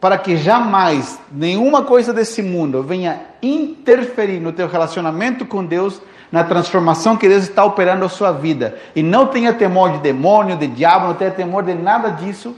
para 0.00 0.18
que 0.18 0.36
jamais 0.36 1.18
nenhuma 1.32 1.82
coisa 1.82 2.12
desse 2.12 2.42
mundo 2.42 2.82
venha 2.82 3.22
interferir 3.42 4.38
no 4.38 4.52
teu 4.52 4.68
relacionamento 4.68 5.44
com 5.46 5.64
Deus, 5.64 6.00
na 6.30 6.44
transformação 6.44 7.16
que 7.16 7.28
Deus 7.28 7.44
está 7.44 7.64
operando 7.64 8.02
na 8.02 8.08
sua 8.08 8.32
vida. 8.32 8.76
E 8.94 9.02
não 9.02 9.26
tenha 9.26 9.52
temor 9.52 9.92
de 9.92 9.98
demônio, 9.98 10.56
de 10.56 10.66
diabo, 10.66 11.08
não 11.08 11.14
tenha 11.14 11.30
temor 11.30 11.62
de 11.62 11.74
nada 11.74 12.10
disso, 12.10 12.56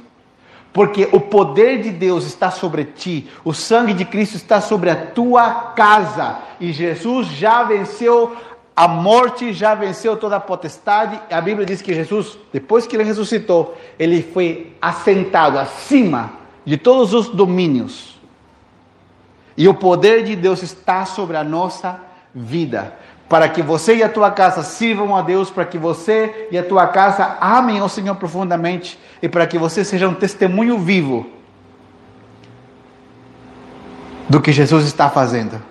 porque 0.72 1.08
o 1.12 1.20
poder 1.20 1.82
de 1.82 1.90
Deus 1.90 2.24
está 2.24 2.50
sobre 2.50 2.84
ti, 2.84 3.28
o 3.44 3.52
sangue 3.52 3.94
de 3.94 4.04
Cristo 4.04 4.36
está 4.36 4.60
sobre 4.60 4.90
a 4.90 4.96
tua 4.96 5.50
casa, 5.74 6.38
e 6.60 6.72
Jesus 6.72 7.26
já 7.28 7.62
venceu 7.62 8.36
a 8.78 8.86
morte, 8.86 9.52
já 9.52 9.74
venceu 9.74 10.16
toda 10.16 10.36
a 10.36 10.40
potestade. 10.40 11.20
A 11.28 11.40
Bíblia 11.40 11.66
diz 11.66 11.82
que 11.82 11.92
Jesus, 11.92 12.38
depois 12.52 12.86
que 12.86 12.94
ele 12.94 13.02
ressuscitou, 13.02 13.76
ele 13.98 14.22
foi 14.22 14.72
assentado 14.80 15.58
acima 15.58 16.30
de 16.64 16.76
todos 16.76 17.12
os 17.12 17.28
domínios. 17.28 18.20
E 19.56 19.66
o 19.66 19.74
poder 19.74 20.22
de 20.22 20.36
Deus 20.36 20.62
está 20.62 21.04
sobre 21.04 21.36
a 21.36 21.42
nossa 21.42 22.00
vida. 22.32 22.96
Para 23.28 23.48
que 23.48 23.60
você 23.60 23.96
e 23.96 24.02
a 24.02 24.08
tua 24.08 24.30
casa 24.30 24.62
sirvam 24.62 25.14
a 25.14 25.22
Deus, 25.22 25.50
para 25.50 25.64
que 25.64 25.76
você 25.76 26.48
e 26.50 26.56
a 26.56 26.62
tua 26.62 26.86
casa 26.86 27.36
amem 27.40 27.78
ao 27.78 27.88
Senhor 27.88 28.14
profundamente 28.14 28.98
e 29.20 29.28
para 29.28 29.46
que 29.46 29.58
você 29.58 29.84
seja 29.84 30.08
um 30.08 30.14
testemunho 30.14 30.78
vivo 30.78 31.26
do 34.28 34.40
que 34.40 34.52
Jesus 34.52 34.86
está 34.86 35.10
fazendo. 35.10 35.62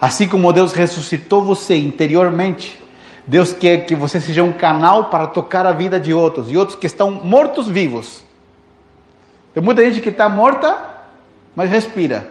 Assim 0.00 0.26
como 0.26 0.52
Deus 0.52 0.72
ressuscitou 0.72 1.42
você 1.42 1.76
interiormente, 1.76 2.82
Deus 3.26 3.52
quer 3.52 3.84
que 3.86 3.94
você 3.94 4.20
seja 4.20 4.42
um 4.42 4.52
canal 4.52 5.06
para 5.06 5.26
tocar 5.26 5.66
a 5.66 5.72
vida 5.72 5.98
de 5.98 6.14
outros 6.14 6.50
e 6.50 6.56
outros 6.56 6.78
que 6.78 6.86
estão 6.86 7.10
mortos 7.10 7.68
vivos 7.68 8.26
tem 9.56 9.62
muita 9.62 9.82
gente 9.82 10.02
que 10.02 10.10
está 10.10 10.28
morta, 10.28 10.78
mas 11.54 11.70
respira, 11.70 12.30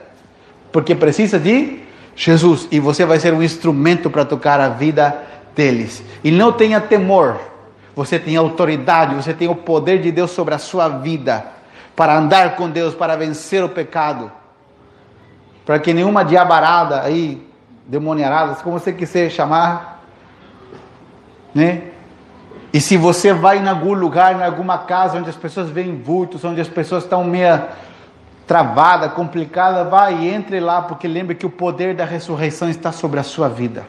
porque 0.71 0.93
precisa 0.93 1.39
de 1.39 1.79
Jesus 2.15 2.67
e 2.71 2.79
você 2.79 3.05
vai 3.05 3.19
ser 3.19 3.33
um 3.33 3.43
instrumento 3.43 4.09
para 4.09 4.23
tocar 4.23 4.59
a 4.59 4.69
vida 4.69 5.23
deles. 5.55 6.03
E 6.23 6.31
não 6.31 6.51
tenha 6.51 6.79
temor, 6.79 7.39
você 7.95 8.17
tem 8.17 8.35
autoridade, 8.37 9.15
você 9.15 9.33
tem 9.33 9.49
o 9.49 9.55
poder 9.55 10.01
de 10.01 10.11
Deus 10.11 10.31
sobre 10.31 10.53
a 10.55 10.57
sua 10.57 10.87
vida 10.87 11.45
para 11.95 12.17
andar 12.17 12.55
com 12.55 12.69
Deus, 12.69 12.93
para 12.93 13.15
vencer 13.15 13.63
o 13.63 13.69
pecado, 13.69 14.31
para 15.65 15.79
que 15.79 15.93
nenhuma 15.93 16.23
diabarada 16.23 17.01
aí, 17.01 17.45
demoniarada, 17.85 18.55
como 18.55 18.79
você 18.79 18.91
quiser 18.91 19.29
chamar, 19.29 20.03
né? 21.53 21.83
E 22.73 22.81
se 22.81 22.97
você 22.97 23.33
vai 23.33 23.59
em 23.59 23.67
algum 23.69 23.93
lugar, 23.93 24.37
em 24.37 24.43
alguma 24.43 24.79
casa 24.79 25.17
onde 25.17 25.29
as 25.29 25.35
pessoas 25.37 25.69
veem 25.69 25.95
vultos, 25.95 26.43
onde 26.43 26.59
as 26.59 26.67
pessoas 26.67 27.03
estão 27.03 27.23
meio 27.23 27.61
travada, 28.47 29.09
complicada, 29.09 29.83
vai 29.83 30.23
e 30.23 30.29
entre 30.29 30.59
lá, 30.59 30.81
porque 30.81 31.07
lembre 31.07 31.35
que 31.35 31.45
o 31.45 31.49
poder 31.49 31.95
da 31.95 32.05
ressurreição 32.05 32.69
está 32.69 32.91
sobre 32.91 33.19
a 33.19 33.23
sua 33.23 33.47
vida. 33.49 33.85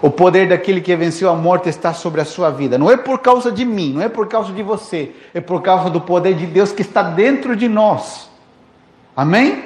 O 0.00 0.10
poder 0.10 0.48
daquele 0.48 0.80
que 0.80 0.94
venceu 0.96 1.30
a 1.30 1.34
morte 1.34 1.68
está 1.68 1.94
sobre 1.94 2.20
a 2.20 2.24
sua 2.24 2.50
vida. 2.50 2.76
Não 2.76 2.90
é 2.90 2.96
por 2.96 3.20
causa 3.20 3.50
de 3.50 3.64
mim, 3.64 3.94
não 3.94 4.02
é 4.02 4.08
por 4.08 4.28
causa 4.28 4.52
de 4.52 4.62
você, 4.62 5.12
é 5.32 5.40
por 5.40 5.62
causa 5.62 5.88
do 5.88 6.00
poder 6.00 6.34
de 6.34 6.46
Deus 6.46 6.72
que 6.72 6.82
está 6.82 7.02
dentro 7.02 7.56
de 7.56 7.68
nós. 7.68 8.28
Amém? 9.16 9.64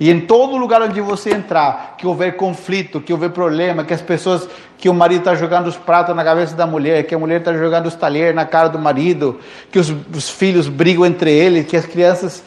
E 0.00 0.10
em 0.10 0.20
todo 0.20 0.56
lugar 0.56 0.82
onde 0.82 1.00
você 1.00 1.30
entrar, 1.30 1.94
que 1.96 2.06
houver 2.06 2.36
conflito, 2.36 3.00
que 3.00 3.12
houver 3.12 3.30
problema, 3.30 3.84
que 3.84 3.94
as 3.94 4.02
pessoas, 4.02 4.48
que 4.76 4.88
o 4.88 4.94
marido 4.94 5.20
está 5.20 5.34
jogando 5.34 5.68
os 5.68 5.76
pratos 5.76 6.14
na 6.16 6.24
cabeça 6.24 6.56
da 6.56 6.66
mulher, 6.66 7.04
que 7.04 7.14
a 7.14 7.18
mulher 7.18 7.38
está 7.38 7.54
jogando 7.54 7.86
os 7.86 7.94
talheres 7.94 8.34
na 8.34 8.44
cara 8.44 8.68
do 8.68 8.78
marido, 8.78 9.38
que 9.70 9.78
os, 9.78 9.94
os 10.12 10.28
filhos 10.28 10.68
brigam 10.68 11.06
entre 11.06 11.30
eles, 11.30 11.66
que 11.66 11.76
as 11.76 11.86
crianças 11.86 12.42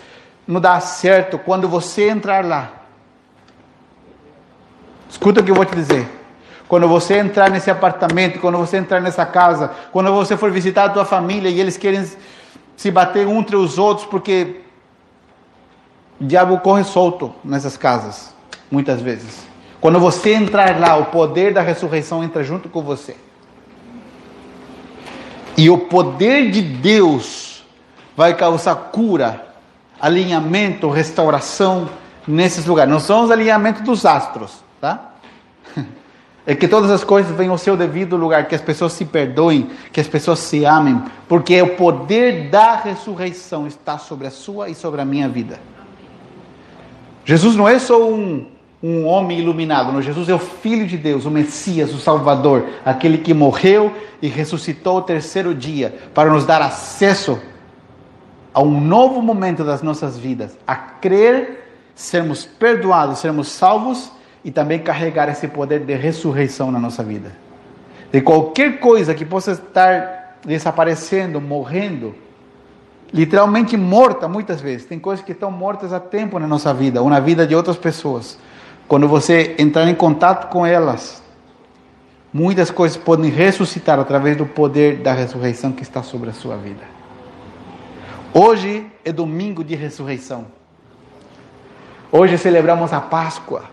não 0.48 0.62
dá 0.62 0.80
certo, 0.80 1.38
quando 1.40 1.68
você 1.68 2.10
entrar 2.10 2.46
lá, 2.46 2.72
escuta 5.10 5.42
o 5.42 5.44
que 5.44 5.52
eu 5.52 5.56
vou 5.56 5.66
te 5.66 5.76
dizer. 5.76 6.08
Quando 6.68 6.88
você 6.88 7.18
entrar 7.18 7.50
nesse 7.50 7.70
apartamento, 7.70 8.40
quando 8.40 8.58
você 8.58 8.78
entrar 8.78 9.00
nessa 9.00 9.26
casa, 9.26 9.72
quando 9.92 10.12
você 10.12 10.36
for 10.36 10.52
visitar 10.52 10.86
a 10.86 10.90
tua 10.90 11.06
família 11.06 11.50
e 11.50 11.60
eles 11.60 11.78
querem 11.78 12.06
se 12.76 12.92
bater 12.92 13.28
um 13.28 13.40
entre 13.40 13.56
os 13.56 13.78
outros 13.78 14.08
porque 14.08 14.62
o 16.20 16.26
diabo 16.26 16.60
corre 16.60 16.84
solto 16.84 17.34
nessas 17.44 17.78
casas, 17.78 18.34
muitas 18.72 19.02
vezes. 19.02 19.46
Quando 19.80 20.00
você 20.00 20.34
entrar 20.34 20.80
lá, 20.80 20.96
o 20.98 21.06
poder 21.06 21.54
da 21.54 21.62
ressurreição 21.62 22.24
entra 22.24 22.44
junto 22.44 22.68
com 22.68 22.82
você. 22.82 23.16
E 25.58 25.70
o 25.70 25.78
poder 25.78 26.50
de 26.50 26.62
Deus 26.62 27.64
vai 28.18 28.34
causar 28.34 28.76
cura, 28.76 29.45
alinhamento, 30.06 30.88
restauração 30.88 31.90
nesses 32.28 32.64
lugares. 32.68 32.94
Não 32.94 33.00
são 33.00 33.24
os 33.24 33.32
alinhamentos 33.32 33.82
dos 33.82 34.06
astros, 34.06 34.64
tá? 34.80 35.14
É 36.48 36.54
que 36.54 36.68
todas 36.68 36.92
as 36.92 37.04
coisas 37.04 37.36
venham 37.36 37.54
ao 37.54 37.58
seu 37.58 37.76
devido 37.76 38.16
lugar, 38.16 38.48
que 38.48 38.54
as 38.54 38.62
pessoas 38.62 38.94
se 38.94 39.04
perdoem, 39.04 39.68
que 39.92 40.00
as 40.00 40.08
pessoas 40.08 40.38
se 40.38 40.64
amem, 40.64 41.02
porque 41.28 41.60
o 41.60 41.70
poder 41.70 42.52
da 42.52 42.76
ressurreição 42.76 43.66
está 43.66 43.98
sobre 43.98 44.28
a 44.28 44.30
sua 44.30 44.70
e 44.70 44.76
sobre 44.76 45.02
a 45.02 45.06
minha 45.06 45.28
vida. 45.28 45.60
Jesus 47.26 47.56
não 47.56 47.68
é 47.68 47.80
só 47.80 48.08
um, 48.08 48.46
um 48.84 49.08
homem 49.08 49.40
iluminado, 49.40 49.92
não. 49.92 50.04
Jesus 50.04 50.30
é 50.30 50.36
o 50.36 50.38
Filho 50.38 50.86
de 50.86 51.00
Deus, 51.00 51.26
o 51.26 51.32
Messias, 51.32 51.92
o 51.92 51.98
Salvador, 51.98 52.68
aquele 52.86 53.18
que 53.18 53.34
morreu 53.34 53.92
e 54.22 54.28
ressuscitou 54.28 55.00
o 55.00 55.02
terceiro 55.02 55.56
dia 55.56 55.98
para 56.14 56.30
nos 56.30 56.46
dar 56.46 56.62
acesso 56.62 57.42
a 58.56 58.62
um 58.62 58.80
novo 58.80 59.22
momento 59.22 59.66
das 59.66 59.82
nossas 59.82 60.18
vidas, 60.18 60.58
a 60.66 60.78
crer, 60.78 61.74
sermos 61.94 62.46
perdoados, 62.46 63.20
sermos 63.20 63.50
salvos 63.50 64.10
e 64.46 64.50
também 64.50 64.80
carregar 64.80 65.28
esse 65.28 65.46
poder 65.46 65.82
de 65.82 65.94
ressurreição 65.94 66.72
na 66.72 66.80
nossa 66.80 67.04
vida. 67.04 67.34
De 68.14 68.22
qualquer 68.22 68.80
coisa 68.80 69.14
que 69.14 69.26
possa 69.26 69.52
estar 69.52 70.38
desaparecendo, 70.46 71.42
morrendo, 71.42 72.16
literalmente 73.12 73.76
morta 73.76 74.26
muitas 74.26 74.62
vezes. 74.62 74.88
Tem 74.88 75.00
coisas 75.00 75.26
que 75.26 75.34
estão 75.34 75.52
mortas 75.52 75.92
há 75.92 76.00
tempo 76.00 76.40
na 76.40 76.48
nossa 76.48 76.74
vida, 76.74 77.02
ou 77.02 77.10
na 77.10 77.20
vida 77.20 77.46
de 77.46 77.54
outras 77.54 77.76
pessoas. 77.76 78.40
Quando 78.88 79.06
você 79.06 79.54
entrar 79.60 79.86
em 79.90 79.96
contato 79.96 80.48
com 80.50 80.66
elas, 80.66 81.22
muitas 82.32 82.72
coisas 82.72 82.96
podem 82.96 83.30
ressuscitar 83.30 84.00
através 84.00 84.38
do 84.38 84.46
poder 84.46 85.00
da 85.00 85.12
ressurreição 85.12 85.74
que 85.74 85.84
está 85.84 86.02
sobre 86.02 86.30
a 86.30 86.34
sua 86.34 86.56
vida. 86.56 86.95
Hoje 88.38 88.86
é 89.06 89.14
domingo 89.14 89.64
de 89.64 89.76
ressurreição. 89.76 90.48
Hoje 92.12 92.38
celebramos 92.38 92.92
a 92.92 93.00
Páscoa. 93.00 93.64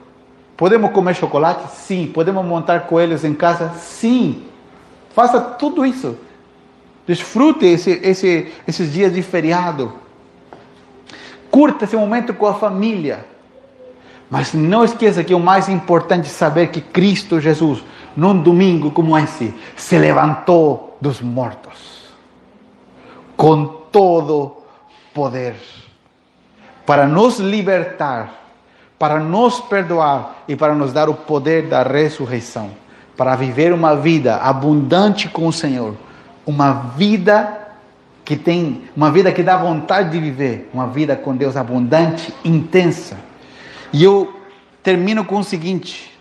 Podemos 0.56 0.92
comer 0.92 1.16
chocolate? 1.16 1.68
Sim. 1.72 2.06
Podemos 2.06 2.46
montar 2.46 2.86
coelhos 2.86 3.24
em 3.24 3.34
casa? 3.34 3.70
Sim. 3.70 4.44
Faça 5.16 5.40
tudo 5.40 5.84
isso. 5.84 6.16
Desfrute 7.04 7.66
esse, 7.66 7.90
esse, 8.04 8.52
esses 8.64 8.92
dias 8.92 9.12
de 9.12 9.20
feriado. 9.20 9.94
Curta 11.50 11.84
esse 11.84 11.96
momento 11.96 12.32
com 12.32 12.46
a 12.46 12.54
família. 12.54 13.26
Mas 14.30 14.54
não 14.54 14.84
esqueça 14.84 15.24
que 15.24 15.34
o 15.34 15.40
mais 15.40 15.68
importante 15.68 16.26
é 16.26 16.30
saber 16.30 16.68
que 16.68 16.80
Cristo 16.80 17.40
Jesus, 17.40 17.82
num 18.16 18.40
domingo 18.40 18.92
como 18.92 19.18
esse, 19.18 19.52
se 19.74 19.98
levantou 19.98 20.96
dos 21.00 21.20
mortos 21.20 22.12
com 23.36 23.81
todo 23.92 24.56
poder. 25.14 25.54
Para 26.84 27.06
nos 27.06 27.38
libertar, 27.38 28.32
para 28.98 29.20
nos 29.20 29.60
perdoar 29.60 30.42
e 30.48 30.56
para 30.56 30.74
nos 30.74 30.92
dar 30.92 31.08
o 31.08 31.14
poder 31.14 31.68
da 31.68 31.82
ressurreição, 31.82 32.70
para 33.16 33.36
viver 33.36 33.72
uma 33.72 33.94
vida 33.94 34.36
abundante 34.36 35.28
com 35.28 35.46
o 35.46 35.52
Senhor. 35.52 35.94
Uma 36.44 36.72
vida 36.96 37.60
que 38.24 38.36
tem, 38.36 38.82
uma 38.96 39.12
vida 39.12 39.30
que 39.30 39.42
dá 39.42 39.56
vontade 39.56 40.10
de 40.10 40.18
viver, 40.18 40.68
uma 40.72 40.88
vida 40.88 41.14
com 41.14 41.36
Deus 41.36 41.56
abundante, 41.56 42.34
intensa. 42.44 43.16
E 43.92 44.02
eu 44.02 44.40
termino 44.82 45.24
com 45.24 45.38
o 45.38 45.44
seguinte: 45.44 46.12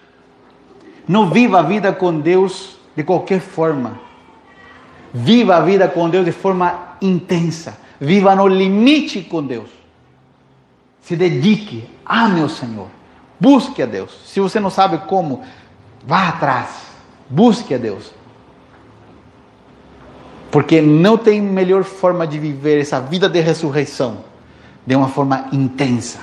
não 1.07 1.29
viva 1.29 1.59
a 1.59 1.63
vida 1.63 1.91
com 1.91 2.19
Deus 2.19 2.77
de 2.95 3.03
qualquer 3.03 3.39
forma. 3.39 3.99
Viva 5.13 5.57
a 5.57 5.61
vida 5.61 5.87
com 5.87 6.09
Deus 6.09 6.23
de 6.23 6.31
forma 6.31 6.90
intensa. 7.01 7.77
Viva 7.99 8.35
no 8.35 8.47
limite 8.47 9.21
com 9.21 9.43
Deus. 9.43 9.69
Se 11.01 11.15
dedique, 11.15 11.89
ame 12.05 12.41
o 12.41 12.49
Senhor. 12.49 12.87
Busque 13.39 13.81
a 13.81 13.85
Deus. 13.85 14.11
Se 14.25 14.39
você 14.39 14.59
não 14.59 14.69
sabe 14.69 14.99
como, 15.07 15.43
vá 16.05 16.29
atrás. 16.29 16.69
Busque 17.29 17.73
a 17.73 17.77
Deus. 17.77 18.11
Porque 20.51 20.81
não 20.81 21.17
tem 21.17 21.41
melhor 21.41 21.83
forma 21.83 22.27
de 22.27 22.37
viver 22.37 22.79
essa 22.79 22.99
vida 22.99 23.29
de 23.29 23.39
ressurreição 23.39 24.31
de 24.85 24.95
uma 24.95 25.07
forma 25.07 25.47
intensa, 25.51 26.19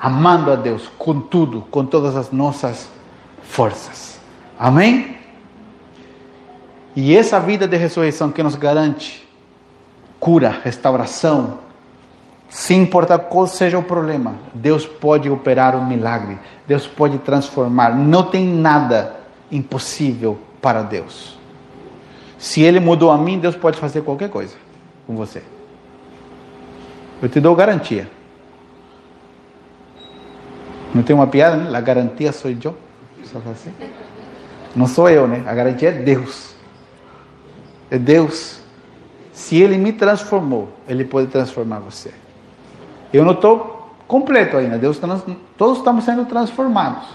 amando 0.00 0.50
a 0.52 0.56
Deus 0.56 0.88
com 0.96 1.20
tudo, 1.20 1.62
com 1.70 1.84
todas 1.84 2.16
as 2.16 2.30
nossas 2.30 2.88
forças. 3.42 4.18
Amém? 4.58 5.18
E 6.94 7.14
essa 7.14 7.38
vida 7.38 7.68
de 7.68 7.76
ressurreição 7.76 8.30
que 8.30 8.42
nos 8.42 8.54
garante 8.54 9.25
cura, 10.26 10.50
restauração, 10.64 11.60
sem 12.48 12.82
importar 12.82 13.16
qual 13.16 13.46
seja 13.46 13.78
o 13.78 13.82
problema, 13.84 14.34
Deus 14.52 14.84
pode 14.84 15.30
operar 15.30 15.76
um 15.76 15.86
milagre, 15.86 16.36
Deus 16.66 16.84
pode 16.84 17.18
transformar. 17.18 17.94
Não 17.94 18.24
tem 18.24 18.44
nada 18.44 19.14
impossível 19.52 20.36
para 20.60 20.82
Deus. 20.82 21.38
Se 22.38 22.60
Ele 22.60 22.80
mudou 22.80 23.12
a 23.12 23.16
mim, 23.16 23.38
Deus 23.38 23.54
pode 23.54 23.78
fazer 23.78 24.02
qualquer 24.02 24.28
coisa 24.28 24.56
com 25.06 25.14
você. 25.14 25.44
Eu 27.22 27.28
te 27.28 27.38
dou 27.38 27.54
garantia. 27.54 28.10
Não 30.92 31.04
tem 31.04 31.14
uma 31.14 31.28
piada, 31.28 31.54
né? 31.54 31.78
A 31.78 31.80
garantia 31.80 32.32
sou 32.32 32.50
eu. 32.50 32.76
Assim. 33.52 33.72
Não 34.74 34.88
sou 34.88 35.08
eu, 35.08 35.28
né? 35.28 35.44
A 35.46 35.54
garantia 35.54 35.90
é 35.90 35.92
Deus. 35.92 36.56
É 37.88 37.96
Deus. 37.96 38.65
Se 39.36 39.60
Ele 39.60 39.76
me 39.76 39.92
transformou, 39.92 40.70
Ele 40.88 41.04
pode 41.04 41.26
transformar 41.26 41.78
você. 41.80 42.10
Eu 43.12 43.22
não 43.22 43.32
estou 43.32 43.92
completo 44.08 44.56
ainda. 44.56 44.78
Deus, 44.78 44.98
todos 45.58 45.76
estamos 45.76 46.04
sendo 46.06 46.24
transformados. 46.24 47.06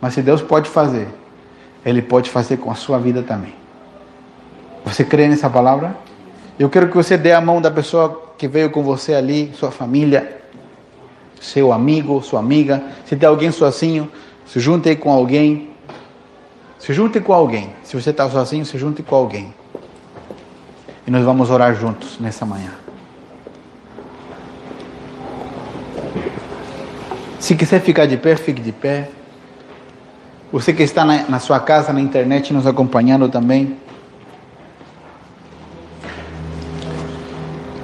Mas 0.00 0.14
se 0.14 0.22
Deus 0.22 0.40
pode 0.40 0.70
fazer, 0.70 1.08
Ele 1.84 2.00
pode 2.00 2.30
fazer 2.30 2.58
com 2.58 2.70
a 2.70 2.76
sua 2.76 2.96
vida 3.00 3.24
também. 3.24 3.52
Você 4.84 5.04
crê 5.04 5.26
nessa 5.26 5.50
palavra? 5.50 5.96
Eu 6.60 6.70
quero 6.70 6.88
que 6.88 6.96
você 6.96 7.18
dê 7.18 7.32
a 7.32 7.40
mão 7.40 7.60
da 7.60 7.72
pessoa 7.72 8.34
que 8.38 8.46
veio 8.46 8.70
com 8.70 8.84
você 8.84 9.14
ali, 9.14 9.52
sua 9.56 9.72
família, 9.72 10.40
seu 11.40 11.72
amigo, 11.72 12.22
sua 12.22 12.38
amiga. 12.38 12.84
Se 13.04 13.16
tem 13.16 13.28
alguém 13.28 13.50
sozinho, 13.50 14.08
se 14.46 14.60
junte 14.60 14.94
com 14.94 15.10
alguém. 15.10 15.70
Se 16.78 16.94
junte 16.94 17.18
com 17.20 17.32
alguém. 17.32 17.72
Se 17.82 18.00
você 18.00 18.10
está 18.10 18.30
sozinho, 18.30 18.64
se 18.64 18.78
junte 18.78 19.02
com 19.02 19.16
alguém. 19.16 19.52
E 21.08 21.10
nós 21.10 21.24
vamos 21.24 21.48
orar 21.48 21.74
juntos 21.74 22.18
nessa 22.20 22.44
manhã. 22.44 22.70
Se 27.40 27.56
quiser 27.56 27.80
ficar 27.80 28.04
de 28.04 28.18
pé, 28.18 28.36
fique 28.36 28.60
de 28.60 28.72
pé. 28.72 29.08
Você 30.52 30.74
que 30.74 30.82
está 30.82 31.06
na, 31.06 31.22
na 31.26 31.38
sua 31.38 31.60
casa, 31.60 31.94
na 31.94 32.00
internet, 32.02 32.52
nos 32.52 32.66
acompanhando 32.66 33.26
também. 33.30 33.78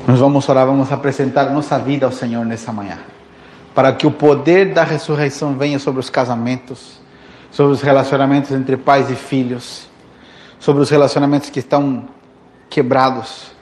Nós 0.07 0.21
vamos 0.21 0.47
orar, 0.47 0.67
vamos 0.67 0.93
apresentar 0.93 1.49
nossa 1.49 1.79
vida 1.79 2.05
ao 2.05 2.13
Senhor 2.13 2.45
nessa 2.45 2.75
manhã. 2.75 2.99
Para 3.75 3.91
que 3.95 4.07
o 4.07 4.11
poder 4.11 4.75
da 4.75 4.85
ressurreição 4.85 5.57
venha 5.57 5.79
sobre 5.79 5.99
os 5.99 6.11
casamentos, 6.11 7.01
sobre 7.51 7.73
os 7.73 7.81
relacionamentos 7.81 8.51
entre 8.51 8.77
pais 8.77 9.11
e 9.11 9.15
filhos, 9.15 9.89
sobre 10.61 10.83
os 10.83 10.91
relacionamentos 10.91 11.49
que 11.49 11.61
estão 11.61 12.05
quebrados. 12.75 13.53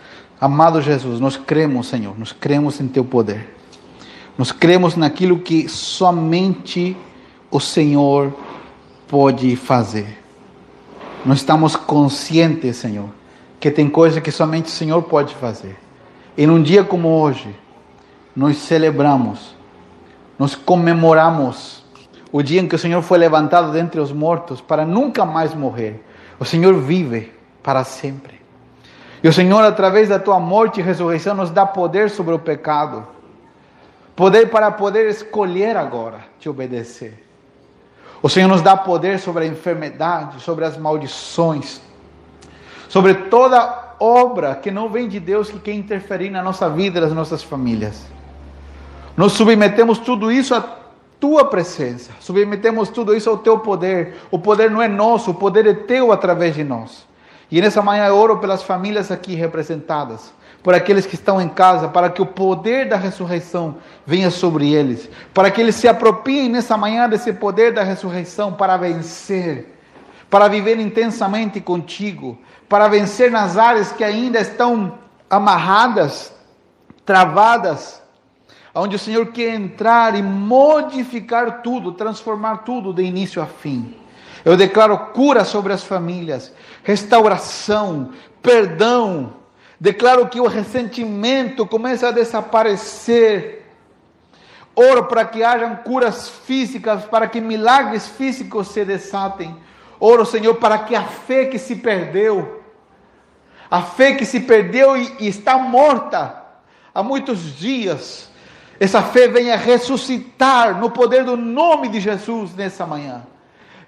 Amado 0.40 0.80
Jesus, 0.80 1.20
nós 1.20 1.36
cremos, 1.36 1.88
Senhor, 1.88 2.18
nós 2.18 2.32
cremos 2.32 2.80
em 2.80 2.88
Teu 2.88 3.04
poder. 3.04 3.54
Nós 4.38 4.50
cremos 4.50 4.96
naquilo 4.96 5.38
que 5.38 5.68
somente 5.68 6.96
o 7.50 7.60
Senhor 7.60 8.34
pode 9.06 9.54
fazer. 9.54 10.18
Nós 11.26 11.40
estamos 11.40 11.76
conscientes, 11.76 12.78
Senhor, 12.78 13.10
que 13.60 13.70
tem 13.70 13.86
coisa 13.86 14.18
que 14.18 14.30
somente 14.30 14.68
o 14.68 14.70
Senhor 14.70 15.02
pode 15.02 15.34
fazer. 15.34 15.76
E 16.34 16.46
num 16.46 16.62
dia 16.62 16.82
como 16.82 17.08
hoje, 17.08 17.54
nós 18.34 18.56
celebramos, 18.56 19.54
nós 20.38 20.54
comemoramos 20.54 21.84
o 22.32 22.42
dia 22.42 22.62
em 22.62 22.66
que 22.66 22.74
o 22.74 22.78
Senhor 22.78 23.02
foi 23.02 23.18
levantado 23.18 23.72
dentre 23.72 24.00
os 24.00 24.10
mortos 24.10 24.62
para 24.62 24.86
nunca 24.86 25.26
mais 25.26 25.54
morrer. 25.54 26.02
O 26.40 26.46
Senhor 26.46 26.74
vive 26.80 27.30
para 27.62 27.84
sempre. 27.84 28.41
E 29.22 29.28
o 29.28 29.32
Senhor, 29.32 29.62
através 29.62 30.08
da 30.08 30.18
tua 30.18 30.40
morte 30.40 30.80
e 30.80 30.82
ressurreição, 30.82 31.34
nos 31.34 31.50
dá 31.50 31.64
poder 31.64 32.10
sobre 32.10 32.34
o 32.34 32.38
pecado. 32.38 33.06
Poder 34.16 34.50
para 34.50 34.70
poder 34.70 35.08
escolher 35.08 35.76
agora 35.76 36.20
te 36.40 36.48
obedecer. 36.48 37.24
O 38.20 38.28
Senhor 38.28 38.48
nos 38.48 38.62
dá 38.62 38.76
poder 38.76 39.18
sobre 39.18 39.44
a 39.44 39.46
enfermidade, 39.46 40.40
sobre 40.40 40.64
as 40.64 40.76
maldições, 40.76 41.80
sobre 42.88 43.14
toda 43.14 43.94
obra 43.98 44.54
que 44.56 44.70
não 44.70 44.88
vem 44.88 45.08
de 45.08 45.18
Deus 45.18 45.50
que 45.50 45.58
quer 45.58 45.72
interferir 45.72 46.30
na 46.30 46.42
nossa 46.42 46.68
vida 46.68 46.98
e 46.98 47.00
nas 47.02 47.12
nossas 47.12 47.42
famílias. 47.42 48.04
Nós 49.16 49.32
submetemos 49.32 49.98
tudo 49.98 50.30
isso 50.30 50.54
à 50.54 50.64
tua 51.18 51.44
presença, 51.44 52.10
submetemos 52.18 52.88
tudo 52.88 53.14
isso 53.14 53.30
ao 53.30 53.38
teu 53.38 53.58
poder. 53.58 54.16
O 54.30 54.38
poder 54.38 54.70
não 54.70 54.82
é 54.82 54.88
nosso, 54.88 55.30
o 55.30 55.34
poder 55.34 55.66
é 55.66 55.74
teu 55.74 56.12
através 56.12 56.54
de 56.54 56.64
nós. 56.64 57.06
E 57.52 57.60
nessa 57.60 57.82
manhã 57.82 58.06
eu 58.06 58.16
oro 58.16 58.38
pelas 58.38 58.62
famílias 58.62 59.10
aqui 59.10 59.34
representadas, 59.34 60.32
por 60.62 60.72
aqueles 60.74 61.04
que 61.04 61.16
estão 61.16 61.38
em 61.38 61.50
casa, 61.50 61.86
para 61.86 62.08
que 62.08 62.22
o 62.22 62.26
poder 62.26 62.88
da 62.88 62.96
ressurreição 62.96 63.76
venha 64.06 64.30
sobre 64.30 64.72
eles, 64.72 65.10
para 65.34 65.50
que 65.50 65.60
eles 65.60 65.74
se 65.74 65.86
apropriem 65.86 66.48
nessa 66.48 66.78
manhã 66.78 67.06
desse 67.06 67.30
poder 67.30 67.74
da 67.74 67.82
ressurreição 67.82 68.54
para 68.54 68.78
vencer, 68.78 69.78
para 70.30 70.48
viver 70.48 70.80
intensamente 70.80 71.60
contigo, 71.60 72.38
para 72.70 72.88
vencer 72.88 73.30
nas 73.30 73.58
áreas 73.58 73.92
que 73.92 74.02
ainda 74.02 74.40
estão 74.40 74.94
amarradas, 75.28 76.32
travadas, 77.04 78.00
onde 78.74 78.96
o 78.96 78.98
Senhor 78.98 79.26
quer 79.26 79.54
entrar 79.54 80.14
e 80.14 80.22
modificar 80.22 81.60
tudo, 81.60 81.92
transformar 81.92 82.64
tudo 82.64 82.94
de 82.94 83.02
início 83.02 83.42
a 83.42 83.46
fim. 83.46 84.01
Eu 84.44 84.56
declaro 84.56 84.98
cura 85.12 85.44
sobre 85.44 85.72
as 85.72 85.84
famílias, 85.84 86.52
restauração, 86.82 88.10
perdão. 88.42 89.34
Declaro 89.78 90.28
que 90.28 90.40
o 90.40 90.46
ressentimento 90.46 91.66
começa 91.66 92.08
a 92.08 92.12
desaparecer. 92.12 93.62
Oro 94.74 95.04
para 95.04 95.24
que 95.24 95.44
hajam 95.44 95.76
curas 95.76 96.28
físicas, 96.28 97.04
para 97.04 97.26
que 97.28 97.40
milagres 97.40 98.08
físicos 98.08 98.68
se 98.68 98.84
desatem. 98.84 99.56
Oro, 100.00 100.24
Senhor, 100.24 100.54
para 100.56 100.78
que 100.78 100.94
a 100.96 101.04
fé 101.04 101.46
que 101.46 101.58
se 101.58 101.76
perdeu, 101.76 102.62
a 103.70 103.82
fé 103.82 104.14
que 104.14 104.24
se 104.24 104.40
perdeu 104.40 104.96
e, 104.96 105.16
e 105.20 105.28
está 105.28 105.58
morta 105.58 106.42
há 106.94 107.02
muitos 107.02 107.56
dias, 107.56 108.30
essa 108.80 109.02
fé 109.02 109.28
venha 109.28 109.56
ressuscitar 109.56 110.80
no 110.80 110.90
poder 110.90 111.24
do 111.24 111.36
nome 111.36 111.88
de 111.88 112.00
Jesus 112.00 112.54
nessa 112.54 112.84
manhã. 112.84 113.22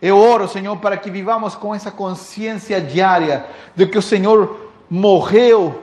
Eu 0.04 0.18
oro, 0.18 0.46
Senhor, 0.46 0.76
para 0.76 0.98
que 0.98 1.10
vivamos 1.10 1.54
com 1.54 1.74
essa 1.74 1.90
consciência 1.90 2.78
diária 2.78 3.46
de 3.74 3.86
que 3.86 3.96
o 3.96 4.02
Senhor 4.02 4.70
morreu 4.90 5.82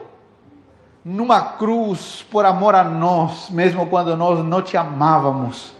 numa 1.04 1.42
cruz 1.42 2.24
por 2.30 2.46
amor 2.46 2.76
a 2.76 2.84
nós, 2.84 3.50
mesmo 3.50 3.88
quando 3.88 4.16
nós 4.16 4.46
não 4.46 4.62
te 4.62 4.78
amávamos, 4.78 5.74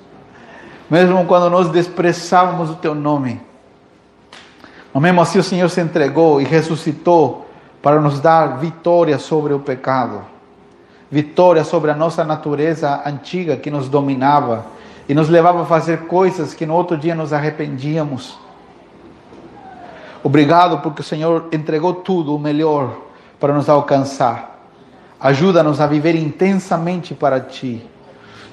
mesmo 0.90 1.24
quando 1.28 1.52
nós 1.52 1.70
desprezávamos 1.70 2.72
o 2.72 2.76
teu 2.78 2.96
nome. 2.96 3.40
Mas 4.92 5.04
mesmo 5.04 5.22
assim 5.22 5.38
o 5.38 5.44
Senhor 5.44 5.70
se 5.70 5.80
entregou 5.80 6.42
e 6.42 6.44
ressuscitou 6.44 7.46
para 7.80 8.02
nos 8.02 8.20
dar 8.20 8.58
vitória 8.58 9.20
sobre 9.20 9.54
o 9.54 9.60
pecado, 9.60 10.26
vitória 11.12 11.64
sobre 11.64 11.92
a 11.92 11.96
nossa 11.96 12.24
natureza 12.24 13.04
antiga 13.06 13.56
que 13.56 13.70
nos 13.70 13.88
dominava 13.88 14.66
e 15.12 15.14
nos 15.14 15.28
levava 15.28 15.64
a 15.64 15.66
fazer 15.66 16.04
coisas 16.04 16.54
que 16.54 16.66
no 16.66 16.74
outro 16.74 16.96
dia 16.98 17.14
nos 17.14 17.34
arrependíamos. 17.34 18.40
Obrigado 20.24 20.78
porque 20.78 21.02
o 21.02 21.04
Senhor 21.04 21.50
entregou 21.52 21.96
tudo 21.96 22.34
o 22.34 22.40
melhor 22.40 22.96
para 23.38 23.54
nos 23.54 23.68
alcançar. 23.68 24.58
Ajuda-nos 25.20 25.82
a 25.82 25.86
viver 25.86 26.16
intensamente 26.16 27.14
para 27.14 27.42
Ti 27.42 27.86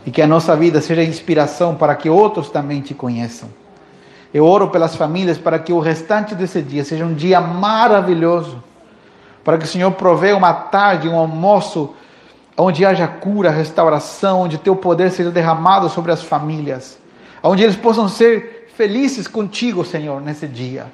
e 0.05 0.11
que 0.11 0.21
a 0.21 0.27
nossa 0.27 0.57
vida 0.57 0.81
seja 0.81 1.05
inspiração 1.05 1.77
para 1.77 1.95
que 1.95 2.11
outros 2.11 2.51
também 2.51 2.81
Te 2.81 2.93
conheçam. 2.93 3.49
Eu 4.35 4.45
oro 4.45 4.67
pelas 4.67 4.97
famílias 4.97 5.39
para 5.39 5.61
que 5.61 5.73
o 5.73 5.79
restante 5.79 6.35
desse 6.35 6.61
dia 6.61 6.85
seja 6.85 7.05
um 7.05 7.15
dia 7.15 7.41
maravilhoso 7.41 8.61
para 9.45 9.59
que 9.59 9.65
o 9.65 9.69
Senhor 9.69 9.93
provê 9.93 10.33
uma 10.33 10.53
tarde, 10.53 11.09
um 11.09 11.17
almoço, 11.17 11.95
onde 12.59 12.85
haja 12.85 13.07
cura, 13.07 13.51
restauração, 13.51 14.43
onde 14.43 14.59
teu 14.59 14.75
poder 14.75 15.11
seja 15.13 15.31
derramado 15.31 15.89
sobre 15.89 16.11
as 16.11 16.23
famílias, 16.23 16.99
onde 17.43 17.63
eles 17.63 17.77
possam 17.77 18.09
ser 18.09 18.71
felizes 18.75 19.29
contigo, 19.29 19.85
Senhor, 19.85 20.21
nesse 20.21 20.47
dia. 20.47 20.87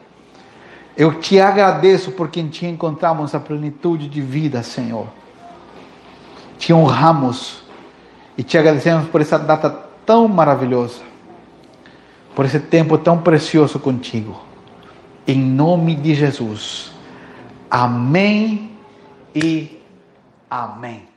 Eu 0.97 1.15
te 1.15 1.41
agradeço 1.41 2.13
porque 2.13 2.39
em 2.39 2.49
Ti 2.49 2.67
encontramos 2.67 3.35
a 3.35 3.41
plenitude 3.41 4.09
de 4.09 4.21
vida, 4.21 4.63
Senhor. 4.63 5.09
Te 6.59 6.73
honramos 6.73 7.65
e 8.39 8.43
te 8.43 8.57
agradecemos 8.57 9.09
por 9.09 9.21
essa 9.21 9.39
data 9.39 9.71
tão 10.07 10.29
maravilhosa, 10.29 11.01
por 12.35 12.45
esse 12.45 12.61
tempo 12.61 12.97
tão 12.97 13.19
precioso 13.19 13.79
contigo. 13.81 14.41
Em 15.27 15.41
nome 15.41 15.97
de 15.97 16.15
Jesus. 16.15 16.93
Amém 17.71 18.71
e 19.35 19.83
amém. 20.49 21.14